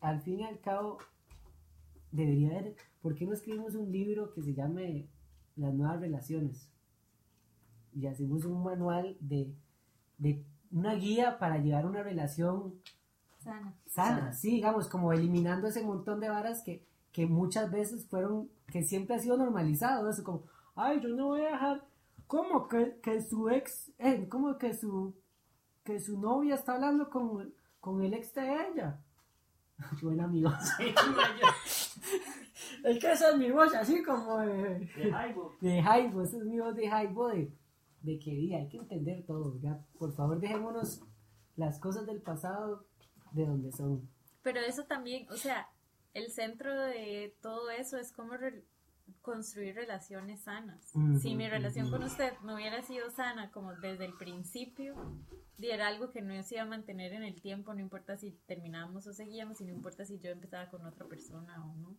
al 0.00 0.20
fin 0.22 0.40
y 0.40 0.44
al 0.44 0.60
cabo, 0.60 0.98
debería 2.10 2.50
haber, 2.58 2.76
¿por 3.00 3.14
qué 3.14 3.26
no 3.26 3.32
escribimos 3.34 3.74
un 3.74 3.90
libro 3.90 4.32
que 4.32 4.42
se 4.42 4.54
llame 4.54 5.08
Las 5.56 5.74
nuevas 5.74 6.00
relaciones? 6.00 6.68
Y 7.94 8.06
hacemos 8.06 8.44
un 8.44 8.62
manual 8.62 9.16
de, 9.20 9.52
de 10.18 10.44
una 10.70 10.94
guía 10.94 11.38
para 11.38 11.58
llevar 11.58 11.84
una 11.86 12.02
relación 12.02 12.74
Sana. 13.38 13.74
sana, 13.86 14.16
Sana. 14.18 14.32
sí, 14.32 14.50
digamos, 14.52 14.88
como 14.88 15.12
eliminando 15.12 15.66
ese 15.68 15.82
montón 15.82 16.20
de 16.20 16.28
varas 16.30 16.62
que, 16.62 16.86
que 17.12 17.26
muchas 17.26 17.70
veces 17.70 18.06
fueron, 18.08 18.48
que 18.68 18.82
siempre 18.82 19.16
ha 19.16 19.18
sido 19.18 19.36
normalizado, 19.36 20.08
eso 20.08 20.24
como, 20.24 20.44
ay, 20.74 21.00
yo 21.00 21.08
no 21.10 21.26
voy 21.28 21.42
a 21.42 21.50
dejar, 21.52 21.84
como 22.26 22.68
que, 22.68 22.98
que 23.02 23.20
su 23.20 23.48
ex, 23.50 23.90
eh, 23.98 24.26
como 24.28 24.56
que 24.58 24.74
su, 24.74 25.14
que 25.84 26.00
su 26.00 26.18
novia 26.18 26.54
está 26.54 26.74
hablando 26.74 27.10
con, 27.10 27.52
con 27.80 28.02
el 28.02 28.14
ex 28.14 28.34
de 28.34 28.68
ella. 28.68 28.98
Buen 30.02 30.20
amigo. 30.20 30.50
es 32.84 32.98
que 32.98 33.12
esa 33.12 33.30
es 33.30 33.36
mi 33.38 33.50
voz, 33.50 33.74
así 33.74 34.02
como 34.02 34.38
de, 34.38 34.80
De 34.96 35.10
Jaibo. 35.12 35.52
de 35.60 35.82
Jaibo, 35.82 36.22
esa 36.22 36.36
es 36.38 36.44
mi 36.44 36.58
voz 36.60 36.74
de 36.74 36.88
Jaibo, 36.88 37.28
de, 37.28 37.52
de 38.02 38.18
que 38.18 38.30
di, 38.30 38.54
hay 38.54 38.68
que 38.68 38.78
entender 38.78 39.24
todo, 39.26 39.58
ya, 39.60 39.78
por 39.98 40.12
favor 40.12 40.40
dejémonos 40.40 41.02
las 41.56 41.78
cosas 41.78 42.06
del 42.06 42.20
pasado 42.22 42.84
de 43.32 43.46
donde 43.46 43.72
son. 43.72 44.08
Pero 44.42 44.60
eso 44.60 44.84
también, 44.84 45.28
o 45.30 45.36
sea, 45.36 45.68
el 46.14 46.30
centro 46.30 46.74
de 46.74 47.36
todo 47.40 47.70
eso 47.70 47.96
es 47.96 48.12
cómo 48.12 48.34
re- 48.36 48.64
construir 49.20 49.74
relaciones 49.74 50.42
sanas. 50.42 50.90
Ujú, 50.94 51.18
si 51.18 51.34
mi 51.34 51.48
relación 51.48 51.86
ujú. 51.86 51.96
con 51.96 52.04
usted 52.04 52.32
no 52.44 52.54
hubiera 52.54 52.82
sido 52.82 53.10
sana 53.10 53.50
como 53.50 53.74
desde 53.74 54.04
el 54.06 54.14
principio, 54.14 54.94
era 55.60 55.86
algo 55.88 56.10
que 56.10 56.22
no 56.22 56.42
se 56.42 56.54
iba 56.56 56.64
a 56.64 56.66
mantener 56.66 57.12
en 57.12 57.22
el 57.22 57.40
tiempo, 57.40 57.72
no 57.74 57.80
importa 57.80 58.16
si 58.16 58.32
terminábamos 58.46 59.06
o 59.06 59.12
seguíamos, 59.12 59.60
y 59.60 59.64
no 59.64 59.72
importa 59.72 60.04
si 60.04 60.18
yo 60.18 60.30
empezaba 60.30 60.68
con 60.70 60.84
otra 60.86 61.06
persona 61.06 61.64
o 61.64 61.74
no. 61.76 61.96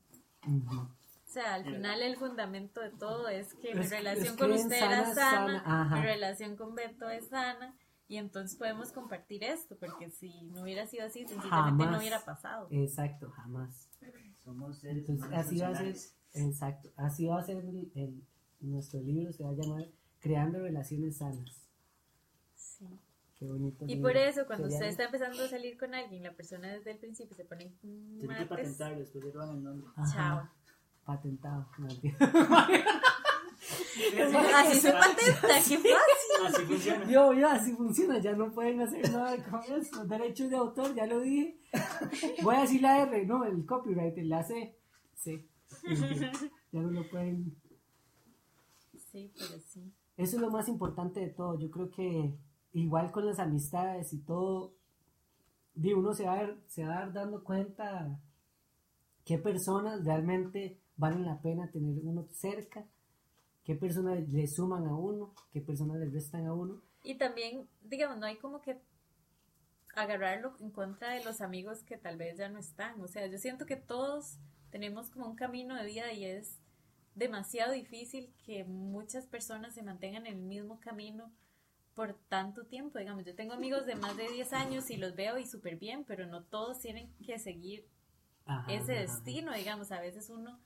Ujú. 0.47 0.81
O 0.81 0.89
sea, 1.33 1.53
al 1.55 1.63
final 1.65 2.01
el 2.01 2.15
fundamento 2.17 2.81
de 2.81 2.91
todo 2.91 3.27
es 3.29 3.53
que 3.55 3.73
mi 3.73 3.81
Es- 3.81 3.89
relación 3.89 4.33
es 4.33 4.39
con 4.39 4.51
usted 4.51 4.79
sana, 4.79 4.97
era 5.01 5.13
sana, 5.15 5.63
sana, 5.63 5.95
mi 5.95 6.01
relación 6.01 6.55
con 6.57 6.75
Beto 6.75 7.09
es 7.09 7.29
sana, 7.29 7.73
y 8.07 8.17
entonces 8.17 8.57
podemos 8.57 8.91
compartir 8.91 9.43
esto, 9.43 9.75
porque 9.79 10.09
si 10.11 10.43
no 10.51 10.61
hubiera 10.63 10.85
sido 10.85 11.05
así, 11.05 11.25
sencillamente 11.25 11.83
no 11.83 11.85
Jamás. 11.85 11.99
hubiera 11.99 12.19
pasado. 12.19 12.67
Exacto, 12.69 13.31
jamás. 13.31 13.89
Somos 14.43 14.77
seres 14.79 14.97
Entonces, 15.09 15.25
humanos 15.27 15.45
así 15.47 15.59
va 15.59 15.67
a 15.69 15.75
ser, 15.75 15.95
exacto, 16.33 16.89
así 16.97 17.25
va 17.25 17.39
a 17.39 17.43
ser 17.43 17.57
el, 17.57 17.91
el- 17.95 18.23
nuestro 18.61 18.99
libro, 19.01 19.31
se 19.33 19.43
va 19.43 19.49
a 19.51 19.53
llamar 19.53 19.87
creando 20.19 20.59
relaciones 20.59 21.17
sanas. 21.17 21.67
Sí. 22.55 22.87
Qué 23.35 23.45
bonito. 23.45 23.83
Y 23.85 23.95
libro. 23.95 24.03
por 24.03 24.17
eso, 24.17 24.45
cuando 24.47 24.65
Sería- 24.69 24.77
usted 24.77 24.87
está 24.89 25.03
empezando 25.05 25.43
a 25.43 25.47
salir 25.49 25.77
con 25.77 25.93
alguien, 25.93 26.23
la 26.23 26.33
persona 26.33 26.71
desde 26.71 26.91
el 26.91 26.97
principio 26.97 27.35
se 27.35 27.43
pone 27.45 27.73
Tiene 27.81 28.19
que 28.21 28.27
mates. 28.27 28.47
patentarlo, 28.47 28.99
después 28.99 29.23
le 29.25 29.31
roban 29.31 29.49
el 29.57 29.63
nombre. 29.63 29.87
Ajá, 29.95 30.13
Chao. 30.15 30.49
Patentado. 31.05 31.67
no. 31.77 31.87
Así 34.55 34.79
se 34.79 34.91
patenta, 34.91 35.47
qué 35.67 35.77
fácil. 35.77 35.79
Así 36.45 36.65
funciona. 36.65 37.05
Yo, 37.09 37.33
yo, 37.33 37.47
así 37.47 37.73
funciona, 37.73 38.19
ya 38.19 38.33
no 38.33 38.51
pueden 38.51 38.81
hacer 38.81 39.11
nada 39.11 39.37
con 39.43 39.61
eso. 39.61 39.97
Los 39.97 40.09
derechos 40.09 40.49
de 40.49 40.57
autor, 40.57 40.95
ya 40.95 41.05
lo 41.05 41.21
dije. 41.21 41.57
Voy 42.41 42.55
a 42.55 42.61
decir 42.61 42.81
la 42.81 43.03
R, 43.03 43.25
no, 43.25 43.43
el 43.45 43.65
copyright, 43.65 44.17
la 44.19 44.43
C. 44.43 44.75
Sí. 45.15 45.47
Ya 46.71 46.81
no 46.81 46.91
lo 46.91 47.07
pueden. 47.09 47.55
Sí, 49.11 49.31
pero 49.37 49.59
sí. 49.67 49.93
Eso 50.17 50.35
es 50.35 50.41
lo 50.41 50.49
más 50.49 50.67
importante 50.67 51.19
de 51.19 51.29
todo. 51.29 51.59
Yo 51.59 51.69
creo 51.69 51.89
que 51.91 52.33
igual 52.73 53.11
con 53.11 53.25
las 53.25 53.39
amistades 53.39 54.13
y 54.13 54.19
todo, 54.19 54.73
di, 55.75 55.93
uno 55.93 56.13
se 56.13 56.25
va, 56.25 56.33
a 56.33 56.35
dar, 56.37 56.57
se 56.67 56.83
va 56.83 56.95
a 56.95 56.99
dar 56.99 57.13
dando 57.13 57.43
cuenta 57.43 58.19
qué 59.23 59.37
personas 59.37 60.03
realmente 60.03 60.79
valen 60.97 61.25
la 61.25 61.41
pena 61.41 61.71
tener 61.71 61.97
uno 62.03 62.27
cerca, 62.31 62.85
qué 63.63 63.75
personas 63.75 64.27
le 64.29 64.47
suman 64.47 64.85
a 64.87 64.95
uno, 64.95 65.33
qué 65.51 65.61
personas 65.61 65.97
le 65.97 66.09
restan 66.09 66.45
a 66.47 66.53
uno. 66.53 66.81
Y 67.03 67.15
también, 67.15 67.67
digamos, 67.81 68.17
no 68.17 68.25
hay 68.25 68.37
como 68.37 68.61
que 68.61 68.79
agarrarlo 69.95 70.55
en 70.59 70.71
contra 70.71 71.11
de 71.11 71.23
los 71.23 71.41
amigos 71.41 71.83
que 71.83 71.97
tal 71.97 72.17
vez 72.17 72.37
ya 72.37 72.49
no 72.49 72.59
están. 72.59 72.99
O 73.01 73.07
sea, 73.07 73.27
yo 73.27 73.37
siento 73.37 73.65
que 73.65 73.75
todos 73.75 74.37
tenemos 74.71 75.09
como 75.09 75.27
un 75.27 75.35
camino 75.35 75.75
de 75.75 75.85
vida 75.85 76.11
y 76.13 76.25
es 76.25 76.59
demasiado 77.15 77.73
difícil 77.73 78.33
que 78.45 78.63
muchas 78.63 79.27
personas 79.27 79.75
se 79.75 79.83
mantengan 79.83 80.25
en 80.25 80.33
el 80.33 80.39
mismo 80.41 80.79
camino 80.79 81.31
por 81.93 82.15
tanto 82.27 82.65
tiempo. 82.65 82.97
Digamos, 82.97 83.23
yo 83.23 83.35
tengo 83.35 83.53
amigos 83.53 83.85
de 83.85 83.95
más 83.95 84.17
de 84.17 84.27
10 84.29 84.53
años 84.53 84.89
y 84.89 84.97
los 84.97 85.15
veo 85.15 85.37
y 85.37 85.45
súper 85.45 85.77
bien, 85.77 86.05
pero 86.05 86.25
no 86.25 86.43
todos 86.43 86.79
tienen 86.79 87.13
que 87.25 87.37
seguir 87.37 87.87
Ajá, 88.45 88.71
ese 88.71 88.93
ajá, 88.93 89.01
destino, 89.01 89.53
digamos, 89.53 89.91
a 89.91 90.01
veces 90.01 90.29
uno 90.29 90.59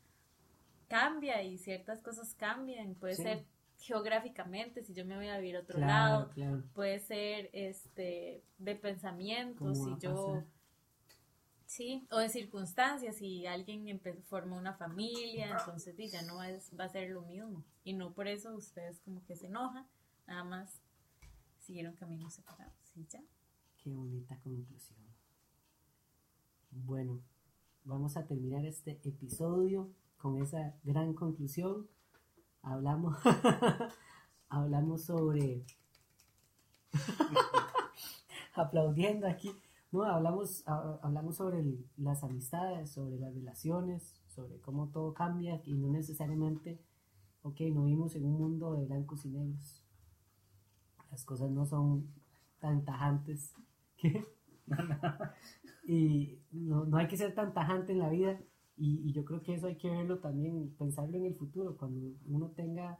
cambia 0.87 1.43
y 1.43 1.57
ciertas 1.57 1.99
cosas 1.99 2.33
cambian, 2.35 2.95
puede 2.95 3.15
Sí. 3.15 3.23
ser 3.23 3.45
geográficamente, 3.79 4.83
si 4.83 4.93
yo 4.93 5.05
me 5.05 5.15
voy 5.15 5.27
a 5.27 5.37
vivir 5.37 5.55
a 5.57 5.59
otro 5.61 5.77
Claro, 5.77 6.19
lado, 6.19 6.29
claro. 6.31 6.63
puede 6.73 6.99
ser 6.99 7.49
este 7.53 8.43
de 8.57 8.75
pensamientos, 8.75 9.77
¿Cómo 9.77 9.91
va 9.91 9.95
si 9.99 10.01
yo 10.01 10.43
sí, 11.67 12.07
o 12.11 12.17
de 12.17 12.29
circunstancias, 12.29 13.17
si 13.17 13.45
alguien 13.45 13.99
formó 14.23 14.57
una 14.57 14.73
familia, 14.73 15.51
entonces 15.59 15.95
ya 16.11 16.21
no 16.23 16.41
es, 16.41 16.71
va 16.79 16.85
a 16.85 16.89
ser 16.89 17.09
lo 17.11 17.21
mismo, 17.21 17.63
y 17.83 17.93
no 17.93 18.13
por 18.13 18.27
eso 18.27 18.55
ustedes 18.55 18.99
como 19.01 19.23
que 19.25 19.35
se 19.35 19.47
enojan, 19.47 19.85
nada 20.25 20.43
más 20.43 20.81
siguieron 21.59 21.95
caminos 21.95 22.33
separados, 22.33 22.73
y 22.95 23.05
ya. 23.05 23.21
Qué 23.83 23.91
bonita 23.91 24.39
conclusión. 24.39 24.97
Bueno, 26.71 27.21
vamos 27.83 28.17
a 28.17 28.25
terminar 28.25 28.65
este 28.65 28.99
episodio 29.03 29.89
con 30.17 30.41
esa 30.41 30.75
gran 30.83 31.13
conclusión. 31.13 31.87
Hablamos, 32.63 33.17
hablamos 34.49 35.03
sobre 35.03 35.65
aplaudiendo 38.55 39.27
aquí. 39.27 39.51
No, 39.91 40.03
hablamos, 40.03 40.63
ha- 40.67 40.99
hablamos 41.01 41.37
sobre 41.37 41.59
el- 41.59 41.85
las 41.97 42.23
amistades, 42.23 42.91
sobre 42.91 43.17
las 43.19 43.33
relaciones, 43.33 44.15
sobre 44.27 44.59
cómo 44.59 44.87
todo 44.89 45.13
cambia 45.13 45.61
y 45.65 45.73
no 45.75 45.89
necesariamente, 45.89 46.79
ok, 47.43 47.61
no 47.73 47.85
vivimos 47.85 48.15
en 48.15 48.25
un 48.25 48.33
mundo 48.33 48.73
de 48.73 48.85
blancos 48.85 49.25
y 49.25 49.29
negros. 49.29 49.83
Las 51.11 51.23
cosas 51.23 51.49
no 51.51 51.65
son 51.65 52.07
tan 52.59 52.83
tajantes 52.83 53.53
que 53.97 54.25
y 55.87 56.37
no, 56.51 56.85
no 56.85 56.97
hay 56.97 57.07
que 57.07 57.17
ser 57.17 57.33
tan 57.33 57.53
tajante 57.53 57.93
en 57.93 57.99
la 57.99 58.09
vida 58.09 58.37
y, 58.77 59.09
y 59.09 59.13
yo 59.13 59.25
creo 59.25 59.41
que 59.41 59.55
eso 59.55 59.67
hay 59.67 59.75
que 59.77 59.89
verlo 59.89 60.19
también, 60.19 60.73
pensarlo 60.77 61.17
en 61.17 61.25
el 61.25 61.35
futuro, 61.35 61.77
cuando 61.77 62.13
uno 62.27 62.51
tenga 62.51 62.99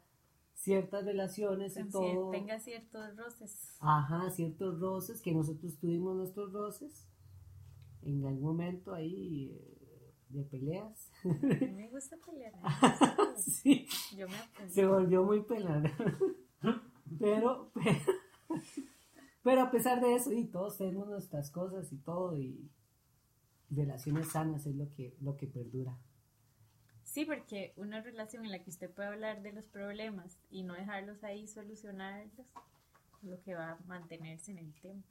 ciertas 0.53 1.05
relaciones 1.05 1.78
y 1.78 1.82
Con 1.82 1.91
todo, 1.91 2.32
tenga 2.32 2.59
ciertos 2.59 3.15
roces. 3.15 3.78
ajá, 3.80 4.30
ciertos 4.32 4.80
roces, 4.80 5.21
que 5.21 5.32
nosotros 5.34 5.78
tuvimos 5.78 6.15
nuestros 6.15 6.51
roces 6.51 7.07
en 8.01 8.25
algún 8.25 8.41
momento 8.43 8.93
ahí 8.93 9.51
eh, 9.51 10.13
de 10.30 10.43
peleas, 10.43 11.11
A 11.23 11.28
mí 11.28 11.71
me 11.73 11.89
gusta 11.91 12.17
pelear. 12.25 12.53
sí, 13.38 13.88
Yo 14.17 14.28
me 14.28 14.69
se 14.69 14.86
volvió 14.86 15.23
muy 15.23 15.41
pelada. 15.43 15.91
pero, 17.19 17.71
pero, 17.73 17.99
pero 19.43 19.61
a 19.61 19.71
pesar 19.71 20.01
de 20.01 20.15
eso, 20.15 20.32
y 20.34 20.45
todos 20.45 20.78
tenemos 20.78 21.07
nuestras 21.07 21.51
cosas 21.51 21.91
y 21.93 21.97
todo, 21.97 22.38
y 22.38 22.69
relaciones 23.70 24.30
sanas 24.30 24.65
es 24.65 24.76
lo 24.76 24.91
que, 24.93 25.15
lo 25.22 25.36
que 25.38 25.47
perdura. 25.47 25.97
Sí, 27.03 27.26
porque 27.26 27.74
una 27.78 28.01
relación 28.01 28.45
en 28.45 28.51
la 28.51 28.63
que 28.63 28.70
usted 28.70 28.91
puede 28.91 29.07
hablar 29.09 29.41
de 29.41 29.53
los 29.53 29.65
problemas 29.68 30.38
y 30.49 30.63
no 30.63 30.74
dejarlos 30.74 31.24
ahí, 31.24 31.47
solucionarlos, 31.47 32.47
es 33.24 33.30
lo 33.30 33.41
que 33.41 33.55
va 33.55 33.72
a 33.72 33.80
mantenerse 33.88 34.51
en 34.51 34.59
el 34.59 34.74
tiempo. 34.74 35.07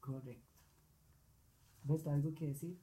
Correcto. 0.00 0.58
¿Ves 1.84 2.06
algo 2.06 2.34
que 2.34 2.48
decir? 2.48 2.78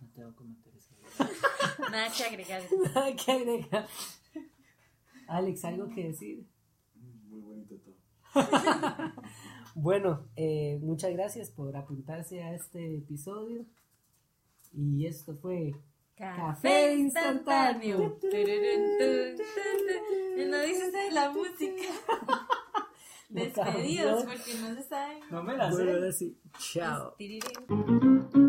No 0.00 0.08
tengo 0.08 0.34
comentarios. 0.34 0.90
Nada 1.90 2.08
que 2.16 2.24
agregar. 2.24 2.62
Nada 2.94 3.16
que 3.16 3.32
agregar. 3.32 3.88
Alex, 5.28 5.64
¿algo 5.64 5.88
que 5.88 6.08
decir? 6.08 6.46
Muy 6.94 7.40
bonito 7.40 7.76
todo. 7.76 7.96
Bueno, 9.78 10.26
eh, 10.36 10.78
muchas 10.80 11.12
gracias 11.12 11.50
por 11.50 11.76
apuntarse 11.76 12.42
a 12.42 12.54
este 12.54 12.96
episodio. 12.96 13.66
Y 14.76 15.06
esto 15.06 15.36
fue 15.36 15.74
Café 16.16 16.94
instantáneo. 16.94 17.98
No 17.98 18.08
dices 20.60 20.92
de 20.92 21.10
la 21.12 21.30
música. 21.34 21.82
Despedidos 23.28 24.24
porque 24.24 24.54
no 24.60 24.74
se 24.76 24.82
saben. 24.84 25.18
No 25.30 25.42
me 25.42 25.56
la 25.56 25.70
sé. 25.70 25.76
Bueno, 25.76 25.92
ahora 25.92 26.12
sí. 26.12 26.38
Chao. 26.58 27.14
Tirirín. 27.18 28.45